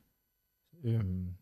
Øhm, 0.84 1.34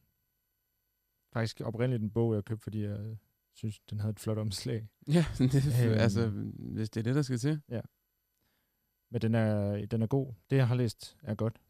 faktisk 1.34 1.62
oprindeligt 1.62 2.04
en 2.04 2.10
bog, 2.10 2.34
jeg 2.36 2.46
købte, 2.46 2.64
fordi 2.64 2.84
jeg 2.84 3.18
synes, 3.54 3.80
den 3.80 4.00
havde 4.00 4.12
et 4.12 4.20
flot 4.20 4.38
omslag. 4.38 4.88
Ja, 5.14 5.26
det, 5.38 5.56
Øhm. 5.86 5.94
altså, 6.00 6.30
hvis 6.60 6.90
det 6.90 7.00
er 7.00 7.04
det, 7.04 7.16
der 7.16 7.22
skal 7.22 7.38
til. 7.38 7.62
Men 9.12 9.22
den 9.22 9.36
er, 9.36 9.86
den 9.86 10.02
er 10.02 10.08
god. 10.08 10.34
Det, 10.50 10.56
jeg 10.56 10.68
har 10.68 10.76
læst, 10.76 11.18
er 11.24 11.36
godt. 11.36 11.62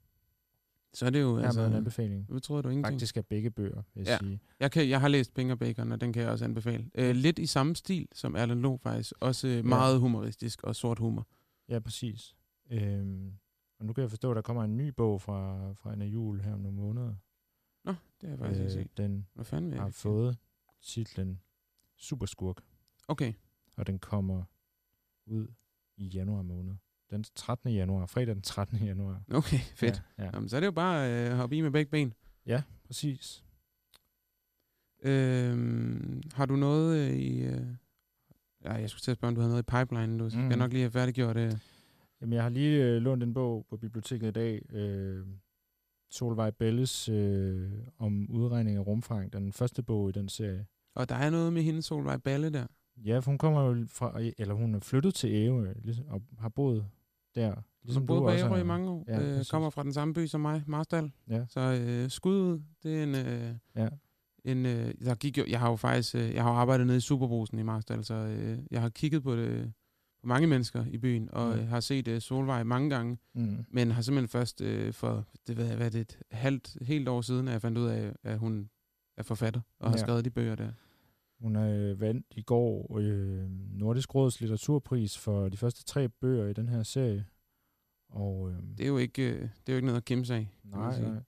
Så 0.94 1.06
er 1.06 1.10
det 1.10 1.22
jo, 1.22 1.38
Her 1.38 1.46
altså... 1.46 1.62
en 1.62 1.74
anbefaling. 1.74 2.26
Hvad 2.30 2.40
tror 2.42 2.62
du 2.62 2.70
ingenting? 2.70 2.94
Faktisk 2.94 3.18
er 3.18 3.22
begge 3.22 3.52
bøger, 3.52 3.84
vil 3.94 4.02
jeg 4.04 4.08
Ja. 4.08 4.18
sige. 4.18 4.40
Jeg, 4.60 4.72
kan, 4.72 4.90
jeg 4.90 5.02
har 5.02 5.08
læst 5.08 5.34
Penge 5.34 5.54
og 5.54 5.60
Bacon, 5.60 5.92
og 5.92 6.02
den 6.02 6.14
kan 6.14 6.22
jeg 6.22 6.32
også 6.32 6.46
anbefale. 6.46 6.90
Øh, 6.96 7.16
lidt 7.16 7.40
i 7.40 7.46
samme 7.46 7.76
stil 7.76 8.08
som 8.14 8.36
Erland 8.36 8.60
Loh 8.60 8.80
faktisk. 8.80 9.14
Også 9.20 9.48
øh, 9.48 9.66
meget 9.66 10.00
humoristisk 10.00 10.64
og 10.64 10.76
sort 10.76 11.00
humor. 11.00 11.28
Ja, 11.70 11.80
præcis. 11.80 12.36
Øhm, 12.72 13.34
og 13.80 13.86
nu 13.86 13.94
kan 13.94 14.02
jeg 14.02 14.10
forstå, 14.10 14.32
at 14.32 14.36
der 14.36 14.42
kommer 14.42 14.64
en 14.64 14.78
ny 14.78 14.88
bog 14.90 15.22
fra, 15.22 15.72
fra 15.74 15.92
Anna 15.92 16.06
Jul 16.06 16.42
her 16.42 16.54
om 16.54 16.60
nogle 16.60 16.78
måneder. 16.78 17.16
Nå, 17.84 17.92
det 18.22 18.30
har 18.30 18.30
jeg 18.30 18.40
faktisk 18.40 18.60
ikke 18.62 18.66
Øh, 18.80 18.84
set. 18.86 18.98
den 18.98 19.28
Hvad 19.34 19.46
fanden 19.46 19.72
jeg 19.72 19.80
har 19.82 19.88
ikke 19.88 19.98
se? 19.98 20.02
fået 20.02 20.38
titlen 20.82 21.42
Superskurk, 21.98 22.62
Okay. 23.08 23.34
og 23.78 23.88
den 23.88 24.00
kommer 24.00 24.44
ud 25.26 25.48
i 25.98 26.08
januar 26.08 26.42
måned. 26.42 26.76
Den 27.10 27.24
13. 27.36 27.72
januar, 27.74 28.06
fredag 28.06 28.36
den 28.36 28.42
13. 28.42 28.78
januar. 28.78 29.22
Okay, 29.32 29.58
fedt. 29.60 30.04
Ja, 30.18 30.24
ja. 30.24 30.30
Jamen, 30.34 30.50
så 30.50 30.56
er 30.56 30.60
det 30.60 30.68
jo 30.68 30.72
bare 30.72 31.12
øh, 31.32 31.38
hoppe 31.38 31.58
i 31.58 31.62
med 31.62 31.72
begge 31.72 31.90
ben. 31.92 32.14
præcis. 32.86 33.44
Øhm, 35.04 36.22
har 36.34 36.46
du 36.46 36.56
noget 36.56 37.10
øh, 37.10 37.16
i... 37.18 37.42
Øh... 37.42 37.68
Ja, 38.64 38.74
jeg 38.74 38.90
skulle 38.90 39.02
til 39.02 39.12
at 39.12 39.18
spørge, 39.18 39.30
om 39.30 39.36
du 39.36 39.42
har 39.42 39.48
noget 39.48 39.64
i 39.64 39.66
pipeline. 39.86 40.20
Du 40.20 40.30
skal 40.30 40.44
Mm. 40.44 40.58
nok 40.58 40.72
lige 40.72 40.82
have 40.82 40.92
færdiggjort 40.92 41.36
det. 41.36 41.60
Jamen, 42.22 42.34
jeg 42.34 42.44
har 42.44 42.50
lige 42.50 42.84
øh, 42.86 43.02
lånt 43.02 43.24
en 43.24 43.34
bog 43.34 43.66
på 43.70 43.78
biblioteket 43.78 44.28
i 44.28 44.32
dag. 44.32 44.74
Øh, 44.76 45.26
Solvej 46.10 46.52
Belles 46.52 47.10
øh, 47.10 47.72
om 47.98 48.32
udregning 48.32 48.78
af 48.78 48.88
rumfang. 48.88 49.34
Den 49.34 49.54
første 49.54 49.84
bog 49.84 50.10
i 50.10 50.12
den 50.12 50.30
serie. 50.30 50.66
Og 50.96 51.10
der 51.10 51.16
er 51.16 51.30
noget 51.30 51.54
med 51.54 51.62
hende, 51.62 51.82
Solvej 51.82 52.18
Balle, 52.18 52.50
der. 52.50 52.66
Ja, 53.06 53.20
for 53.20 53.32
hun 53.32 53.38
kommer 53.38 53.62
jo 53.62 53.86
fra, 53.90 54.22
eller 54.38 54.54
hun 54.54 54.76
er 54.76 54.80
flyttet 54.80 55.14
til 55.14 55.30
Ærø, 55.34 55.74
ligesom, 55.84 56.06
og 56.08 56.22
har 56.40 56.50
boet 56.50 56.86
der. 57.36 57.54
Som 57.54 57.64
Ligesom 57.84 58.06
boede 58.06 58.22
du 58.22 58.26
på 58.26 58.32
Ærø 58.32 58.60
i 58.60 58.64
mange 58.64 58.90
år. 58.90 59.06
Ja, 59.08 59.38
øh, 59.40 59.46
kommer 59.52 59.70
fra 59.70 59.84
den 59.84 59.94
samme 59.94 60.14
by 60.14 60.26
som 60.28 60.42
mig, 60.42 60.64
Marstal. 60.68 61.12
Ja. 61.30 61.46
Så 61.50 61.60
øh, 61.82 62.10
skud 62.10 62.36
ud. 62.42 62.62
Det 62.84 63.00
er 63.00 63.04
en... 63.04 63.16
Øh, 63.16 63.54
Ja. 63.76 63.90
en 64.46 64.66
øh, 64.66 64.94
der 65.06 65.16
gik 65.16 65.38
jo, 65.38 65.44
jeg 65.50 65.60
har 65.60 65.70
jo 65.70 65.76
faktisk 65.76 66.16
øh, 66.16 66.34
jeg 66.34 66.44
har 66.44 66.52
arbejdet 66.52 66.88
nede 66.88 66.98
i 66.98 67.02
Superbrusen 67.02 67.60
i 67.60 67.64
Marstal, 67.64 68.04
så 68.04 68.14
øh, 68.14 68.60
jeg 68.72 68.82
har 68.82 68.90
kigget 68.90 69.24
på 69.24 69.36
det 69.36 69.74
på 70.22 70.28
mange 70.28 70.48
mennesker 70.48 70.86
i 70.86 70.98
byen, 70.98 71.30
og 71.32 71.56
Mm. 71.56 71.62
øh, 71.62 71.68
har 71.68 71.80
set 71.80 72.08
øh, 72.08 72.22
Solvej 72.22 72.64
mange 72.64 72.90
gange, 72.90 73.18
Mm. 73.34 73.66
men 73.70 73.92
har 73.92 74.02
simpelthen 74.02 74.28
først 74.28 74.62
øh, 74.62 74.94
for, 74.94 75.26
det 75.48 75.58
jeg, 75.58 75.76
hvad 75.76 75.86
er 75.86 75.90
det, 75.90 76.02
et 76.02 76.20
halvt, 76.32 76.78
helt 76.82 77.08
år 77.08 77.22
siden, 77.22 77.48
at 77.48 77.52
jeg 77.52 77.62
fandt 77.62 77.78
ud 77.78 77.86
af, 77.88 78.14
at 78.24 78.40
hun 78.40 78.70
er 79.18 79.24
forfatter, 79.24 79.62
og 79.80 79.90
har 79.90 79.98
Ja. 79.98 80.02
skrevet 80.04 80.26
de 80.26 80.30
bøger 80.30 80.56
der. 80.56 80.72
Hun 81.40 81.56
øh, 81.56 82.02
vandt 82.02 82.26
i 82.36 82.42
går 82.42 82.98
øh, 83.00 83.50
Nordisk 83.80 84.16
Råds 84.16 84.40
litteraturpris 84.42 85.18
for 85.18 85.50
de 85.50 85.58
første 85.58 85.84
tre 85.84 86.10
bøger 86.10 86.48
i 86.48 86.54
den 86.54 86.70
her 86.70 86.84
serie. 86.84 87.26
Og, 88.10 88.50
øh, 88.52 88.56
Det 88.78 88.84
er 88.84 88.88
jo 88.88 88.98
ikke, 88.98 89.24
øh, 89.34 89.42
det 89.42 89.50
er 89.68 89.74
jo 89.74 89.76
ikke 89.76 89.86
noget 89.86 89.98
at 89.98 90.06
kæmpe 90.06 90.26
sig 90.26 90.38
af. 90.38 90.48
nej, 90.64 91.02
nej. 91.02 91.22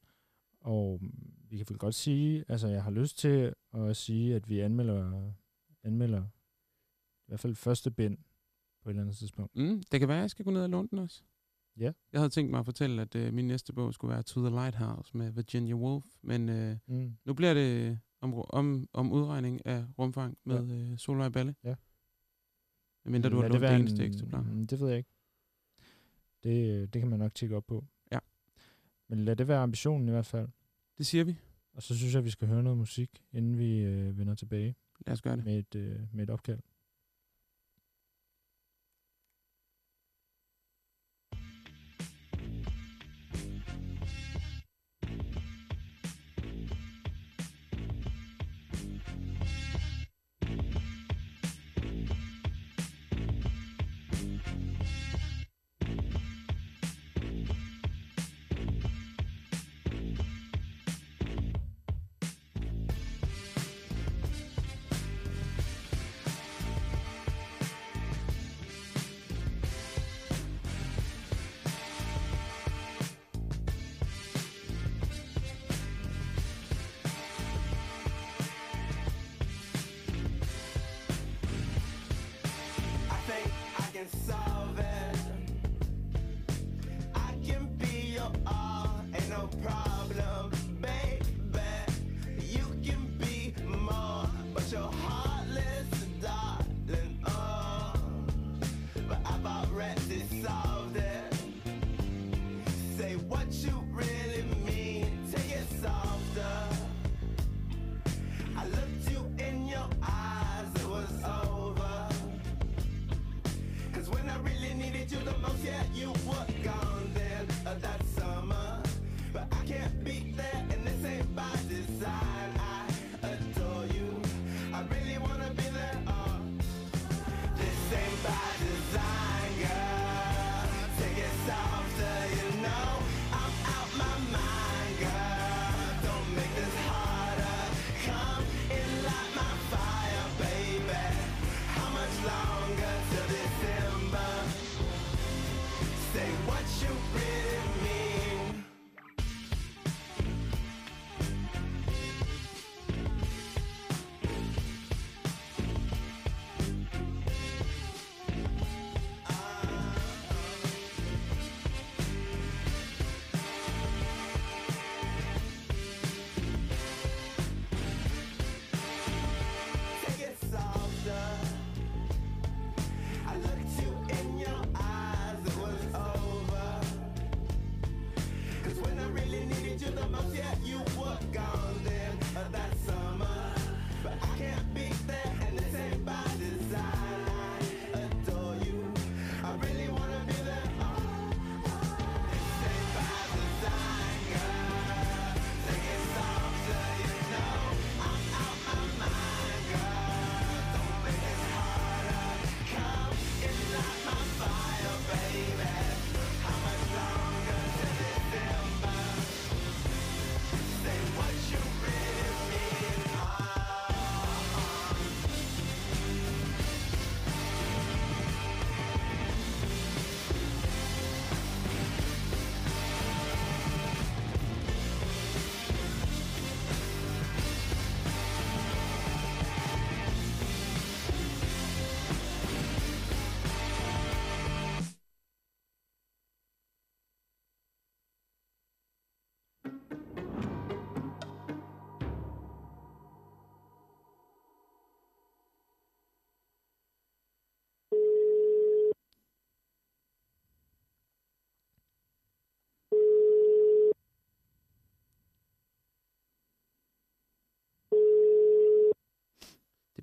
Og 0.61 1.01
vi 1.49 1.57
kan 1.57 1.65
vel 1.69 1.77
godt 1.77 1.95
sige, 1.95 2.45
altså 2.47 2.67
jeg 2.67 2.83
har 2.83 2.91
lyst 2.91 3.17
til 3.19 3.53
at 3.73 3.95
sige, 3.97 4.35
at 4.35 4.49
vi 4.49 4.59
anmelder, 4.59 5.31
anmelder 5.83 6.21
i 7.19 7.27
hvert 7.27 7.39
fald 7.39 7.55
første 7.55 7.91
bind 7.91 8.17
på 8.89 8.91
et 8.91 8.93
eller 8.95 9.01
andet 9.03 9.17
tidspunkt. 9.17 9.55
Mm, 9.55 9.83
det 9.91 9.99
kan 9.99 10.09
være, 10.09 10.17
at 10.17 10.21
jeg 10.21 10.29
skal 10.29 10.45
gå 10.45 10.51
ned 10.51 10.61
og 10.63 10.69
låne 10.69 10.87
den 10.91 10.99
også. 10.99 11.23
Ja. 11.77 11.91
Jeg 12.13 12.19
havde 12.21 12.29
tænkt 12.29 12.51
mig 12.51 12.59
at 12.59 12.65
fortælle, 12.65 13.01
at 13.01 13.15
øh, 13.15 13.33
min 13.33 13.47
næste 13.47 13.73
bog 13.73 13.93
skulle 13.93 14.13
være 14.13 14.23
To 14.23 14.41
the 14.41 14.49
Lighthouse 14.49 15.17
med 15.17 15.31
Virginia 15.31 15.73
Woolf, 15.75 16.05
men 16.21 16.49
øh, 16.49 16.77
Mm. 16.87 17.17
nu 17.25 17.33
bliver 17.33 17.53
det 17.53 17.99
om, 18.21 18.33
ru- 18.33 18.49
om, 18.49 18.87
om 18.93 19.11
udregning 19.11 19.65
af 19.65 19.85
rumfang 19.99 20.37
med 20.43 20.91
øh, 20.91 20.97
Solvej 20.97 21.29
Balle. 21.29 21.55
Ja. 21.63 21.75
Mindre 23.05 23.29
du 23.29 23.35
har 23.35 23.41
Lad 23.41 23.49
lånt 23.59 23.61
det 23.61 23.75
eneste 23.79 24.05
en- 24.05 24.11
eksemplar. 24.11 24.41
Mm, 24.41 24.67
Det 24.67 24.79
ved 24.79 24.87
jeg 24.89 24.97
ikke. 24.97 25.09
Det, 26.43 26.81
øh, 26.81 26.87
det 26.87 27.01
kan 27.01 27.07
man 27.09 27.19
nok 27.19 27.35
tjekke 27.35 27.55
op 27.55 27.65
på. 27.67 27.85
Ja. 28.11 28.19
Men 29.09 29.19
lad 29.19 29.35
det 29.35 29.47
være 29.47 29.59
ambitionen 29.63 30.07
i 30.07 30.11
hvert 30.11 30.25
fald. 30.25 30.47
Det 30.97 31.05
siger 31.05 31.23
vi. 31.23 31.35
Og 31.73 31.83
så 31.83 31.97
synes 31.97 32.13
jeg, 32.13 32.19
at 32.19 32.25
vi 32.25 32.29
skal 32.29 32.47
høre 32.47 32.63
noget 32.63 32.77
musik, 32.77 33.23
inden 33.33 33.57
vi 33.57 33.77
øh, 33.79 34.17
vender 34.17 34.35
tilbage 34.35 34.75
Lad 35.05 35.13
os 35.13 35.21
gøre 35.21 35.35
det. 35.37 35.45
med 35.45 35.59
et, 35.59 35.75
øh, 35.75 35.99
med 36.13 36.23
et 36.23 36.29
opkald. 36.29 36.59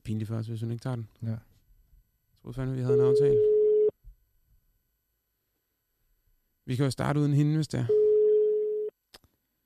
Pinligt 0.06 0.28
for 0.28 0.36
os, 0.36 0.46
hvis 0.46 0.60
hun 0.60 0.70
ikke 0.70 0.82
tager 0.82 0.96
den. 0.96 1.08
Ja. 1.22 1.28
Jeg 1.28 1.38
troede 2.42 2.54
fandme, 2.54 2.74
vi 2.76 2.80
havde 2.82 2.94
en 2.94 3.00
aftale. 3.04 3.36
Vi 6.66 6.76
kan 6.76 6.84
jo 6.84 6.90
starte 6.90 7.20
uden 7.20 7.32
hende, 7.34 7.54
hvis 7.54 7.68
det 7.68 7.80
er. 7.80 7.86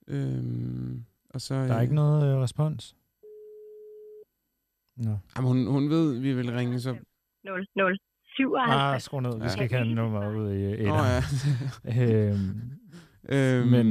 Øhm, 0.09 1.05
og 1.31 1.41
så, 1.41 1.55
Der 1.55 1.61
er 1.61 1.77
øh, 1.77 1.83
ikke 1.83 1.95
noget 1.95 2.35
øh, 2.35 2.41
respons. 2.43 2.97
Nå. 4.97 5.17
Jamen, 5.37 5.49
hun, 5.49 5.67
hun 5.67 5.91
ved, 5.91 6.19
vi 6.21 6.35
vil 6.35 6.53
ringe, 6.53 6.81
så... 6.81 6.97
0, 7.45 7.67
0, 7.77 7.99
57. 8.37 8.75
Ah, 8.77 9.01
skru 9.01 9.21
ned. 9.21 9.37
Vi 9.37 9.43
Ja. 9.43 9.49
skal 9.49 9.63
ikke 9.63 9.75
have 9.75 9.95
nummer 9.95 10.37
ud 10.37 10.53
i 10.53 10.65
et. 10.65 10.79
Nå 10.89 10.95
ja. 10.95 11.23
øhm, 12.31 12.61
øhm, 13.29 13.69
Men 13.69 13.87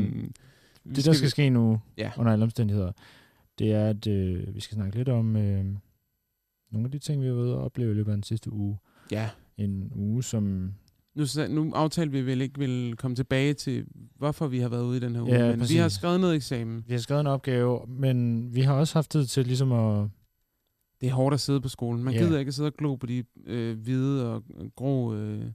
vi 0.83 0.93
det, 0.95 1.05
der 1.05 1.13
skal 1.13 1.29
ske 1.29 1.49
nu, 1.49 1.81
Ja. 1.97 2.11
under 2.17 2.31
alle 2.33 2.43
omstændigheder, 2.43 2.91
det 3.59 3.73
er, 3.73 3.89
at 3.89 4.07
øh, 4.07 4.55
vi 4.55 4.59
skal 4.59 4.75
snakke 4.75 4.97
lidt 4.97 5.09
om 5.09 5.35
øh, 5.35 5.65
nogle 6.72 6.86
af 6.86 6.91
de 6.91 6.99
ting, 6.99 7.22
vi 7.22 7.28
har 7.28 7.34
været 7.34 7.51
at 7.51 7.57
opleve 7.57 7.91
i 7.91 7.93
løbet 7.93 8.11
af 8.11 8.15
den 8.17 8.24
sidste 8.24 8.53
uge. 8.53 8.78
Ja. 9.11 9.30
En 9.57 9.91
uge, 9.95 10.24
som... 10.24 10.74
Nu, 11.15 11.26
nu 11.49 11.72
aftalte 11.74 12.11
vi 12.11 12.22
vel 12.26 12.41
ikke 12.41 12.59
vil 12.59 12.95
komme 12.97 13.15
tilbage 13.15 13.53
til, 13.53 13.86
hvorfor 14.15 14.47
vi 14.47 14.59
har 14.59 14.70
været 14.70 14.84
ude 14.84 14.97
i 14.97 14.99
den 14.99 15.15
her 15.15 15.22
uge. 15.22 15.32
Ja, 15.36 15.45
men 15.45 15.53
vi 15.55 15.59
præcis. 15.59 15.78
har 15.80 15.89
skrevet 15.89 16.20
noget 16.20 16.36
eksamen. 16.36 16.84
Vi 16.88 16.93
har 16.93 16.99
skrevet 16.99 17.22
en 17.22 17.28
opgave, 17.28 17.80
men 17.88 18.47
vi 18.55 18.61
har 18.61 18.74
også 18.74 18.93
haft 18.93 19.11
tid 19.11 19.26
til 19.26 19.45
ligesom 19.45 19.72
at... 19.72 20.09
Det 21.01 21.09
er 21.09 21.13
hårdt 21.13 21.34
at 21.34 21.39
sidde 21.39 21.61
på 21.61 21.67
skolen. 21.70 22.03
Man 22.03 22.13
Ja. 22.13 22.20
gider 22.20 22.39
ikke 22.39 22.49
at 22.49 22.53
sidde 22.53 22.67
og 22.67 22.74
glo 22.74 22.95
på 22.95 23.05
de 23.05 23.24
øh, 23.45 23.80
hvide 23.80 24.34
og 24.34 24.43
grå 24.76 25.13
øh, 25.15 25.45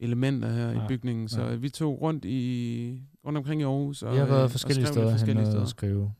elementer 0.00 0.48
her 0.52 0.72
Nej, 0.74 0.84
i 0.84 0.88
bygningen. 0.88 1.28
Så 1.28 1.38
nej. 1.40 1.54
vi 1.54 1.68
tog 1.68 2.00
rundt 2.02 2.24
i 2.24 3.02
rundt 3.26 3.38
omkring 3.38 3.60
i 3.60 3.64
Aarhus. 3.64 4.02
Og, 4.02 4.12
Vi 4.12 4.16
har 4.18 4.24
øh, 4.24 4.30
været 4.30 4.44
og 4.44 4.50
forskellige 4.50 4.86
steder 4.86 5.10
forskellige 5.10 5.46
steder. 5.46 5.60
og 5.60 5.68
skrive 5.68 6.12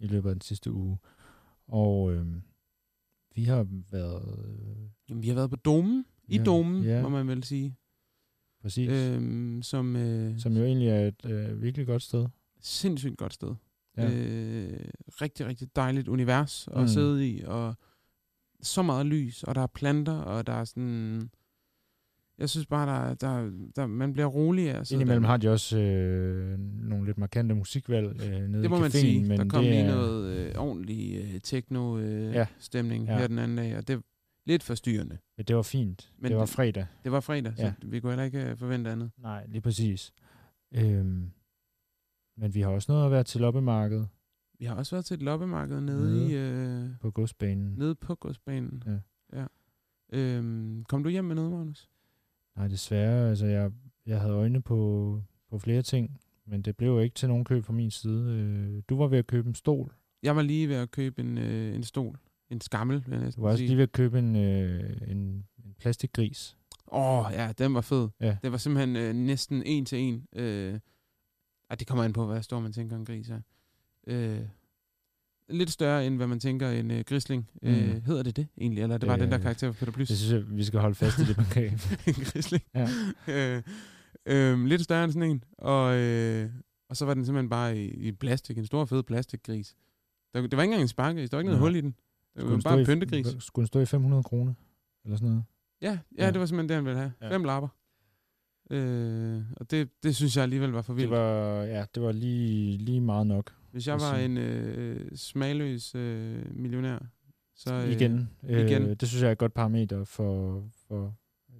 i 0.00 0.06
løbet 0.06 0.28
af 0.28 0.34
den 0.34 0.40
sidste 0.40 0.72
uge. 0.72 0.98
Og 1.68 2.12
øh, 2.12 2.26
vi 3.38 3.44
har 3.44 3.66
været... 3.90 4.22
Øh, 4.48 4.88
Jamen, 5.08 5.22
vi 5.22 5.28
har 5.28 5.34
været 5.34 5.50
på 5.50 5.56
Domen. 5.56 6.04
I 6.28 6.36
Ja, 6.36 6.42
Domen, 6.44 6.82
ja. 6.84 7.02
må 7.02 7.08
man 7.08 7.28
vel 7.28 7.44
sige. 7.44 7.76
præcis. 8.62 8.90
Øhm, 8.90 9.62
som 9.62 9.96
øh, 9.96 10.38
som 10.38 10.56
jo 10.56 10.64
egentlig 10.64 10.88
er 10.88 11.06
et 11.08 11.24
øh, 11.30 11.62
virkelig 11.62 11.86
godt 11.86 12.02
sted. 12.02 12.26
sindssygt 12.60 13.16
godt 13.18 13.32
sted. 13.34 13.54
Ja. 13.96 14.10
Øh, 14.14 14.88
rigtig, 15.20 15.46
rigtig 15.46 15.76
dejligt 15.76 16.08
univers 16.08 16.68
at 16.68 16.80
Mm. 16.80 16.88
sidde 16.88 17.28
i, 17.28 17.42
og 17.44 17.76
så 18.62 18.82
meget 18.82 19.06
lys, 19.06 19.42
og 19.42 19.54
der 19.54 19.60
er 19.60 19.66
planter, 19.66 20.12
og 20.18 20.46
der 20.46 20.52
er 20.52 20.64
sådan... 20.64 21.30
Jeg 22.38 22.50
synes 22.50 22.66
bare, 22.66 22.86
der, 23.08 23.14
der, 23.14 23.50
der 23.76 23.86
man 23.86 24.12
bliver 24.12 24.26
rolig 24.26 24.70
af 24.70 24.86
sidde 24.86 25.00
Indimellem 25.02 25.22
der. 25.22 25.28
har 25.30 25.36
de 25.36 25.48
også 25.50 25.78
øh, 25.78 26.58
nogle 26.58 27.06
lidt 27.06 27.18
markante 27.18 27.54
musikvalg 27.54 28.22
øh, 28.22 28.48
nede 28.48 28.62
Det 28.62 28.70
må 28.70 28.76
i 28.76 28.80
man 28.80 28.90
caféen, 28.90 28.98
sige. 28.98 29.28
men 29.28 29.38
Der 29.38 29.48
kom 29.48 29.62
det 29.64 29.70
lige 29.72 29.82
er, 29.82 29.94
noget 29.94 30.36
øh, 30.36 30.54
ordentlig 30.58 31.16
øh, 31.34 31.40
techno-stemning 31.40 33.02
øh, 33.02 33.08
Ja. 33.08 33.12
Ja. 33.12 33.18
her 33.18 33.26
den 33.26 33.38
anden 33.38 33.56
dag, 33.56 33.76
og 33.76 33.88
det 33.88 33.96
er 33.96 34.00
lidt 34.46 34.62
forstyrrende. 34.62 35.18
Men 35.36 35.46
det 35.46 35.56
var 35.56 35.62
fint. 35.62 36.12
Men 36.18 36.28
det 36.30 36.36
var 36.38 36.44
det- 36.44 36.54
fredag. 36.54 36.86
Det 37.04 37.12
var 37.12 37.20
fredag, 37.20 37.52
Ja. 37.58 37.72
så 37.80 37.86
vi 37.88 38.00
kunne 38.00 38.12
heller 38.12 38.24
ikke 38.24 38.50
øh, 38.50 38.56
forvente 38.56 38.90
andet. 38.90 39.10
Nej, 39.18 39.46
lige 39.48 39.60
præcis. 39.60 40.12
Øhm, 40.74 41.30
men 42.36 42.54
vi 42.54 42.60
har 42.60 42.70
også 42.70 42.92
noget 42.92 43.04
at 43.04 43.10
være 43.10 43.24
til 43.24 43.40
loppemarkedet 43.40 44.08
Vi 44.58 44.64
har 44.64 44.74
også 44.74 44.94
været 44.96 45.04
til 45.04 45.14
et 45.14 45.22
loppemarked 45.22 45.80
nede, 45.80 46.00
Nede. 46.00 46.30
i, 46.30 46.34
øh, 46.36 46.90
på 47.00 47.10
godsbanen. 47.10 47.74
nede 47.76 47.94
på 47.94 48.14
godsbanen. 48.14 48.82
Ja. 48.86 48.98
ja. 49.40 49.46
Øhm, 50.12 50.84
kom 50.84 51.02
du 51.02 51.08
hjem 51.10 51.24
med 51.24 51.34
noget, 51.34 51.50
Magnus? 51.52 51.88
Nej, 52.58 52.68
desværre. 52.68 53.28
Altså, 53.28 53.46
jeg, 53.46 53.70
jeg 54.06 54.20
havde 54.20 54.34
øjne 54.34 54.62
på, 54.62 55.22
på 55.50 55.58
flere 55.58 55.82
ting, 55.82 56.20
men 56.46 56.62
det 56.62 56.76
blev 56.76 56.88
jo 56.88 56.98
ikke 57.00 57.14
til 57.14 57.28
nogen 57.28 57.44
køb 57.44 57.64
fra 57.64 57.72
min 57.72 57.90
side. 57.90 58.32
Øh, 58.32 58.82
du 58.88 58.96
var 58.96 59.06
ved 59.06 59.18
at 59.18 59.26
købe 59.26 59.48
en 59.48 59.54
stol. 59.54 59.94
Jeg 60.22 60.36
var 60.36 60.42
lige 60.42 60.68
ved 60.68 60.76
at 60.76 60.90
købe 60.90 61.20
en, 61.20 61.38
øh, 61.38 61.74
en 61.74 61.82
stol. 61.82 62.18
En 62.50 62.60
skammel, 62.60 63.04
vil 63.06 63.10
jeg 63.12 63.20
Du 63.20 63.24
næsten 63.24 63.42
var 63.42 63.48
også 63.50 63.58
sige. 63.58 63.68
lige 63.68 63.76
ved 63.76 63.82
at 63.82 63.92
købe 63.92 64.18
en, 64.18 64.36
øh, 64.36 64.96
en, 65.08 65.18
en 65.64 65.74
plastikgris. 65.78 66.56
Åh, 66.92 67.26
oh, 67.26 67.32
ja, 67.32 67.52
den 67.58 67.74
var 67.74 67.80
fed. 67.80 68.08
Ja. 68.20 68.36
Det 68.42 68.52
var 68.52 68.58
simpelthen 68.58 68.96
øh, 68.96 69.14
næsten 69.14 69.62
en 69.66 69.84
til 69.84 69.98
en. 69.98 70.26
Øh, 70.36 70.80
ej, 71.70 71.76
det 71.76 71.86
kommer 71.86 72.04
an 72.04 72.12
på, 72.12 72.26
hvad 72.26 72.42
stor 72.42 72.60
man 72.60 72.72
tænker 72.72 72.96
en 72.96 73.04
gris 73.04 73.30
er. 73.30 73.40
Øh, 74.06 74.40
lidt 75.50 75.70
større, 75.70 76.06
end 76.06 76.16
hvad 76.16 76.26
man 76.26 76.40
tænker 76.40 76.70
en 76.70 76.90
øh, 76.90 77.04
grisling. 77.06 77.50
Mm. 77.62 77.68
Øh, 77.68 77.94
Mm. 77.94 78.02
hedder 78.06 78.22
det 78.22 78.36
det 78.36 78.46
egentlig? 78.60 78.82
Eller 78.82 78.94
er 78.94 78.98
det 78.98 79.06
bare 79.08 79.18
den 79.18 79.28
der 79.30 79.36
Øh, 79.38 79.42
karakter 79.42 79.72
for 79.72 79.78
Peter 79.78 79.92
Plys? 79.92 80.08
Det 80.08 80.18
synes 80.18 80.32
jeg, 80.32 80.56
vi 80.56 80.64
skal 80.64 80.80
holde 80.80 80.94
fast 80.94 81.18
i 81.18 81.24
det 81.24 81.36
begreb. 81.36 81.72
en 82.06 82.14
grisling. 82.14 82.62
Ja. 82.74 82.88
øh, 83.56 83.62
øh, 84.26 84.64
lidt 84.66 84.82
større 84.82 85.04
end 85.04 85.12
sådan 85.12 85.30
en. 85.30 85.44
Og, 85.58 85.96
øh, 85.96 86.50
og 86.90 86.96
så 86.96 87.04
var 87.04 87.14
den 87.14 87.24
simpelthen 87.24 87.48
bare 87.50 87.78
i, 87.78 87.84
i 87.88 88.12
plastik. 88.12 88.58
En 88.58 88.66
stor, 88.66 88.84
fed 88.84 89.02
plastikgris. 89.02 89.74
Der, 90.34 90.40
det 90.42 90.56
var 90.56 90.62
ikke 90.62 90.70
engang 90.72 90.82
en 90.82 90.88
sparkgris. 90.88 91.30
Der 91.30 91.36
var 91.36 91.40
ikke 91.40 91.46
noget 91.50 91.60
Nå. 91.60 91.66
hul 91.66 91.76
i 91.76 91.80
den. 91.80 91.94
Det 92.36 92.44
var 92.50 92.60
bare 92.64 92.74
en 92.74 92.80
i- 92.80 92.84
pyntegris. 92.84 93.26
Skulle 93.38 93.64
den 93.64 93.66
stå 93.66 93.80
i 93.80 93.86
500 93.86 94.22
kroner? 94.22 94.54
Eller 95.04 95.16
sådan 95.16 95.28
noget? 95.28 95.44
Ja, 95.82 95.98
ja, 96.18 96.24
Ja. 96.24 96.30
det 96.30 96.40
var 96.40 96.46
simpelthen 96.46 96.68
det, 96.68 96.74
han 96.76 96.84
ville 96.84 96.98
have. 96.98 97.12
Ja. 97.22 97.30
Fem 97.34 97.44
lapper. 97.44 97.68
Øh, 98.70 99.42
og 99.56 99.70
det, 99.70 99.88
det 100.02 100.16
synes 100.16 100.36
jeg 100.36 100.42
alligevel 100.42 100.70
var 100.70 100.82
for 100.82 100.92
vildt. 100.92 101.10
Det 101.10 101.18
var, 101.18 101.62
ja, 101.62 101.84
det 101.94 102.02
var 102.02 102.12
lige, 102.12 102.78
lige 102.78 103.00
meget 103.00 103.26
nok. 103.26 103.54
Hvis 103.72 103.88
jeg 103.88 104.00
var 104.00 104.16
en 104.16 104.36
øh, 104.36 105.16
smagløs 105.16 105.94
øh, 105.94 106.56
millionær, 106.56 106.98
så... 107.54 107.74
Øh, 107.74 107.92
igen. 107.92 108.30
igen. 108.42 108.82
Øh, 108.82 108.96
det 108.96 109.08
synes 109.08 109.22
jeg 109.22 109.28
er 109.28 109.32
et 109.32 109.38
godt 109.38 109.54
parameter 109.54 110.04
for, 110.04 110.64
for, 110.88 111.16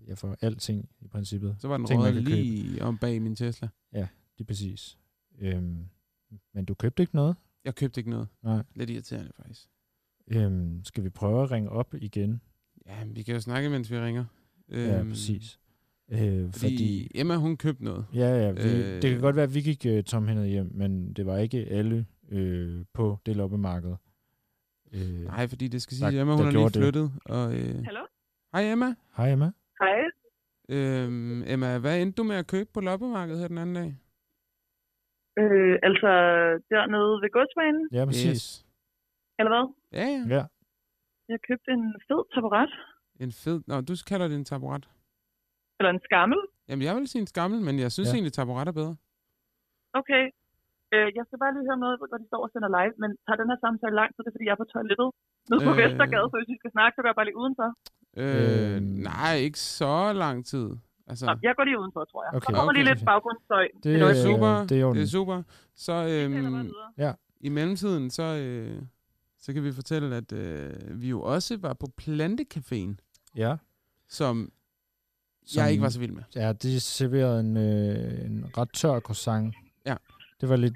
ja, 0.09 0.15
for 0.15 0.37
alting 0.41 0.89
i 1.01 1.09
princippet. 1.09 1.57
Så 1.59 1.69
var 1.69 1.77
den 1.77 1.87
ting, 1.87 2.03
købe. 2.03 2.21
lige 2.21 2.83
om 2.83 2.99
bag 2.99 3.23
min 3.23 3.37
Tesla. 3.37 3.69
Lige 4.39 4.47
præcis. 4.47 4.99
Øhm, 5.39 5.85
men 6.55 6.65
du 6.65 6.75
købte 6.75 7.03
ikke 7.03 7.17
noget? 7.17 7.37
Jeg 7.65 7.75
købte 7.75 8.01
ikke 8.01 8.11
noget. 8.11 8.29
Nej. 8.43 8.63
Lidt 8.75 8.91
irriterende, 8.91 9.33
faktisk. 9.37 9.69
Øhm, 10.29 10.85
skal 10.85 11.05
vi 11.05 11.09
prøve 11.09 11.43
at 11.43 11.51
ringe 11.51 11.71
op 11.71 11.95
igen? 11.95 12.41
Ja, 12.87 13.05
vi 13.07 13.23
kan 13.23 13.35
jo 13.35 13.41
snakke, 13.41 13.71
mens 13.71 13.91
vi 13.91 13.99
ringer. 13.99 14.25
Ja, 14.71 15.05
præcis. 15.09 15.59
Øh, 16.13 16.19
Fordi, 16.19 16.51
fordi, 16.53 17.11
Emma, 17.21 17.37
hun 17.37 17.57
købte 17.57 17.85
noget. 17.85 18.07
ja, 18.15 18.29
ja, 18.45 18.51
vi, 18.53 18.59
øh, 18.59 19.03
det 19.03 19.11
kan 19.11 19.21
godt 19.21 19.37
være, 19.37 19.45
at 19.45 19.55
vi 19.55 19.61
gik 19.61 19.83
uh, 19.99 20.05
tomhændet 20.05 20.49
hjem, 20.49 20.71
men 20.75 21.13
det 21.13 21.27
var 21.27 21.37
ikke 21.39 21.59
alle 21.71 22.07
øh, 22.31 22.85
på 22.95 23.19
det 23.27 23.37
loppemarked. 23.37 23.95
Øh, 24.95 25.25
Nej, 25.25 25.49
fordi 25.49 25.69
det 25.69 25.83
skal 25.83 25.97
sige, 25.97 26.21
Emma, 26.21 26.33
hun 26.37 26.45
har 26.45 26.53
lige 26.53 26.65
det. 26.65 26.77
flyttet. 26.77 27.13
Og, 27.25 27.45
øh, 27.55 27.85
Hallo? 27.85 28.05
hej 28.55 28.73
Emma. 28.73 28.95
Hej 29.17 29.33
Emma. 29.33 29.51
Hej. 29.83 29.99
Øhm, 30.69 31.43
Emma, 31.47 31.79
hvad 31.79 32.03
endte 32.03 32.17
du 32.17 32.23
med 32.23 32.37
at 32.37 32.47
købe 32.47 32.71
på 32.75 32.81
loppemarkedet 32.81 33.41
her 33.41 33.49
den 33.49 33.59
anden 33.59 33.75
dag? 33.77 33.91
Øh, 35.43 35.79
altså 35.89 36.11
dernede 36.73 37.13
ved 37.23 37.31
godsbanen, 37.33 37.89
Ja, 37.93 38.05
præcis. 38.05 38.67
eller 39.39 39.51
hvad? 39.55 39.65
Ja, 40.01 40.07
ja. 40.17 40.23
Ja. 40.37 40.45
Jeg 41.29 41.39
købte 41.49 41.71
en 41.71 41.95
fed 42.09 42.23
taburet. 42.35 42.71
En 43.21 43.33
fed... 43.33 43.61
Nå, 43.67 43.81
du 43.81 43.95
kalder 44.09 44.29
det 44.29 44.37
en 44.37 44.45
taburet. 44.45 44.89
Eller 45.79 45.91
en 45.97 46.01
skammel. 46.09 46.39
Jamen, 46.69 46.85
jeg 46.89 46.95
vil 46.97 47.07
sige 47.13 47.21
en 47.27 47.31
skammel, 47.35 47.59
men 47.69 47.75
jeg 47.85 47.91
synes 47.93 48.07
Ja. 48.07 48.11
ja. 48.13 48.17
egentlig, 48.17 48.33
taburet 48.39 48.69
er 48.69 48.77
bedre. 48.81 48.95
Okay. 50.01 50.25
Øh, 50.95 51.09
jeg 51.19 51.25
skal 51.27 51.39
bare 51.43 51.53
lige 51.57 51.67
høre 51.71 51.81
noget, 51.85 51.97
hvor 52.01 52.19
de 52.23 52.27
står 52.31 52.41
og 52.47 52.51
sender 52.55 52.71
live, 52.79 52.95
men 53.03 53.11
tager 53.27 53.39
den 53.43 53.49
her 53.53 53.59
samtale 53.67 53.95
lang 54.01 54.09
tid, 54.15 54.21
det 54.25 54.31
er 54.31 54.35
fordi, 54.37 54.47
jeg 54.49 54.55
er 54.57 54.63
på 54.65 54.69
toilettet 54.75 55.09
nede 55.51 55.61
på 55.67 55.71
Øh. 55.73 55.77
øh... 55.79 55.83
Vestergade, 55.83 56.27
så 56.31 56.37
hvis 56.41 56.51
vi 56.55 56.59
skal 56.63 56.71
snakke, 56.77 56.93
så 56.97 57.01
går 57.03 57.09
jeg 57.13 57.19
bare 57.21 57.29
lige 57.31 57.41
udenfor. 57.45 57.69
Øh, 58.23 58.77
Øhm. 58.77 58.83
nej, 59.11 59.33
ikke 59.47 59.61
så 59.83 59.95
lang 60.25 60.39
tid. 60.53 60.69
Altså, 61.11 61.25
Nå, 61.27 61.33
jeg 61.47 61.53
går 61.57 61.65
lige 61.69 61.79
udenfor, 61.83 62.03
tror 62.11 62.21
jeg. 62.25 62.31
Okay. 62.37 62.47
Der 62.53 62.55
kommer 62.59 62.73
lige 62.73 62.85
Okay. 62.85 62.95
lidt 62.95 63.05
baggrundsstøj. 63.13 63.67
Det, 63.83 63.91
Et 63.97 64.03
øjeblik. 64.03 64.25
er 64.25 64.27
super. 64.29 64.53
Det 64.71 64.77
er 64.85 64.87
det 64.99 65.03
er 65.09 65.13
super. 65.19 65.37
Så 65.87 65.93
øhm, 66.13 66.35
videre. 66.35 67.15
i 67.47 67.49
mellemtiden, 67.49 68.05
så, 68.11 68.23
øh, 68.45 68.83
så 69.39 69.53
kan 69.55 69.63
vi 69.65 69.73
fortælle, 69.73 70.17
at 70.17 70.31
øh, 70.33 71.01
vi 71.03 71.09
jo 71.15 71.21
også 71.23 71.57
var 71.67 71.75
på 71.83 71.87
Plantecaféen, 72.03 72.93
Ja. 73.37 73.57
som, 74.09 74.53
Som- 75.49 75.61
jeg 75.63 75.71
ikke 75.73 75.83
var 75.83 75.89
så 75.89 75.99
vild 75.99 76.13
med. 76.13 76.23
Ja, 76.35 76.53
de 76.53 76.81
serverede 76.81 77.41
en, 77.41 77.57
øh, 77.57 78.25
en 78.27 78.45
ret 78.59 78.73
tør 78.73 79.01
croissant. 79.01 79.55
Ja. 79.87 79.95
Det 80.41 80.49
var 80.49 80.57
lidt, 80.57 80.75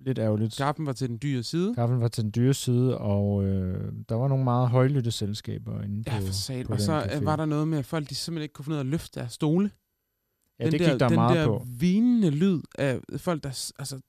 lidt 0.00 0.18
ærgerligt. 0.18 0.56
Kaffen 0.56 0.86
var 0.86 0.92
til 0.92 1.08
den 1.08 1.18
dyre 1.22 1.42
side. 1.42 1.74
Kaffen 1.74 2.00
var 2.00 2.08
til 2.08 2.24
den 2.24 2.32
dyre 2.36 2.54
side, 2.54 2.98
og 2.98 3.44
øh, 3.44 3.92
der 4.08 4.14
var 4.14 4.28
nogle 4.28 4.44
meget 4.44 4.68
højlytte 4.68 5.10
selskaber 5.10 5.82
inde 5.82 6.04
på, 6.04 6.14
Ja, 6.14 6.18
for 6.20 6.32
sat. 6.32 6.66
på 6.66 6.72
Og 6.72 6.78
den 6.78 6.86
så 6.86 7.00
café. 7.02 7.24
var 7.24 7.36
der 7.36 7.44
noget 7.44 7.68
med, 7.68 7.78
at 7.78 7.86
folk 7.86 8.08
de 8.10 8.14
simpelthen 8.14 8.42
ikke 8.42 8.52
kunne 8.52 8.64
finde 8.64 8.74
ud 8.74 8.78
af 8.78 8.84
at 8.84 8.86
løfte 8.86 9.20
deres 9.20 9.32
stole. 9.32 9.70
Ja, 10.58 10.64
den 10.64 10.72
det 10.72 10.80
der, 10.80 10.90
gik 10.90 11.00
der 11.00 11.08
den 11.08 11.14
meget 11.14 11.36
der 11.38 11.46
på. 11.46 11.66
vinende 11.78 12.30
lyd 12.30 12.60
af 12.78 13.00
folk, 13.16 13.42
der 13.42 13.72
altså, 13.78 14.00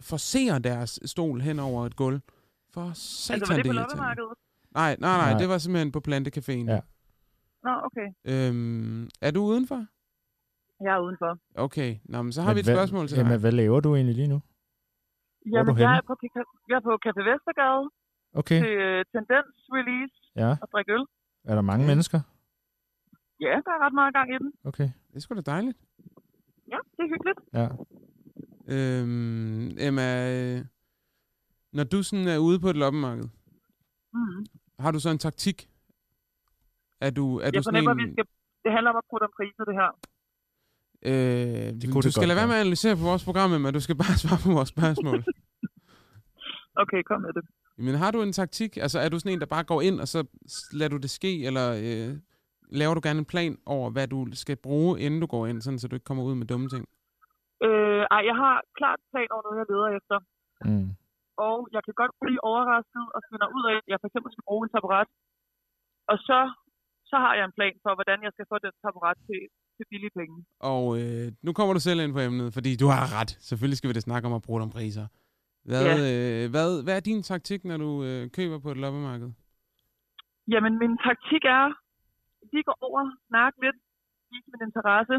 forserer 0.00 0.58
deres 0.58 1.00
stol 1.04 1.40
hen 1.40 1.58
over 1.58 1.86
et 1.86 1.96
gulv. 1.96 2.20
For 2.72 2.92
satan, 2.94 3.34
Altså, 3.34 3.34
var 3.34 3.38
det 3.38 3.46
på 3.46 3.54
irriterende. 3.54 3.74
loppemarkedet? 3.74 4.28
Nej, 4.74 4.96
nej, 5.00 5.16
nej, 5.18 5.30
Nej. 5.30 5.38
det 5.40 5.48
var 5.48 5.58
simpelthen 5.58 5.92
på 5.92 6.00
Plantecaféen. 6.08 6.70
Ja. 6.70 6.80
Nå, 7.66 7.72
okay. 7.86 8.08
Øhm, 8.32 9.08
er 9.26 9.30
du 9.30 9.40
udenfor? 9.52 9.80
Jeg 10.84 10.92
er 10.96 11.00
udenfor. 11.06 11.32
Okay, 11.66 11.90
Nå, 12.04 12.22
men 12.22 12.32
så 12.32 12.40
har 12.42 12.50
Men 12.50 12.56
vi 12.56 12.60
et 12.60 12.66
hvad- 12.66 12.76
spørgsmål 12.76 13.08
til 13.08 13.16
Jamen, 13.18 13.32
dig. 13.32 13.40
hvad 13.40 13.52
laver 13.52 13.80
du 13.80 13.94
egentlig 13.94 14.16
lige 14.20 14.28
nu? 14.34 14.38
Hvor 15.48 15.58
er 15.58 15.64
du 15.64 15.70
Jamen, 15.70 15.82
jeg 15.86 15.92
er, 15.96 16.02
på, 16.10 16.14
jeg 16.70 16.76
er 16.80 16.84
på 16.88 16.92
Café 17.06 17.22
Vestergade 17.30 17.84
Okay, 18.40 18.60
til 18.64 18.72
øh, 18.86 19.04
Tendens 19.12 19.54
Release 19.76 20.14
ja. 20.42 20.50
og 20.62 20.68
drikke 20.72 20.92
øl. 20.92 21.04
Er 21.50 21.54
der 21.54 21.62
mange 21.70 21.84
Ja. 21.84 21.90
mennesker? 21.90 22.20
Ja, 23.40 23.54
der 23.66 23.72
er 23.76 23.80
ret 23.86 23.94
meget 24.00 24.14
gang 24.14 24.28
i 24.34 24.38
den. 24.42 24.52
Okay, 24.64 24.88
Det 25.08 25.16
er 25.16 25.20
sgu 25.20 25.34
da 25.34 25.40
dejligt. 25.40 25.78
Ja, 26.72 26.78
det 26.96 27.02
er 27.06 27.08
hyggeligt. 27.14 27.40
ja. 27.60 27.66
Øhm, 28.74 29.66
Emma, 29.78 30.06
øh, 30.36 30.64
når 31.72 31.84
du 31.84 32.02
sådan 32.02 32.28
er 32.28 32.38
ude 32.38 32.60
på 32.60 32.68
et 32.68 32.76
loppemarked, 32.76 33.28
Mm. 34.12 34.46
har 34.78 34.90
du 34.90 35.00
så 35.00 35.10
en 35.10 35.18
taktik? 35.18 35.69
Er 37.00 37.10
du, 37.18 37.24
er 37.38 37.44
Jeg 37.44 37.54
du 37.54 37.62
sådan 37.62 37.82
en... 37.84 37.90
at 37.90 37.96
vi 37.96 38.06
skal... 38.12 38.24
Det 38.64 38.72
handler 38.76 38.90
om 38.90 38.96
at 39.02 39.06
putte 39.10 39.24
om 39.28 39.32
priser, 39.38 39.64
det 39.70 39.74
her. 39.80 39.90
Øh, 41.10 41.12
Det 41.12 41.82
du 41.82 41.86
kunne 41.92 42.02
du 42.02 42.06
det 42.06 42.12
skal 42.12 42.20
godt 42.22 42.28
lade 42.30 42.40
være 42.40 42.46
med 42.50 42.56
at 42.58 42.60
analysere 42.64 42.96
på 43.00 43.04
vores 43.10 43.24
program, 43.28 43.50
men 43.64 43.74
du 43.78 43.82
skal 43.86 43.96
bare 44.02 44.14
svare 44.22 44.40
på 44.46 44.50
vores 44.58 44.68
spørgsmål. 44.76 45.18
Okay, 46.82 47.00
kom 47.10 47.20
med 47.26 47.32
det. 47.36 47.44
men 47.86 47.94
har 48.02 48.10
du 48.10 48.18
en 48.22 48.32
taktik? 48.32 48.72
Altså 48.84 48.98
er 49.04 49.08
du 49.08 49.18
sådan 49.18 49.32
en, 49.32 49.40
der 49.44 49.46
bare 49.56 49.64
går 49.72 49.80
ind, 49.88 49.96
og 50.00 50.08
så 50.14 50.20
lader 50.78 50.92
du 50.94 50.96
det 51.06 51.10
ske, 51.18 51.32
eller 51.48 51.66
øh, 51.86 52.10
laver 52.80 52.94
du 52.94 53.00
gerne 53.08 53.18
en 53.24 53.30
plan 53.34 53.52
over, 53.76 53.88
hvad 53.94 54.06
du 54.14 54.20
skal 54.42 54.56
bruge, 54.66 55.00
inden 55.04 55.20
du 55.20 55.26
går 55.34 55.46
ind, 55.46 55.58
sådan, 55.62 55.78
så 55.78 55.88
du 55.88 55.94
ikke 55.96 56.08
kommer 56.10 56.24
ud 56.28 56.34
med 56.40 56.46
dumme 56.46 56.68
ting? 56.74 56.84
Øh, 57.66 58.02
ej, 58.14 58.22
jeg 58.30 58.36
har 58.42 58.54
klart 58.78 58.98
plan 59.12 59.28
over 59.34 59.42
noget, 59.46 59.58
jeg 59.62 59.66
leder 59.72 59.88
efter. 59.98 60.16
Mm. 60.68 60.88
Og 61.48 61.56
jeg 61.74 61.80
kan 61.86 61.94
godt 62.00 62.12
blive 62.24 62.40
overrasket 62.50 63.04
og 63.14 63.20
finde 63.28 63.46
ud 63.56 63.64
af, 63.72 63.76
at 63.80 63.84
jeg 63.92 63.98
for 64.00 64.06
eksempel 64.10 64.30
skal 64.34 64.44
bruge 64.48 64.62
en 64.66 64.70
taburet. 64.74 65.08
Og 66.12 66.16
så, 66.28 66.38
så 67.10 67.16
har 67.24 67.32
jeg 67.38 67.44
en 67.50 67.56
plan 67.58 67.74
for, 67.84 67.92
hvordan 67.98 68.18
jeg 68.26 68.32
skal 68.34 68.46
få 68.52 68.56
den 68.66 68.72
taburet 68.84 69.18
til, 69.28 69.40
til 69.76 69.84
billige 69.90 70.14
penge. 70.20 70.36
Og 70.72 70.82
øh, 71.00 71.26
nu 71.46 71.50
kommer 71.56 71.72
du 71.74 71.80
selv 71.88 72.00
ind 72.04 72.12
på 72.16 72.20
emnet, 72.28 72.48
fordi 72.56 72.70
du 72.82 72.86
har 72.96 73.04
ret. 73.18 73.30
Selvfølgelig 73.48 73.78
skal 73.78 73.88
vi 73.90 73.94
da 73.98 74.00
snakke 74.08 74.24
om 74.28 74.34
at 74.38 74.42
bruge 74.46 74.62
om 74.66 74.70
priser. 74.76 75.06
Hvad, 75.68 75.84
øh, 76.10 76.42
hvad, 76.54 76.68
hvad 76.84 76.94
er 76.96 77.04
din 77.10 77.22
taktik, 77.30 77.60
når 77.70 77.76
du 77.84 77.90
øh, 78.08 78.22
køber 78.36 78.58
på 78.64 78.70
et 78.74 78.78
loppemarked? 78.84 79.30
Jamen, 80.52 80.74
min 80.82 80.94
taktik 81.06 81.42
er 81.58 81.66
lige 82.52 82.64
gå 82.70 82.74
over, 82.86 83.00
snakke 83.28 83.56
lidt, 83.64 83.78
vise 84.30 84.48
min 84.52 84.62
interesse, 84.68 85.16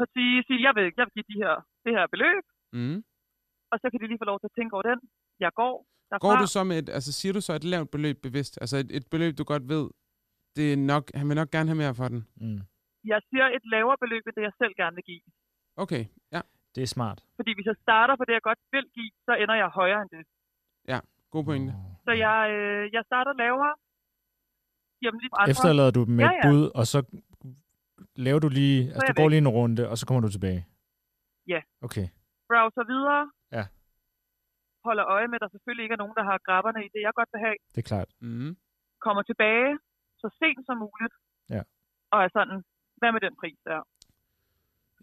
og 0.00 0.06
sige, 0.14 0.34
sige 0.46 0.60
jeg, 0.66 0.72
vil, 0.76 0.84
jeg 0.98 1.04
vil 1.06 1.14
give 1.16 1.28
de 1.32 1.36
her, 1.42 1.54
det 1.84 1.92
her 1.96 2.06
beløb, 2.14 2.44
Mm. 2.78 2.98
og 3.72 3.76
så 3.80 3.86
kan 3.90 3.98
de 4.00 4.06
lige 4.10 4.20
få 4.22 4.28
lov 4.30 4.38
til 4.40 4.48
at 4.50 4.56
tænke 4.58 4.72
over 4.76 4.82
den. 4.90 4.98
Jeg 5.44 5.50
går 5.60 5.74
derfra. 6.10 6.22
Går 6.26 6.36
du 6.42 6.46
så 6.56 6.64
med 6.64 6.76
et, 6.82 6.88
altså 6.96 7.12
siger 7.12 7.32
du 7.32 7.40
så 7.40 7.52
et 7.52 7.64
lavt 7.64 7.90
beløb 7.90 8.16
bevidst? 8.22 8.58
Altså 8.62 8.76
et, 8.82 8.90
et 8.98 9.06
beløb, 9.10 9.38
du 9.38 9.44
godt 9.44 9.68
ved, 9.68 9.84
det 10.56 10.72
er 10.72 10.76
nok, 10.92 11.04
han 11.18 11.24
vil 11.28 11.36
nok 11.40 11.50
gerne 11.54 11.68
have 11.70 11.80
mere 11.84 11.94
for 12.00 12.08
den. 12.12 12.20
Mm. 12.42 12.60
Jeg 13.12 13.20
siger 13.30 13.46
et 13.56 13.64
lavere 13.74 13.96
beløb, 14.02 14.22
end 14.26 14.34
det 14.38 14.42
jeg 14.48 14.54
selv 14.62 14.74
gerne 14.80 14.94
vil 14.98 15.04
give. 15.10 15.22
Okay, 15.76 16.02
ja, 16.34 16.40
Det 16.74 16.82
er 16.82 16.90
smart. 16.96 17.18
Fordi 17.38 17.50
hvis 17.56 17.66
jeg 17.70 17.76
starter 17.86 18.14
på 18.16 18.24
det, 18.26 18.32
jeg 18.38 18.42
godt 18.50 18.58
vil 18.74 18.86
give, 18.96 19.10
så 19.26 19.32
ender 19.42 19.54
jeg 19.62 19.68
højere 19.80 20.00
end 20.02 20.10
det. 20.16 20.22
god 21.34 21.44
pointe. 21.44 21.72
Så 22.06 22.12
jeg, 22.26 22.38
øh, 22.56 22.82
jeg 22.96 23.02
starter 23.10 23.32
lavere. 23.44 23.74
Dem 25.02 25.18
lige 25.22 25.30
andre. 25.38 25.50
Efterlader 25.50 25.90
du 25.96 26.02
dem 26.08 26.14
med 26.18 26.24
Ja, 26.24 26.30
et 26.30 26.36
ja. 26.44 26.50
bud, 26.50 26.62
og 26.78 26.84
så 26.92 26.98
laver 28.26 28.40
du 28.44 28.48
lige, 28.60 28.78
altså 28.94 29.06
jeg 29.06 29.16
du 29.16 29.20
går 29.20 29.28
væk. 29.28 29.32
lige 29.32 29.42
en 29.46 29.52
runde, 29.58 29.82
og 29.90 29.94
så 29.98 30.04
kommer 30.06 30.20
du 30.26 30.30
tilbage? 30.36 30.60
Ja. 31.52 31.60
Okay, 31.86 32.06
Browser 32.48 32.84
videre. 32.92 33.22
Ja. 33.58 33.64
Holder 34.88 35.04
øje 35.16 35.26
med, 35.28 35.36
at 35.38 35.42
der 35.44 35.50
selvfølgelig 35.54 35.82
ikke 35.84 35.96
er 35.98 36.02
nogen, 36.04 36.16
der 36.18 36.24
har 36.30 36.38
grabberne 36.48 36.80
i 36.86 36.88
det, 36.94 37.00
jeg 37.06 37.12
godt 37.20 37.28
vil 37.32 37.40
have. 37.46 37.56
det 37.74 37.78
er 37.84 37.88
klart. 37.92 38.08
Mm. 38.20 38.50
Kommer 39.06 39.22
tilbage 39.30 39.70
så 40.22 40.28
sent 40.40 40.66
som 40.68 40.76
muligt. 40.84 41.14
Ja. 41.54 41.62
Og 42.12 42.18
er 42.24 42.28
sådan, 42.38 42.58
hvad 43.00 43.10
med 43.12 43.20
den 43.26 43.34
pris 43.40 43.58
der? 43.68 43.80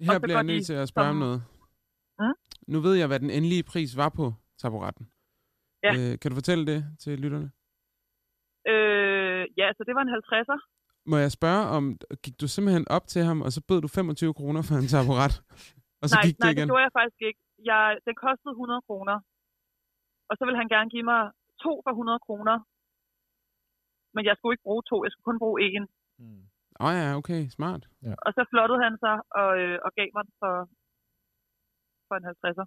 Her 0.07 0.19
bliver 0.19 0.37
jeg 0.37 0.43
nødt 0.51 0.65
til 0.65 0.73
at 0.83 0.87
spørge 0.93 1.09
om 1.09 1.13
som- 1.15 1.19
noget. 1.25 1.39
Mm? 2.19 2.35
Nu 2.73 2.77
ved 2.85 2.95
jeg, 2.95 3.07
hvad 3.07 3.19
den 3.19 3.29
endelige 3.37 3.63
pris 3.71 3.97
var 3.97 4.09
på 4.09 4.25
taburetten. 4.61 5.05
Ja. 5.83 5.91
Øh, 5.97 6.19
kan 6.19 6.27
du 6.31 6.35
fortælle 6.35 6.65
det 6.71 6.79
til 7.03 7.19
lytterne? 7.23 7.49
Øh, 8.71 9.43
ja, 9.61 9.67
så 9.77 9.81
det 9.87 9.93
var 9.97 10.01
en 10.07 10.13
50'er. 10.17 10.59
Må 11.11 11.17
jeg 11.17 11.31
spørge 11.39 11.63
om, 11.77 11.83
gik 12.23 12.35
du 12.41 12.47
simpelthen 12.47 12.85
op 12.97 13.05
til 13.13 13.21
ham, 13.29 13.41
og 13.45 13.51
så 13.55 13.61
bød 13.67 13.81
du 13.81 13.87
25 13.87 14.33
kroner 14.39 14.61
for 14.67 14.75
en 14.81 14.87
taburet? 14.95 15.33
og 16.01 16.05
så 16.09 16.15
nej, 16.15 16.23
gik 16.25 16.35
det 16.35 16.43
nej, 16.43 16.51
igen? 16.51 16.61
det 16.61 16.69
gjorde 16.71 16.83
jeg 16.87 16.93
faktisk 16.99 17.21
ikke. 17.29 17.39
Jeg, 17.71 17.83
den 18.07 18.15
kostede 18.25 18.51
100 18.51 18.81
kroner. 18.87 19.17
Og 20.29 20.33
så 20.37 20.43
ville 20.45 20.57
han 20.61 20.69
gerne 20.75 20.89
give 20.95 21.03
mig 21.11 21.21
to 21.63 21.71
for 21.85 21.91
100 21.91 22.19
kroner. 22.27 22.55
Men 24.19 24.25
jeg 24.29 24.35
skulle 24.37 24.53
ikke 24.55 24.67
bruge 24.69 24.83
to, 24.91 24.95
jeg 25.05 25.11
skulle 25.11 25.27
kun 25.29 25.39
bruge 25.43 25.57
en. 25.67 25.83
Mm. 26.21 26.41
Åh 26.81 26.87
oh, 26.87 26.93
ja, 26.99 27.07
okay, 27.19 27.41
smart. 27.57 27.81
Og 28.25 28.31
så 28.37 28.41
flottede 28.51 28.79
han 28.85 28.93
sig 29.03 29.15
og, 29.41 29.49
øh, 29.61 29.77
og 29.85 29.89
gav 29.99 30.07
mig 30.15 30.23
den 30.27 30.33
for, 30.41 30.53
for 32.07 32.15
en 32.19 32.25
50'er. 32.31 32.65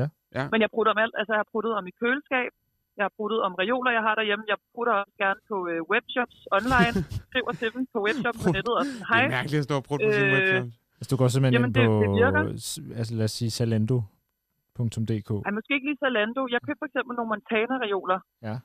Ja. 0.00 0.06
Ja. 0.36 0.44
Men 0.52 0.58
jeg 0.64 0.70
prutter 0.74 0.92
om 0.94 1.00
alt. 1.04 1.14
Altså, 1.18 1.30
jeg 1.34 1.40
har 1.42 1.48
pruttet 1.54 1.72
om 1.78 1.84
i 1.90 1.94
køleskab. 2.02 2.52
Jeg 2.98 3.04
har 3.08 3.12
pruttet 3.18 3.38
om 3.46 3.52
reoler, 3.62 3.90
jeg 3.98 4.04
har 4.08 4.14
derhjemme. 4.20 4.44
Jeg 4.52 4.58
prutter 4.74 4.92
også 5.02 5.14
gerne 5.24 5.40
på 5.50 5.56
øh, 5.72 5.78
webshops 5.92 6.38
online. 6.58 6.94
Skriver 7.28 7.52
til 7.60 7.68
dem 7.74 7.82
på 7.94 7.98
webshops 8.06 8.38
på 8.44 8.48
nettet 8.56 8.74
og 8.80 8.84
sådan, 8.84 9.00
Det 9.00 9.08
hej. 9.12 9.24
er 9.24 9.34
mærkeligt 9.38 9.60
at 9.62 9.66
stå 9.68 9.74
og 9.80 9.84
prutte 9.88 10.02
på 10.08 10.12
sin 10.18 10.26
Øh, 10.28 10.34
webshop. 10.36 10.66
Altså 10.98 11.08
du 11.12 11.16
går 11.20 11.28
simpelthen 11.34 11.54
Jamen, 11.56 11.70
ind 11.70 11.76
det- 11.80 11.88
på, 11.90 11.94
det 12.04 12.10
virker. 12.22 12.42
s- 12.68 12.80
altså 12.98 13.12
lad 13.18 13.26
os 13.30 13.34
sige 13.38 13.50
Zalando.dk. 13.58 15.30
Ej, 15.46 15.50
måske 15.58 15.70
ikke 15.76 15.86
lige 15.90 16.00
Zalando. 16.04 16.42
Jeg 16.54 16.60
købte 16.66 16.80
for 16.82 16.88
eksempel 16.90 17.12
nogle 17.18 17.28
Montana-reoler. 17.32 18.18
Ja. 18.48 18.56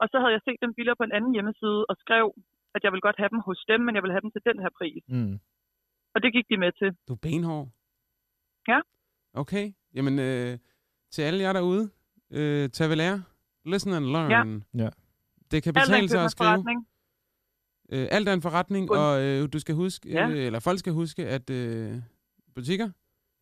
Og 0.00 0.06
så 0.12 0.16
havde 0.22 0.32
jeg 0.36 0.42
set 0.46 0.58
dem 0.64 0.72
billigere 0.76 0.98
på 1.00 1.06
en 1.08 1.16
anden 1.18 1.32
hjemmeside 1.36 1.80
og 1.90 1.96
skrev, 2.04 2.26
at 2.74 2.80
jeg 2.84 2.92
vil 2.92 3.00
godt 3.06 3.18
have 3.22 3.30
dem 3.34 3.40
hos 3.48 3.60
dem, 3.70 3.80
men 3.86 3.92
jeg 3.96 4.02
vil 4.04 4.12
have 4.14 4.24
dem 4.24 4.30
til 4.34 4.42
den 4.48 4.58
her 4.62 4.70
pris. 4.78 5.02
Mm. 5.08 5.34
Og 6.14 6.18
det 6.22 6.30
gik 6.36 6.46
de 6.50 6.56
med 6.64 6.72
til. 6.80 6.88
Du 7.08 7.12
er 7.18 7.22
benhård. 7.26 7.68
Ja. 8.68 8.80
Okay. 9.42 9.64
Jamen, 9.96 10.14
øh, 10.18 10.58
til 11.12 11.22
alle 11.22 11.40
jer 11.44 11.52
derude, 11.52 11.84
øh, 12.38 12.68
tag 12.76 12.88
ved 12.90 12.96
lære. 12.96 13.22
Listen 13.72 13.92
and 13.98 14.04
learn. 14.14 14.30
Ja. 14.36 14.42
Ja. 14.84 14.90
Det 15.50 15.62
kan 15.62 15.74
betale 15.74 16.08
sig 16.08 16.24
at 16.24 16.30
skrive. 16.30 16.48
købmandsforretning. 16.48 16.88
Øh, 17.92 18.06
alt 18.10 18.28
er 18.28 18.32
en 18.32 18.42
forretning, 18.42 18.88
Kun- 18.88 18.98
og 18.98 19.22
øh, 19.24 19.48
du 19.52 19.58
skal 19.58 19.74
huske, 19.74 20.08
Ja. 20.08 20.28
øh, 20.28 20.46
eller 20.46 20.60
folk 20.60 20.78
skal 20.78 20.92
huske, 20.92 21.28
at 21.28 21.50
øh, 21.50 21.92
butikker, 22.54 22.88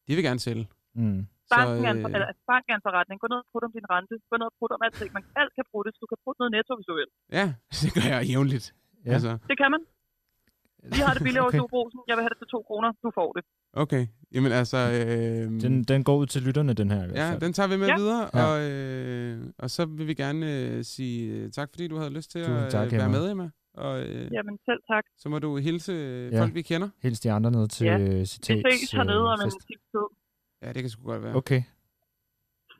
de 0.08 0.14
vil 0.14 0.24
gerne 0.24 0.38
sælge. 0.40 0.68
Mm. 0.94 1.26
Banken, 1.60 1.84
er 1.88 1.92
en, 1.94 1.98
øh, 1.98 2.04
for, 2.04 2.08
eller, 2.16 2.28
banken 2.52 2.70
er 2.72 2.76
en 2.80 2.84
forretning. 2.88 3.16
Gå 3.22 3.26
ned 3.32 3.38
og 3.44 3.46
prut 3.52 3.62
om 3.68 3.72
din 3.78 3.86
rente. 3.94 4.14
Gå 4.30 4.34
ned 4.40 4.46
og 4.52 4.54
prut 4.58 4.72
om 4.76 4.80
alting. 4.86 5.10
Man, 5.16 5.22
alt 5.40 5.52
kan 5.56 5.64
pruttes. 5.72 5.94
Du 6.02 6.06
kan 6.10 6.18
prutte 6.24 6.38
noget 6.42 6.52
netto, 6.56 6.72
hvis 6.78 6.86
du 6.90 6.94
vil. 7.00 7.08
Ja, 7.38 7.46
det 7.82 7.88
gør 7.96 8.06
jeg 8.14 8.20
jævnligt. 8.32 8.66
Ja. 9.06 9.12
Altså, 9.16 9.30
Det 9.50 9.56
kan 9.62 9.70
man. 9.74 9.82
Vi 10.96 11.00
har 11.06 11.12
det 11.16 11.22
billigere 11.26 11.46
Okay. 11.48 11.58
hos 11.62 11.70
Brosen. 11.74 12.00
Jeg 12.08 12.14
vil 12.16 12.22
have 12.24 12.32
det 12.34 12.38
til 12.42 12.48
to 12.54 12.58
kroner. 12.68 12.88
Du 13.04 13.10
får 13.18 13.28
det. 13.36 13.42
okay. 13.84 14.04
Jamen 14.34 14.52
altså... 14.60 14.78
Øh, 14.96 15.44
Den, 15.64 15.74
den 15.92 16.04
går 16.08 16.16
ud 16.22 16.26
til 16.26 16.40
lytterne, 16.42 16.72
den 16.80 16.88
her 16.90 17.02
i 17.04 17.06
hvert 17.06 17.18
Ja, 17.22 17.30
fald. 17.32 17.40
den 17.40 17.52
tager 17.52 17.68
vi 17.72 17.76
med 17.76 17.86
Ja. 17.92 17.96
videre, 17.96 18.22
Ja. 18.34 18.44
og, 18.46 18.54
øh, 18.70 19.38
og 19.58 19.68
så 19.76 19.82
vil 19.98 20.06
vi 20.06 20.14
gerne 20.14 20.42
øh, 20.60 20.84
sige 20.94 21.32
øh, 21.34 21.50
tak, 21.50 21.68
fordi 21.72 21.88
du 21.88 21.96
havde 22.00 22.12
lyst 22.18 22.30
til 22.30 22.40
Tusind 22.44 22.58
at 22.66 22.70
tak, 22.72 22.86
øh, 22.86 22.92
være 22.92 23.04
Emma. 23.06 23.18
med, 23.18 23.30
Emma. 23.30 23.50
Og 23.74 23.92
øh, 24.02 24.32
Jamen 24.36 24.58
selv 24.68 24.80
tak. 24.92 25.04
så 25.18 25.28
må 25.28 25.38
du 25.38 25.56
hilse 25.56 25.92
øh, 25.92 26.32
Ja. 26.32 26.40
folk, 26.42 26.54
vi 26.54 26.62
kender. 26.62 26.88
Hils 27.02 27.20
de 27.20 27.32
andre 27.32 27.50
ned 27.50 27.68
til 27.68 27.84
Ja. 27.86 27.96
ja. 27.96 28.18
Vi 28.18 28.24
ses 28.26 28.90
hernede 28.98 29.24
om 29.34 29.38
en 29.44 29.50
times 29.50 29.64
tid. 29.92 30.06
Ja, 30.64 30.72
det 30.72 30.82
kan 30.82 30.90
sgu 30.90 31.02
godt 31.04 31.22
være. 31.22 31.34
Okay, 31.34 31.62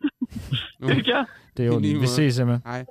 Nu. 0.80 0.88
Det 0.88 1.04
gør. 1.06 1.24
det 1.56 1.62
er 1.62 1.66
jo 1.66 1.76
Vi 1.76 1.94
måde. 1.94 2.06
ses, 2.08 2.38
Emma. 2.38 2.60
Hej. 2.64 2.86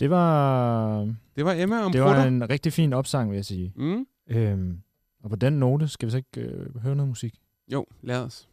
Det 0.00 0.10
var, 0.10 1.14
Det 1.36 1.44
var 1.44 1.52
Emma 1.52 1.82
om 1.84 1.92
det 1.92 2.00
var 2.00 2.06
prutter. 2.06 2.24
en 2.28 2.50
rigtig 2.50 2.72
fin 2.72 2.92
opsang, 2.92 3.30
vil 3.30 3.36
jeg 3.36 3.44
sige. 3.44 3.72
Mm? 3.76 4.06
Øhm, 4.26 4.82
og 5.22 5.30
på 5.30 5.36
den 5.36 5.52
note, 5.52 5.88
skal 5.88 6.06
vi 6.06 6.10
så 6.10 6.16
ikke 6.16 6.40
øh, 6.40 6.76
høre 6.82 6.96
noget 6.96 7.08
musik? 7.08 7.40
Jo, 7.72 7.86
lad 8.02 8.20
os. 8.24 8.48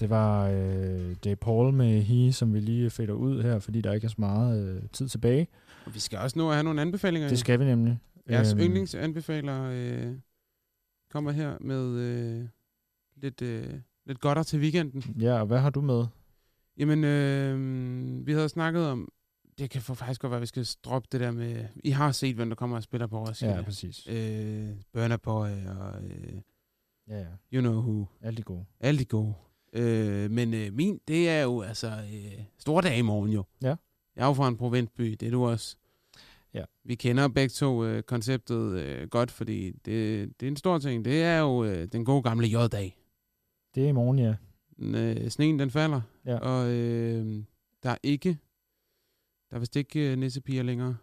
Det 0.00 0.10
var 0.10 0.48
øh, 0.48 1.10
J. 1.26 1.34
Paul 1.34 1.72
med 1.72 2.02
He, 2.02 2.32
som 2.32 2.54
vi 2.54 2.60
lige 2.60 2.90
fader 2.90 3.12
ud 3.12 3.42
her, 3.42 3.58
fordi 3.58 3.80
der 3.80 3.92
ikke 3.92 4.04
er 4.04 4.08
så 4.08 4.14
meget 4.18 4.76
øh, 4.76 4.82
tid 4.92 5.08
tilbage. 5.08 5.48
Og 5.86 5.94
vi 5.94 5.98
skal 6.00 6.18
også 6.18 6.38
nå 6.38 6.48
at 6.48 6.54
have 6.54 6.64
nogle 6.64 6.80
anbefalinger. 6.82 7.28
Det 7.28 7.38
skal 7.38 7.60
vi 7.60 7.64
nemlig. 7.64 7.98
Jeres 8.30 8.52
Øhm, 8.52 8.60
yndlingsanbefaler 8.60 9.62
øh, 9.72 10.14
kommer 11.10 11.30
her 11.30 11.56
med 11.60 11.88
øh, 11.88 12.48
lidt, 13.16 13.42
øh, 13.42 13.74
lidt 14.06 14.20
godter 14.20 14.42
til 14.42 14.60
weekenden. 14.60 15.16
Ja, 15.20 15.40
og 15.40 15.46
hvad 15.46 15.58
har 15.58 15.70
du 15.70 15.80
med? 15.80 16.04
Jamen, 16.76 17.04
øh, 17.04 18.26
vi 18.26 18.32
havde 18.32 18.48
snakket 18.48 18.86
om, 18.86 19.08
det 19.58 19.70
kan 19.70 19.82
for 19.82 19.94
faktisk 19.94 20.20
godt 20.20 20.30
være, 20.30 20.38
at 20.38 20.42
vi 20.42 20.46
skal 20.46 20.66
droppe 20.84 21.08
det 21.12 21.20
der 21.20 21.30
med, 21.30 21.64
I 21.84 21.90
har 21.90 22.12
set, 22.12 22.34
hvem 22.36 22.48
der 22.48 22.56
kommer 22.56 22.76
og 22.76 22.82
spiller 22.82 23.06
på 23.06 23.24
Roskilde. 23.26 23.54
Ja, 23.54 23.62
præcis. 23.62 24.06
øh, 24.10 24.68
Burner 24.92 25.16
Boy 25.16 25.48
og 25.78 26.04
øh, 26.04 26.32
Ja, 27.08 27.18
ja. 27.18 27.26
You 27.52 27.60
Know 27.60 27.80
Who. 27.80 28.06
Alt 28.20 28.36
det 28.36 28.44
gode. 28.44 28.64
Alle 28.80 28.98
de 28.98 29.04
gode. 29.04 29.34
Øh, 29.72 30.30
men 30.30 30.54
øh, 30.54 30.72
min, 30.72 31.00
det 31.08 31.28
er 31.28 31.42
jo 31.42 31.60
altså 31.60 31.86
øh, 31.86 32.44
store 32.58 32.82
dage 32.82 32.98
i 32.98 33.02
morgen 33.02 33.30
jo. 33.32 33.44
Ja. 33.62 33.74
Jeg 34.16 34.22
er 34.24 34.26
jo 34.26 34.32
fra 34.32 34.48
en 34.48 34.56
provinsby, 34.56 35.10
det 35.20 35.22
er 35.26 35.30
du 35.30 35.46
også. 35.46 35.76
Ja. 36.54 36.64
Vi 36.84 36.94
kender 36.94 37.28
begge 37.28 37.48
to 37.48 37.84
øh, 37.84 38.02
konceptet 38.02 38.72
øh, 38.80 39.08
godt, 39.08 39.30
fordi 39.30 39.70
det, 39.70 39.84
det 40.40 40.46
er 40.46 40.50
en 40.50 40.56
stor 40.56 40.78
ting. 40.78 41.04
Det 41.04 41.22
er 41.22 41.38
jo 41.38 41.64
øh, 41.64 41.88
den 41.92 42.04
gode 42.04 42.22
gamle 42.22 42.46
J-dag. 42.46 42.96
Det 43.74 43.84
er 43.84 43.88
i 43.88 43.92
morgen, 43.92 44.18
ja. 44.18 44.34
Øh, 44.78 45.28
sneen 45.30 45.58
den 45.58 45.70
falder, 45.70 46.00
Ja. 46.26 46.38
og 46.38 46.68
øh, 46.70 47.42
der 47.82 47.90
er 47.90 47.96
ikke, 48.02 48.38
der 49.50 49.56
er 49.56 49.60
vist 49.60 49.76
ikke 49.76 50.12
øh, 50.12 50.18
nissepiger 50.18 50.62
længere. 50.62 50.96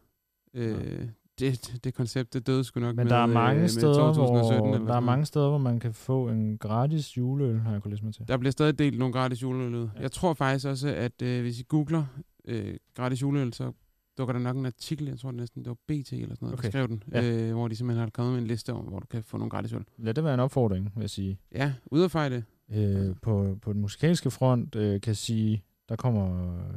Øh, 0.53 1.07
det, 1.39 1.79
det 1.83 1.93
koncept, 1.93 2.33
det 2.33 2.47
døde 2.47 2.63
sgu 2.63 2.79
nok 2.79 2.95
Men 2.95 3.03
med, 3.03 3.09
der 3.11 3.17
er 3.17 3.27
øh, 3.27 3.33
mange 3.33 3.61
med 3.61 3.69
steder, 3.69 3.93
2017 4.13 4.59
hvor, 4.69 4.75
eller 4.75 4.87
der 4.87 4.95
er 4.95 4.99
mange 4.99 5.25
steder, 5.25 5.49
hvor 5.49 5.57
man 5.57 5.79
kan 5.79 5.93
få 5.93 6.29
en 6.29 6.57
gratis 6.57 7.17
juleøl, 7.17 7.59
har 7.59 7.71
jeg 7.71 7.81
kunnet 7.81 7.93
læse 7.93 8.05
mig 8.05 8.13
til. 8.13 8.27
Der 8.27 8.37
bliver 8.37 8.51
stadig 8.51 8.79
delt 8.79 8.99
nogle 8.99 9.13
gratis 9.13 9.41
juleøl. 9.41 9.73
Ja. 9.95 10.01
Jeg 10.01 10.11
tror 10.11 10.33
faktisk 10.33 10.65
også, 10.67 10.87
at 10.87 11.21
øh, 11.21 11.41
hvis 11.41 11.59
I 11.59 11.63
googler 11.67 12.05
øh, 12.45 12.75
gratis 12.95 13.21
juleøl, 13.21 13.53
så 13.53 13.71
dukker 14.17 14.33
der 14.33 14.39
nok 14.41 14.57
en 14.57 14.65
artikel, 14.65 15.07
jeg 15.07 15.19
tror 15.19 15.31
det 15.31 15.39
næsten, 15.39 15.63
det 15.63 15.69
var 15.69 15.75
BT 15.87 15.89
eller 15.91 16.35
sådan 16.35 16.37
noget, 16.41 16.53
Okay. 16.53 16.63
der 16.63 16.69
skrev 16.69 16.87
den, 16.87 17.03
Ja. 17.11 17.23
øh, 17.31 17.51
hvor 17.53 17.67
de 17.67 17.75
simpelthen 17.75 17.99
har 18.03 18.09
kommet 18.09 18.33
med 18.33 18.41
en 18.41 18.47
liste 18.47 18.73
over, 18.73 18.83
hvor 18.83 18.99
du 18.99 19.07
kan 19.07 19.23
få 19.23 19.37
nogle 19.37 19.49
gratis 19.49 19.73
øl. 19.73 19.83
Lad 19.97 20.13
det 20.13 20.23
være 20.23 20.33
en 20.33 20.39
opfordring, 20.39 20.91
vil 20.95 21.01
jeg 21.01 21.09
sige. 21.09 21.39
Ja, 21.55 21.73
ud 21.85 22.03
at 22.03 22.11
fejre 22.11 22.29
det. 22.29 22.43
Øh, 22.73 23.15
på, 23.21 23.57
på 23.61 23.73
den 23.73 23.81
musikalske 23.81 24.31
front 24.31 24.75
øh, 24.75 25.01
kan 25.01 25.09
jeg 25.09 25.17
sige, 25.17 25.63
der 25.89 25.95
kommer 25.95 26.53
øh, 26.57 26.73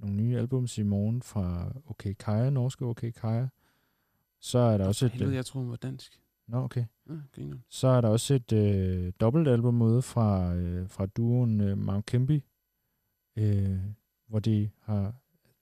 nogle 0.00 0.16
nye 0.16 0.38
albums 0.38 0.78
i 0.78 0.82
morgen 0.82 1.22
fra 1.22 1.72
OK 1.86 2.06
Kaja, 2.18 2.50
norske 2.50 2.84
OK 2.84 3.04
Kaja. 3.20 3.46
Så 4.42 4.58
er 4.58 4.78
der 4.78 4.86
også 4.86 5.06
et... 5.06 5.12
Helvede, 5.12 5.30
Øh, 5.30 5.36
jeg 5.36 5.46
troede, 5.46 5.64
den 5.64 5.70
var 5.70 5.76
dansk. 5.76 6.20
nå, 6.48 6.58
okay. 6.64 6.84
Ja, 7.08 7.14
griner. 7.32 7.56
Så 7.68 7.88
er 7.88 8.00
der 8.00 8.08
også 8.08 8.34
et 8.34 8.52
øh, 8.52 9.12
dobbeltalbum 9.20 9.82
ude 9.82 10.02
fra, 10.02 10.54
øh, 10.54 10.88
fra 10.88 11.06
duoen 11.06 11.60
øh, 11.60 11.78
Mount 11.78 12.06
Kimby, 12.06 12.42
øh, 13.38 13.78
hvor 14.28 14.38
de 14.38 14.70
har 14.80 15.14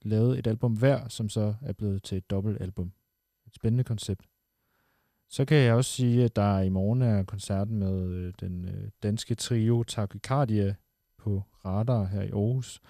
lavet 0.03 0.39
et 0.39 0.47
album 0.47 0.73
hver, 0.73 1.09
som 1.09 1.29
så 1.29 1.55
er 1.63 1.73
blevet 1.73 2.03
til 2.03 2.19
et 2.19 2.31
dobbeltalbum. 2.31 2.93
Et 3.47 3.55
spændende 3.55 3.85
koncept. 3.85 4.29
Så 5.29 5.45
kan 5.45 5.57
jeg 5.57 5.75
også 5.75 5.91
sige, 5.91 6.25
at 6.25 6.37
der 6.37 6.61
i 6.61 6.69
morgen 6.69 7.03
er 7.03 7.23
koncerten 7.23 7.79
med 7.79 8.09
øh, 8.09 8.33
den 8.41 8.65
øh, 8.65 8.91
danske 9.03 9.35
trio 9.35 9.83
Tachycardia 9.83 10.75
på 11.19 11.43
Radar 11.65 12.05
her 12.05 12.23
i 12.23 12.31
Aarhus. 12.31 12.81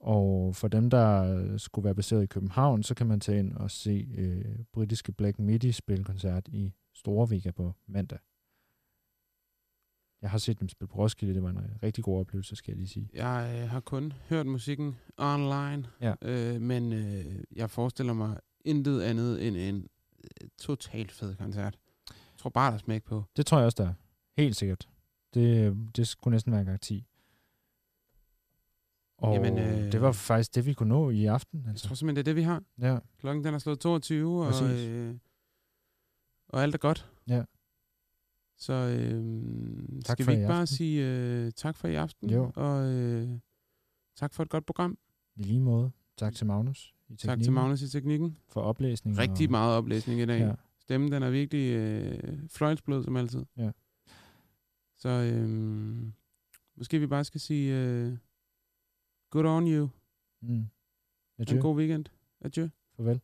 Og 0.00 0.56
for 0.56 0.68
dem, 0.68 0.90
der 0.90 1.36
øh, 1.36 1.58
skulle 1.60 1.84
være 1.84 1.94
baseret 1.94 2.22
i 2.22 2.26
København, 2.26 2.82
så 2.82 2.94
kan 2.94 3.06
man 3.06 3.20
tage 3.20 3.38
ind 3.38 3.52
og 3.52 3.70
se 3.70 4.08
øh, 4.14 4.58
britiske 4.72 5.12
Black 5.12 5.38
Midi 5.38 5.72
spille 5.72 6.04
koncert 6.04 6.48
i 6.48 6.72
Storvega 6.94 7.50
på 7.50 7.72
mandag. 7.86 8.18
Jeg 10.22 10.30
har 10.30 10.38
set 10.38 10.60
dem 10.60 10.68
spille 10.68 10.88
på 10.88 10.98
Roskilde, 10.98 11.34
det 11.34 11.42
var 11.42 11.50
en 11.50 11.60
rigtig 11.82 12.04
god 12.04 12.20
oplevelse, 12.20 12.56
skal 12.56 12.72
jeg 12.72 12.76
lige 12.76 12.88
sige. 12.88 13.08
Jeg 13.14 13.60
øh, 13.62 13.68
har 13.70 13.80
kun 13.80 14.12
hørt 14.28 14.46
musikken 14.46 14.96
online, 15.18 15.84
Ja. 16.00 16.14
øh, 16.22 16.60
men 16.60 16.92
øh, 16.92 17.42
jeg 17.56 17.70
forestiller 17.70 18.12
mig 18.12 18.38
intet 18.64 19.00
andet 19.02 19.46
end 19.48 19.56
en 19.56 19.88
øh, 20.24 20.48
totalt 20.58 21.12
fed 21.12 21.34
koncert. 21.36 21.78
Jeg 22.08 22.16
tror 22.38 22.50
bare, 22.50 22.70
der 22.70 22.74
er 22.74 22.78
smæk 22.78 23.04
på. 23.04 23.24
Det 23.36 23.46
tror 23.46 23.58
jeg 23.58 23.66
også, 23.66 23.82
der 23.82 23.88
er. 23.88 23.94
Helt 24.36 24.56
sikkert. 24.56 24.88
Det, 25.34 25.76
det 25.96 26.08
skulle 26.08 26.32
næsten 26.34 26.52
være 26.52 26.60
en 26.60 26.66
garanti. 26.66 27.06
Og 29.18 29.34
Jamen, 29.34 29.58
øh, 29.58 29.92
det 29.92 30.00
var 30.00 30.12
faktisk 30.12 30.54
det, 30.54 30.66
vi 30.66 30.72
kunne 30.72 30.88
nå 30.88 31.10
i 31.10 31.24
aften. 31.24 31.60
Jeg 31.60 31.68
Altså. 31.70 31.86
tror 31.88 31.94
simpelthen, 31.94 32.16
det 32.16 32.20
er 32.20 32.24
det, 32.34 32.36
vi 32.36 32.42
har. 32.42 32.62
Ja, 32.80 32.98
Klokken 33.20 33.44
den 33.44 33.54
er 33.54 33.58
slået 33.58 33.80
22, 33.80 34.46
og, 34.46 34.52
øh, 34.74 35.14
og 36.48 36.62
alt 36.62 36.74
er 36.74 36.78
godt. 36.78 37.10
Ja. 37.28 37.44
Så 38.56 38.72
øh, 38.72 40.02
Tak 40.04 40.16
skal 40.16 40.26
vi 40.26 40.32
ikke 40.32 40.46
bare 40.46 40.60
aften. 40.60 40.76
sige 40.76 41.06
øh, 41.06 41.52
tak 41.52 41.76
for 41.76 41.88
i 41.88 41.94
aften? 41.94 42.30
Jo. 42.30 42.52
Og 42.54 42.92
øh, 42.92 43.28
tak 44.16 44.34
for 44.34 44.42
et 44.42 44.48
godt 44.48 44.66
program. 44.66 44.98
i 45.36 45.42
lige 45.42 45.60
måde. 45.60 45.90
Tak 46.16 46.34
til 46.34 46.46
Magnus 46.46 46.94
i 47.08 47.10
Tak 47.12 47.18
til 47.18 47.28
teknikken 47.28 47.54
Magnus 47.54 47.82
i 47.82 47.88
teknikken. 47.88 48.36
for 48.48 48.60
oplæsning. 48.60 49.18
Rigtig 49.18 49.46
og, 49.46 49.50
meget 49.50 49.76
oplæsning 49.76 50.20
i 50.20 50.26
dag. 50.26 50.40
Ja, 50.40 50.54
Stemmen 50.80 51.12
den 51.12 51.22
er 51.22 51.30
virkelig 51.30 51.72
øh, 51.76 52.38
fløjtsblød 52.48 53.04
som 53.04 53.16
altid. 53.16 53.44
Ja. 53.56 53.70
Så 54.96 55.08
øh, 55.08 56.02
måske 56.76 56.98
vi 56.98 57.06
bare 57.06 57.24
skal 57.24 57.40
sige 57.40 57.74
øh, 57.76 58.16
good 59.28 59.44
on 59.44 59.66
you. 59.66 59.90
mm. 60.38 60.70
Adieu. 61.36 61.56
En 61.56 61.62
god 61.62 61.74
weekend. 61.74 62.10
Adieu. 62.38 62.70
Farvel. 62.94 63.20